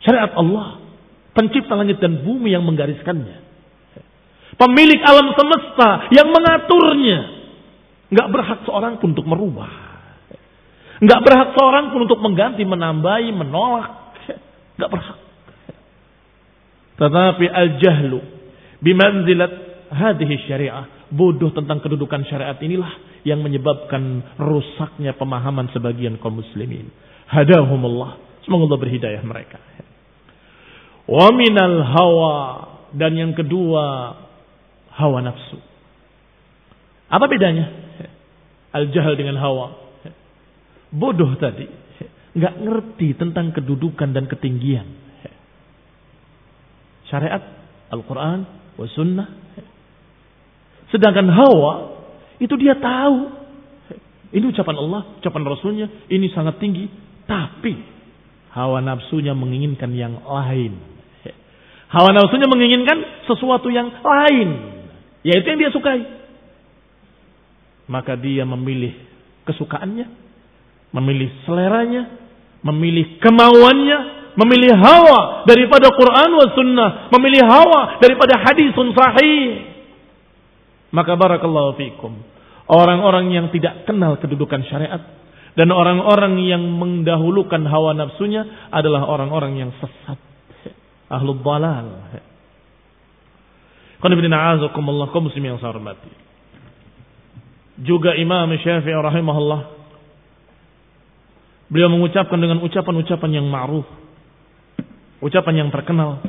Syariat 0.03 0.35
Allah. 0.35 0.83
Pencipta 1.31 1.79
langit 1.79 1.99
dan 1.99 2.21
bumi 2.27 2.51
yang 2.51 2.63
menggariskannya. 2.67 3.43
Pemilik 4.55 5.01
alam 5.03 5.35
semesta 5.35 6.11
yang 6.15 6.31
mengaturnya. 6.31 7.34
Nggak 8.09 8.27
berhak 8.29 8.59
seorang 8.67 9.01
pun 9.01 9.13
untuk 9.15 9.25
merubah. 9.25 9.71
nggak 10.95 11.21
berhak 11.27 11.49
seorang 11.57 11.91
pun 11.91 12.07
untuk 12.07 12.19
mengganti, 12.21 12.63
menambahi, 12.63 13.29
menolak. 13.35 14.15
nggak 14.79 14.91
berhak. 14.91 15.19
Tetapi 16.95 17.45
al-jahlu 17.51 18.19
bimanzilat 18.79 19.53
hadhihi 19.91 20.35
syariah. 20.47 20.87
Bodoh 21.05 21.53
tentang 21.53 21.79
kedudukan 21.85 22.25
syariat 22.25 22.57
inilah 22.57 23.21
yang 23.27 23.41
menyebabkan 23.41 24.21
rusaknya 24.41 25.13
pemahaman 25.17 25.69
sebagian 25.73 26.17
kaum 26.17 26.41
muslimin. 26.41 26.89
Hadahumullah. 27.29 28.41
Semoga 28.45 28.69
Allah 28.69 28.79
berhidayah 28.81 29.23
mereka. 29.25 29.57
Wa 31.09 31.29
minal 31.33 31.81
hawa. 31.81 32.37
Dan 32.95 33.17
yang 33.17 33.33
kedua, 33.35 34.15
hawa 34.93 35.19
nafsu. 35.19 35.59
Apa 37.11 37.25
bedanya? 37.29 37.69
Al-jahal 38.75 39.15
dengan 39.15 39.39
hawa. 39.39 39.75
Bodoh 40.91 41.35
tadi. 41.39 41.67
Nggak 42.35 42.55
ngerti 42.59 43.07
tentang 43.15 43.55
kedudukan 43.55 44.11
dan 44.11 44.27
ketinggian 44.27 45.05
syariat 47.09 47.41
Al-Quran 47.93 48.39
wa 48.75 48.85
sunnah. 48.91 49.27
Sedangkan 50.89 51.29
hawa 51.31 51.73
itu 52.41 52.53
dia 52.57 52.77
tahu. 52.77 53.45
Ini 54.35 54.51
ucapan 54.51 54.75
Allah, 54.75 55.01
ucapan 55.23 55.43
Rasulnya, 55.47 55.87
ini 56.11 56.27
sangat 56.35 56.59
tinggi. 56.59 56.91
Tapi 57.23 57.73
hawa 58.51 58.83
nafsunya 58.83 59.31
menginginkan 59.31 59.95
yang 59.95 60.19
lain. 60.19 60.75
Hawa 61.87 62.11
nafsunya 62.11 62.49
menginginkan 62.49 63.23
sesuatu 63.29 63.71
yang 63.71 63.87
lain. 64.03 64.49
Yaitu 65.23 65.47
yang 65.47 65.59
dia 65.61 65.71
sukai. 65.71 66.03
Maka 67.85 68.17
dia 68.17 68.43
memilih 68.43 68.97
kesukaannya, 69.45 70.07
memilih 70.89 71.29
seleranya, 71.45 72.09
memilih 72.65 73.21
kemauannya, 73.21 73.99
memilih 74.35 74.73
hawa 74.73 75.45
daripada 75.45 75.93
Quran 75.93 76.29
wa 76.33 76.47
sunnah, 76.57 76.89
memilih 77.13 77.43
hawa 77.45 78.01
daripada 78.01 78.41
hadisun 78.41 78.91
sahih. 78.91 79.69
Maka 80.89 81.13
barakallahu 81.13 81.77
fikum. 81.77 82.13
Orang-orang 82.65 83.29
yang 83.29 83.47
tidak 83.53 83.85
kenal 83.85 84.17
kedudukan 84.17 84.65
syariat 84.65 85.01
dan 85.55 85.69
orang-orang 85.71 86.41
yang 86.41 86.65
mendahulukan 86.65 87.63
hawa 87.69 87.95
nafsunya 87.95 88.67
adalah 88.73 89.07
orang-orang 89.07 89.55
yang 89.55 89.71
sesat. 89.79 90.19
Ahlul 91.07 91.39
dalal. 91.45 92.09
Qanibina 94.03 94.57
azakumullah 94.57 95.13
kaum 95.13 95.31
muslimin 95.31 95.55
yang 95.55 95.61
saya 95.63 95.71
hormati. 95.71 96.11
Juga 97.83 98.15
Imam 98.15 98.47
Syafi'i 98.55 98.95
rahimahullah 98.95 99.75
beliau 101.65 101.89
mengucapkan 101.89 102.37
dengan 102.37 102.61
ucapan-ucapan 102.61 103.41
yang 103.41 103.49
ma'ruf 103.49 103.89
ucapan 105.17 105.65
yang 105.65 105.69
terkenal 105.73 106.21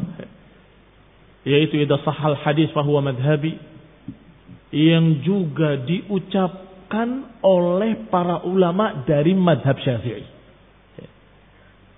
yaitu 1.45 1.77
idza 1.79 2.01
sahal 2.03 2.35
hadis 2.41 2.73
fahuwa 2.73 3.13
madhabi 3.13 3.61
yang 4.75 5.23
juga 5.23 5.79
diucapkan 5.79 7.39
oleh 7.45 8.11
para 8.11 8.43
ulama 8.43 9.07
dari 9.07 9.33
madhab 9.33 9.79
syafi'i. 9.79 10.27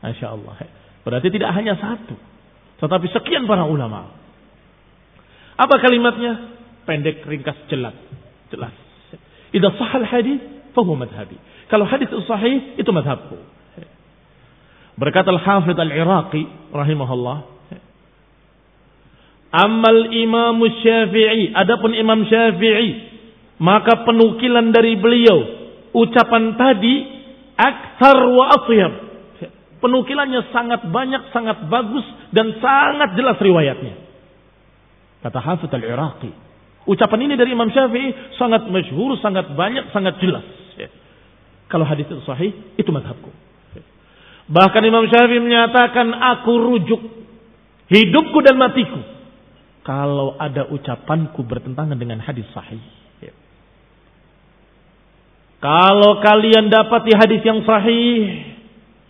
Masya 0.05 0.27
Allah. 0.31 0.55
Berarti 1.03 1.33
tidak 1.33 1.51
hanya 1.57 1.75
satu. 1.81 2.15
Tetapi 2.79 3.07
sekian 3.11 3.49
para 3.49 3.67
ulama. 3.67 4.15
Apa 5.59 5.75
kalimatnya? 5.83 6.55
Pendek, 6.87 7.27
ringkas, 7.27 7.59
jelas. 7.67 7.97
Jelas. 8.53 8.88
Idza 9.53 9.69
sahal 9.81 10.05
hadis 10.05 10.41
fahuwa 10.77 11.09
madhabi. 11.09 11.37
Kalau 11.69 11.85
hadis 11.89 12.09
sahih 12.29 12.81
itu 12.81 12.91
madhabku. 12.93 13.37
Berkata 14.99 15.31
Al-Hafidh 15.31 15.79
Al-Iraqi 15.79 16.43
rahimahullah. 16.75 17.39
Amal 19.49 20.13
Imam 20.13 20.61
Syafi'i, 20.61 21.57
adapun 21.57 21.97
Imam 21.97 22.27
Syafi'i, 22.29 22.91
maka 23.63 24.05
penukilan 24.05 24.75
dari 24.75 24.99
beliau 25.01 25.39
ucapan 25.97 26.59
tadi 26.59 26.95
akthar 27.57 28.19
wa 28.29 28.45
atyab. 28.61 28.93
Penukilannya 29.79 30.51
sangat 30.51 30.91
banyak, 30.91 31.31
sangat 31.31 31.71
bagus 31.71 32.05
dan 32.35 32.59
sangat 32.59 33.15
jelas 33.15 33.39
riwayatnya. 33.39 33.95
Kata 35.23 35.39
Hafidh 35.39 35.73
Al-Iraqi. 35.73 36.48
Ucapan 36.89 37.29
ini 37.29 37.35
dari 37.37 37.53
Imam 37.53 37.69
Syafi'i 37.69 38.35
sangat 38.41 38.65
masyhur, 38.73 39.21
sangat 39.21 39.53
banyak, 39.53 39.93
sangat 39.93 40.17
jelas. 40.25 40.45
Kalau 41.69 41.85
hadis 41.85 42.09
itu 42.09 42.25
sahih, 42.25 42.57
itu 42.81 42.89
madhabku. 42.89 43.29
Bahkan 44.49 44.83
Imam 44.89 45.05
Syafi'i 45.05 45.37
menyatakan 45.37 46.09
aku 46.17 46.53
rujuk 46.57 47.03
hidupku 47.93 48.41
dan 48.41 48.57
matiku. 48.57 49.05
Kalau 49.85 50.41
ada 50.41 50.69
ucapanku 50.73 51.45
bertentangan 51.45 51.97
dengan 52.01 52.25
hadis 52.25 52.49
sahih. 52.57 52.81
Kalau 55.59 56.23
kalian 56.23 56.71
dapati 56.71 57.13
hadis 57.19 57.43
yang 57.43 57.67
sahih, 57.67 58.47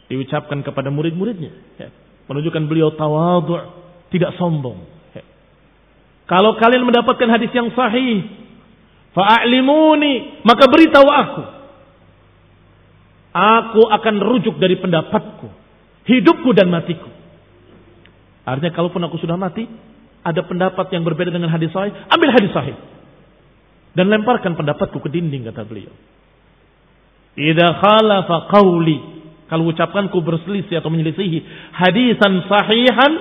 diucapkan 0.09 0.65
kepada 0.65 0.89
murid-muridnya. 0.89 1.53
Ya. 1.77 1.93
Menunjukkan 2.25 2.65
beliau 2.67 2.97
tawadhu, 2.97 3.55
tidak 4.09 4.33
sombong. 4.41 4.98
Kalau 6.29 6.61
kalian 6.61 6.85
mendapatkan 6.85 7.25
hadis 7.33 7.49
yang 7.57 7.73
sahih, 7.73 8.29
fa'alimuni, 9.17 10.45
maka 10.45 10.69
beritahu 10.69 11.09
aku. 11.09 11.45
Aku 13.33 13.83
akan 13.89 14.15
rujuk 14.21 14.61
dari 14.61 14.77
pendapatku, 14.77 15.49
hidupku 16.05 16.53
dan 16.53 16.69
matiku. 16.69 17.09
Artinya 18.45 18.77
kalaupun 18.77 19.01
aku 19.09 19.17
sudah 19.17 19.41
mati, 19.41 19.65
ada 20.21 20.45
pendapat 20.45 20.93
yang 20.93 21.01
berbeda 21.05 21.33
dengan 21.33 21.49
hadis 21.49 21.73
sahih, 21.73 21.97
ambil 22.13 22.29
hadis 22.37 22.53
sahih. 22.53 22.77
Dan 23.97 24.13
lemparkan 24.13 24.53
pendapatku 24.53 25.01
ke 25.01 25.09
dinding, 25.09 25.49
kata 25.49 25.65
beliau. 25.65 25.93
Idza 27.41 27.69
khalafa 27.81 28.53
qawli. 28.53 29.17
Kalau 29.49 29.65
ucapanku 29.73 30.21
berselisih 30.21 30.77
atau 30.77 30.93
menyelisihi 30.93 31.41
hadisan 31.73 32.45
sahihan, 32.45 33.13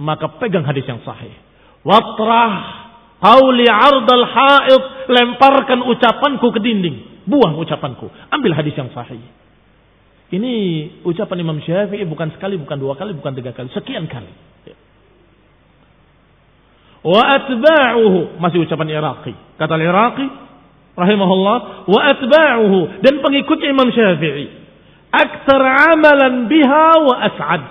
maka 0.00 0.40
pegang 0.40 0.64
hadis 0.64 0.88
yang 0.88 1.04
sahih. 1.04 1.45
Watrah 1.86 2.52
qawli 3.22 3.66
ardal 3.70 4.26
haid. 4.26 4.82
Lemparkan 5.06 5.86
ucapanku 5.86 6.50
ke 6.50 6.58
dinding. 6.58 7.22
Buang 7.30 7.54
ucapanku. 7.62 8.10
Ambil 8.34 8.58
hadis 8.58 8.74
yang 8.74 8.90
sahih. 8.90 9.22
Ini 10.26 10.54
ucapan 11.06 11.38
Imam 11.46 11.62
Syafi'i 11.62 12.02
bukan 12.02 12.34
sekali, 12.34 12.58
bukan 12.58 12.82
dua 12.82 12.98
kali, 12.98 13.14
bukan 13.14 13.30
tiga 13.38 13.54
kali. 13.54 13.70
Sekian 13.70 14.10
kali. 14.10 14.34
Wa 17.06 17.22
atba'uhu. 17.38 18.42
Masih 18.42 18.66
ucapan 18.66 18.90
Iraqi. 18.90 19.30
Kata 19.54 19.78
Iraqi, 19.78 20.26
rahimahullah 20.96 21.86
wa 21.86 22.00
atba'uhu 22.16 23.04
dan 23.04 23.20
pengikutnya 23.20 23.68
Imam 23.68 23.92
Syafi'i 23.92 24.48
aktsar 25.12 25.62
amalan 25.92 26.48
biha 26.48 26.88
wa 27.04 27.14
as'ad 27.20 27.64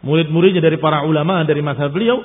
murid-muridnya 0.00 0.64
dari 0.64 0.80
para 0.80 1.04
ulama 1.04 1.44
dari 1.44 1.60
masa 1.60 1.92
beliau 1.92 2.24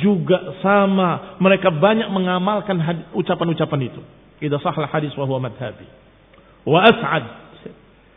juga 0.00 0.56
sama. 0.64 1.36
Mereka 1.40 1.68
banyak 1.68 2.08
mengamalkan 2.08 2.80
ucapan-ucapan 3.12 3.80
itu. 3.92 4.00
Idza 4.40 4.58
sahlah 4.60 4.90
hadis 4.90 5.12
wa 5.14 5.24
huwa 5.28 5.48
madhabi 5.48 6.04
wa 6.64 6.80
as'ad. 6.80 7.24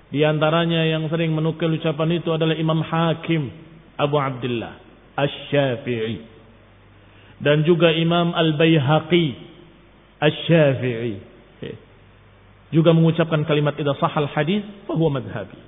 Di 0.08 0.24
antaranya 0.24 0.88
yang 0.88 1.12
sering 1.12 1.36
menukil 1.36 1.76
ucapan 1.76 2.24
itu 2.24 2.32
adalah 2.32 2.56
Imam 2.56 2.80
Hakim 2.80 3.52
Abu 4.00 4.16
Abdullah 4.16 4.80
Asy-Syafi'i. 5.20 6.24
Dan 7.44 7.68
juga 7.68 7.92
Imam 7.92 8.32
Al-Baihaqi 8.32 9.26
Asy-Syafi'i. 10.24 11.16
Juga 12.72 12.92
mengucapkan 12.92 13.44
kalimat 13.48 13.76
idza 13.80 13.96
sahal 14.00 14.32
hadis 14.32 14.64
bahwa 14.88 15.20
madhhabi. 15.20 15.60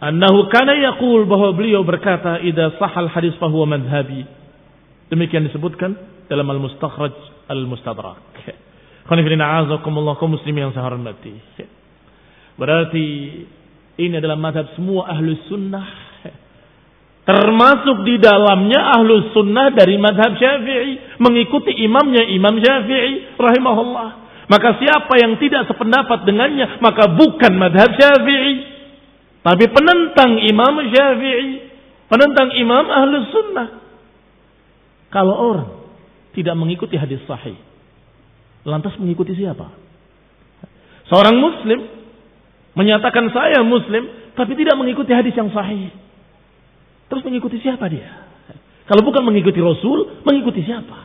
Annahu 0.00 0.48
kana 0.48 0.76
yaqul 0.80 1.28
bahwa 1.28 1.52
beliau 1.52 1.84
berkata 1.84 2.40
idza 2.40 2.80
sahal 2.80 3.12
hadis 3.12 3.36
bahwa 3.36 3.68
madhhabi. 3.68 4.24
Demikian 5.12 5.44
disebutkan 5.44 5.92
dalam 6.30 6.48
Al-Mustakhraj 6.48 7.12
Al-Mustadrak. 7.50 8.32
Khonifina 9.04 9.60
azakumullah 9.60 10.16
kaum 10.16 10.38
muslimin 10.38 10.70
yang 10.70 10.72
saya 10.72 10.86
hormati. 10.88 11.34
Berarti 12.56 13.06
ini 14.00 14.14
adalah 14.16 14.38
madhab 14.38 14.72
semua 14.78 15.10
ahlu 15.10 15.34
sunnah 15.50 16.10
Termasuk 17.30 18.02
di 18.02 18.18
dalamnya 18.18 18.96
ahlu 18.98 19.30
sunnah 19.30 19.70
dari 19.70 20.00
madhab 20.02 20.34
syafi'i. 20.34 21.20
Mengikuti 21.22 21.70
imamnya 21.84 22.26
imam 22.26 22.58
syafi'i 22.58 23.38
rahimahullah. 23.38 24.08
Maka 24.50 24.82
siapa 24.82 25.14
yang 25.20 25.38
tidak 25.38 25.70
sependapat 25.70 26.26
dengannya. 26.26 26.82
Maka 26.82 27.14
bukan 27.14 27.52
madhab 27.54 27.94
syafi'i. 27.94 28.54
Tapi 29.40 29.64
penentang 29.72 30.36
imam 30.36 30.74
syafi'i. 30.92 31.72
Penentang 32.10 32.52
imam 32.58 32.84
ahlu 32.90 33.14
sunnah. 33.30 33.68
Kalau 35.10 35.34
orang 35.34 35.70
tidak 36.36 36.54
mengikuti 36.58 37.00
hadis 37.00 37.22
sahih. 37.24 37.56
Lantas 38.68 38.94
mengikuti 39.00 39.32
siapa? 39.32 39.72
Seorang 41.08 41.40
muslim 41.40 41.80
menyatakan 42.76 43.32
saya 43.32 43.64
muslim. 43.64 44.34
Tapi 44.36 44.52
tidak 44.54 44.76
mengikuti 44.76 45.10
hadis 45.16 45.32
yang 45.34 45.48
sahih. 45.50 45.90
Terus 47.10 47.26
mengikuti 47.26 47.58
siapa 47.58 47.90
dia? 47.90 48.30
Kalau 48.86 49.02
bukan 49.06 49.22
mengikuti 49.26 49.58
Rasul, 49.58 50.22
mengikuti 50.22 50.62
siapa? 50.62 50.98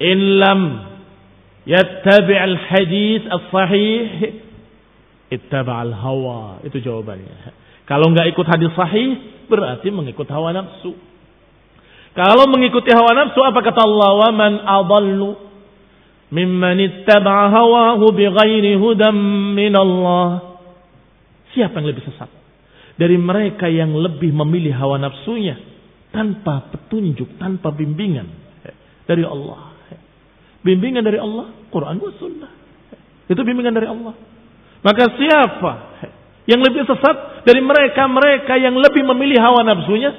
In 0.00 0.40
lam 0.42 0.60
yattabi' 1.64 2.36
al-hadis 2.36 3.22
as-sahih 3.24 4.43
ittaba' 5.34 5.82
al-hawa. 5.84 6.62
Itu 6.62 6.78
jawabannya. 6.78 7.52
Kalau 7.84 8.08
nggak 8.10 8.32
ikut 8.32 8.46
hadis 8.48 8.72
sahih, 8.72 9.44
berarti 9.50 9.92
mengikut 9.92 10.24
hawa 10.32 10.56
nafsu. 10.56 10.96
Kalau 12.14 12.46
mengikuti 12.48 12.94
hawa 12.94 13.12
nafsu, 13.12 13.42
apa 13.42 13.60
kata 13.60 13.80
Allah? 13.82 14.10
Wa 14.14 14.30
man 14.30 14.52
adallu 14.62 15.30
mimman 16.32 16.78
ittaba'a 16.80 17.50
hawahu 17.52 18.14
bighairi 18.14 18.78
hudam 18.78 19.14
min 19.54 19.74
Allah. 19.74 20.58
Siapa 21.52 21.78
yang 21.78 21.94
lebih 21.94 22.02
sesat? 22.08 22.30
Dari 22.94 23.18
mereka 23.18 23.66
yang 23.66 23.94
lebih 23.94 24.30
memilih 24.30 24.74
hawa 24.78 25.02
nafsunya 25.02 25.58
tanpa 26.14 26.70
petunjuk, 26.70 27.38
tanpa 27.42 27.74
bimbingan 27.74 28.30
dari 29.06 29.26
Allah. 29.26 29.74
Bimbingan 30.64 31.04
dari 31.04 31.18
Allah, 31.20 31.52
Quran 31.68 32.00
wa 32.00 32.12
sunnah. 32.16 32.52
Itu 33.28 33.42
bimbingan 33.42 33.74
dari 33.74 33.90
Allah. 33.90 34.14
Maka 34.84 35.04
siapa 35.16 35.72
yang 36.44 36.60
lebih 36.60 36.84
sesat 36.84 37.48
dari 37.48 37.64
mereka-mereka 37.64 38.60
yang 38.60 38.76
lebih 38.76 39.00
memilih 39.00 39.40
hawa 39.40 39.64
nafsunya 39.64 40.12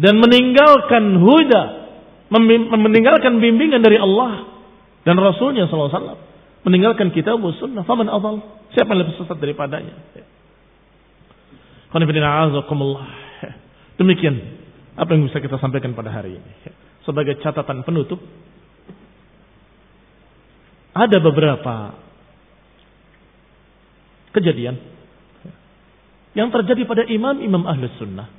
dan 0.00 0.16
meninggalkan 0.16 1.20
huda, 1.20 1.62
meninggalkan 2.72 3.36
bimbingan 3.36 3.84
dari 3.84 4.00
Allah 4.00 4.48
dan 5.04 5.20
Rasulnya 5.20 5.68
SAW 5.68 6.16
meninggalkan 6.64 7.12
kitab 7.12 7.40
sunnah 7.60 7.84
faman 7.84 8.08
adal 8.08 8.40
siapa 8.72 8.96
yang 8.96 9.00
lebih 9.04 9.14
sesat 9.20 9.36
daripadanya? 9.36 9.96
Demikian 14.00 14.36
apa 14.96 15.10
yang 15.12 15.28
bisa 15.28 15.40
kita 15.40 15.60
sampaikan 15.60 15.92
pada 15.92 16.08
hari 16.08 16.40
ini. 16.40 16.52
Sebagai 17.04 17.36
catatan 17.44 17.84
penutup 17.84 18.20
ada 20.96 21.16
beberapa 21.20 22.08
kejadian 24.36 24.78
yang 26.34 26.48
terjadi 26.54 26.86
pada 26.86 27.02
imam-imam 27.06 27.66
ahlus 27.66 27.94
sunnah 27.98 28.30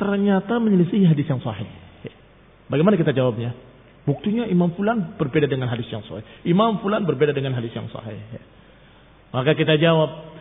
ternyata 0.00 0.56
menyelisih 0.60 1.08
hadis 1.08 1.28
yang 1.28 1.40
sahih 1.44 1.68
bagaimana 2.68 2.96
kita 2.96 3.12
jawabnya 3.12 3.52
Buktinya 4.06 4.46
Imam 4.46 4.70
Fulan 4.78 5.18
berbeda 5.18 5.50
dengan 5.50 5.66
hadis 5.66 5.90
yang 5.90 6.06
sahih. 6.06 6.22
Imam 6.46 6.78
Fulan 6.78 7.02
berbeda 7.02 7.34
dengan 7.34 7.58
hadis 7.58 7.74
yang 7.74 7.90
sahih. 7.90 8.22
Maka 9.34 9.58
kita 9.58 9.74
jawab 9.82 10.38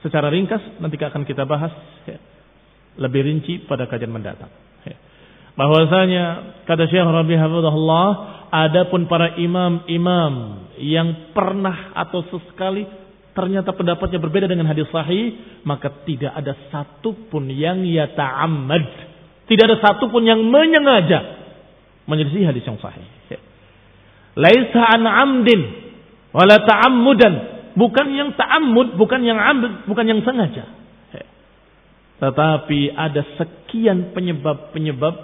secara 0.00 0.32
ringkas 0.32 0.80
nanti 0.80 0.96
akan 0.96 1.28
kita 1.28 1.44
bahas 1.44 1.68
lebih 2.96 3.28
rinci 3.28 3.68
pada 3.68 3.84
kajian 3.84 4.08
mendatang. 4.08 4.48
Bahwasanya 5.60 6.24
kata 6.64 6.88
Syekh 6.88 7.04
Rabi 7.04 7.36
Hafizahullah, 7.36 8.08
adapun 8.56 9.04
para 9.04 9.36
imam-imam 9.36 10.64
yang 10.80 11.36
pernah 11.36 11.92
atau 11.92 12.24
sesekali 12.32 12.88
ternyata 13.38 13.70
pendapatnya 13.70 14.18
berbeda 14.18 14.50
dengan 14.50 14.66
hadis 14.66 14.90
sahih, 14.90 15.38
maka 15.62 16.02
tidak 16.02 16.34
ada 16.34 16.58
satupun 16.74 17.46
yang 17.54 17.86
yata'ammad. 17.86 19.06
Tidak 19.46 19.62
ada 19.62 19.78
satupun 19.78 20.26
yang 20.26 20.42
menyengaja 20.42 21.38
menyelisih 22.10 22.50
hadis 22.50 22.66
yang 22.66 22.82
sahih. 22.82 23.06
Laisa 24.34 24.82
an 24.82 25.06
amdin 25.06 25.60
wala 26.34 26.58
ta'ammudan. 26.66 27.34
Bukan 27.78 28.10
yang 28.10 28.34
ta'ammud, 28.34 28.98
bukan 28.98 29.22
yang 29.22 29.38
amd, 29.38 29.86
bukan 29.86 30.04
yang 30.10 30.18
sengaja. 30.26 30.66
Tetapi 32.18 32.98
ada 32.98 33.22
sekian 33.38 34.10
penyebab-penyebab. 34.10 35.14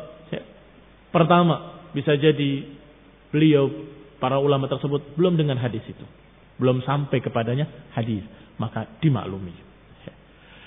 Pertama, 1.10 1.82
bisa 1.90 2.14
jadi 2.14 2.70
beliau 3.34 3.66
para 4.22 4.38
ulama 4.38 4.70
tersebut 4.70 5.18
belum 5.18 5.34
dengan 5.34 5.58
hadis 5.58 5.82
itu. 5.90 6.06
Belum 6.60 6.82
sampai 6.86 7.18
kepadanya 7.18 7.66
hadis, 7.94 8.22
maka 8.60 8.86
dimaklumi. 9.02 9.54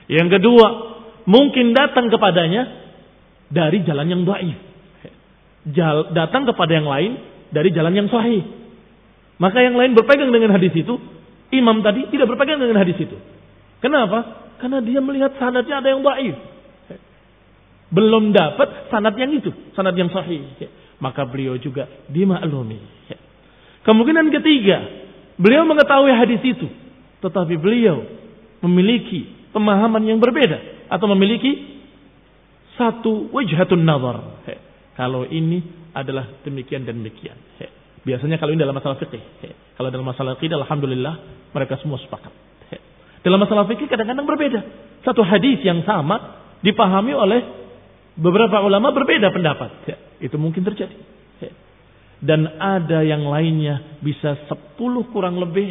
Yang 0.08 0.40
kedua, 0.40 0.68
mungkin 1.28 1.76
datang 1.76 2.08
kepadanya 2.12 2.88
dari 3.52 3.84
jalan 3.88 4.08
yang 4.08 4.24
dhaif 4.28 4.68
datang 6.16 6.48
kepada 6.48 6.72
yang 6.72 6.88
lain 6.88 7.12
dari 7.52 7.70
jalan 7.76 7.94
yang 7.96 8.08
sahih. 8.08 8.44
Maka 9.38 9.62
yang 9.62 9.76
lain 9.78 9.94
berpegang 9.94 10.32
dengan 10.32 10.56
hadis 10.56 10.74
itu, 10.74 10.96
imam 11.54 11.84
tadi 11.84 12.10
tidak 12.10 12.32
berpegang 12.32 12.58
dengan 12.58 12.80
hadis 12.80 12.98
itu. 12.98 13.18
Kenapa? 13.84 14.50
Karena 14.58 14.82
dia 14.82 14.98
melihat 15.04 15.38
sanadnya 15.38 15.84
ada 15.84 15.90
yang 15.94 16.02
dhaif. 16.02 16.36
Belum 17.88 18.36
dapat 18.36 18.92
sanad 18.92 19.16
yang 19.16 19.32
itu, 19.32 19.54
sanad 19.78 19.96
yang 19.96 20.10
sahih. 20.12 20.44
Maka 20.98 21.30
beliau 21.30 21.56
juga 21.62 21.86
dimaklumi. 22.10 22.82
Kemungkinan 23.86 24.34
ketiga, 24.34 24.78
beliau 25.38 25.64
mengetahui 25.70 26.12
hadis 26.14 26.42
itu, 26.44 26.68
tetapi 27.24 27.56
beliau 27.58 28.04
memiliki 28.66 29.50
pemahaman 29.54 30.04
yang 30.06 30.18
berbeda 30.18 30.90
atau 30.92 31.08
memiliki 31.14 31.78
satu 32.78 33.30
wajhatun 33.34 33.82
nazar. 33.82 34.44
Kalau 34.98 35.26
ini 35.30 35.62
adalah 35.94 36.42
demikian 36.42 36.86
dan 36.86 37.02
demikian. 37.02 37.38
Biasanya 38.06 38.38
kalau 38.40 38.54
ini 38.54 38.62
dalam 38.62 38.78
masalah 38.78 38.98
fikih. 39.02 39.20
Kalau 39.78 39.90
dalam 39.94 40.06
masalah 40.06 40.38
akidah, 40.38 40.58
alhamdulillah 40.62 41.16
mereka 41.54 41.78
semua 41.82 42.02
sepakat. 42.02 42.32
Dalam 43.26 43.42
masalah 43.42 43.68
fikih 43.68 43.90
kadang-kadang 43.90 44.24
berbeda. 44.24 44.60
Satu 45.04 45.26
hadis 45.26 45.60
yang 45.66 45.84
sama 45.84 46.40
dipahami 46.64 47.14
oleh 47.14 47.42
beberapa 48.16 48.62
ulama 48.64 48.94
berbeda 48.96 49.30
pendapat. 49.34 49.70
Itu 50.24 50.40
mungkin 50.40 50.64
terjadi. 50.66 51.17
Dan 52.18 52.50
ada 52.58 53.06
yang 53.06 53.30
lainnya 53.30 54.02
bisa 54.02 54.50
sepuluh 54.50 55.06
kurang 55.14 55.38
lebih 55.38 55.70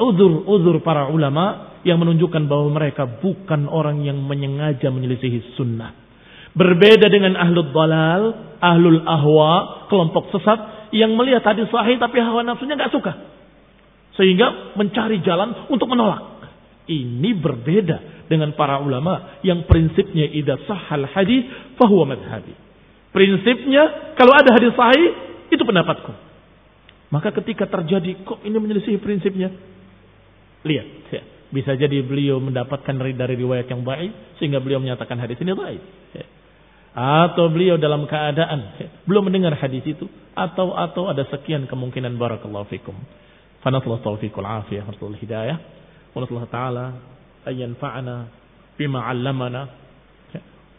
uzur-uzur 0.00 0.80
uh, 0.80 0.82
para 0.82 1.06
ulama 1.12 1.78
yang 1.86 2.02
menunjukkan 2.02 2.50
bahwa 2.50 2.74
mereka 2.74 3.06
bukan 3.06 3.70
orang 3.70 4.02
yang 4.02 4.18
menyengaja 4.18 4.90
menyelisihi 4.90 5.54
sunnah. 5.54 5.94
Berbeda 6.50 7.06
dengan 7.06 7.38
ahlul 7.38 7.70
dalal, 7.70 8.22
ahlul 8.58 9.00
ahwa, 9.06 9.86
kelompok 9.86 10.34
sesat 10.34 10.90
yang 10.90 11.14
melihat 11.14 11.46
hadis 11.46 11.70
sahih 11.70 11.94
tapi 12.02 12.18
hawa 12.18 12.42
nafsunya 12.42 12.74
nggak 12.74 12.90
suka. 12.90 13.12
Sehingga 14.18 14.74
mencari 14.74 15.22
jalan 15.22 15.70
untuk 15.70 15.86
menolak. 15.86 16.42
Ini 16.90 17.38
berbeda 17.38 18.26
dengan 18.26 18.50
para 18.58 18.82
ulama 18.82 19.38
yang 19.46 19.62
prinsipnya 19.70 20.26
idza 20.26 20.58
sahal 20.66 21.06
hadis 21.14 21.46
fahuwa 21.78 22.18
madhabi. 22.18 22.69
Prinsipnya 23.10 24.14
kalau 24.14 24.32
ada 24.34 24.54
hadis 24.54 24.74
sahih 24.74 25.10
itu 25.50 25.62
pendapatku. 25.62 26.12
Maka 27.10 27.34
ketika 27.42 27.66
terjadi 27.66 28.22
kok 28.22 28.38
ini 28.46 28.54
menyelisih 28.54 29.02
prinsipnya, 29.02 29.50
lihat 30.62 30.88
ya. 31.10 31.22
Bisa 31.50 31.74
jadi 31.74 32.06
beliau 32.06 32.38
mendapatkan 32.38 32.94
dari 32.94 33.34
riwayat 33.34 33.66
yang 33.66 33.82
baik 33.82 34.38
sehingga 34.38 34.62
beliau 34.62 34.78
menyatakan 34.78 35.18
hadis 35.18 35.34
ini 35.42 35.50
baik. 35.50 35.82
Ya 36.14 36.26
atau 36.90 37.46
beliau 37.46 37.78
dalam 37.78 38.02
keadaan 38.10 38.74
belum 39.06 39.30
mendengar 39.30 39.54
hadis 39.54 39.86
itu 39.86 40.10
atau 40.34 40.74
atau 40.74 41.06
ada 41.06 41.22
sekian 41.30 41.70
kemungkinan 41.70 42.18
barakallahu 42.18 42.66
fikum. 42.66 42.94
Fanallahu 43.62 44.02
taufiqul 44.02 44.42
afiyah 44.42 44.88
hidayah. 44.90 45.58
Taala 46.50 46.98
ayyanfa'ana 47.46 48.14
bima 48.74 49.06
'allamana 49.06 49.70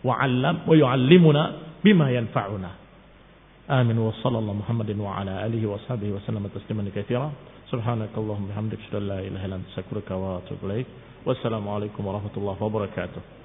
wa 0.03 0.13
'allam 0.19 0.67
wa 0.67 0.75
yu'allimuna 0.75 1.43
bima 1.83 2.09
yanfa'una. 2.11 2.69
Amin 3.69 3.97
wa 3.97 4.11
sallallahu 4.23 4.61
Muhammadin 4.61 4.99
wa 4.99 5.17
ala 5.17 5.43
alihi 5.43 5.65
wa 5.65 5.79
sahbihi 5.87 6.11
wa 6.11 6.19
sallam 6.25 6.49
tasliman 6.49 6.91
katsira. 6.91 7.31
Subhanakallahumma 7.71 8.51
bihamdika 8.51 8.83
asyhadu 8.83 8.97
an 8.97 9.07
la 9.07 9.19
ilaha 9.23 9.45
illa 9.47 9.55
anta 9.55 9.69
astaghfiruka 9.71 10.13
wa 10.17 10.37
atubu 10.43 10.65
ilaik. 10.67 10.87
Wassalamu 11.25 11.71
alaikum 11.71 12.05
warahmatullahi 12.05 12.59
wabarakatuh. 12.59 13.40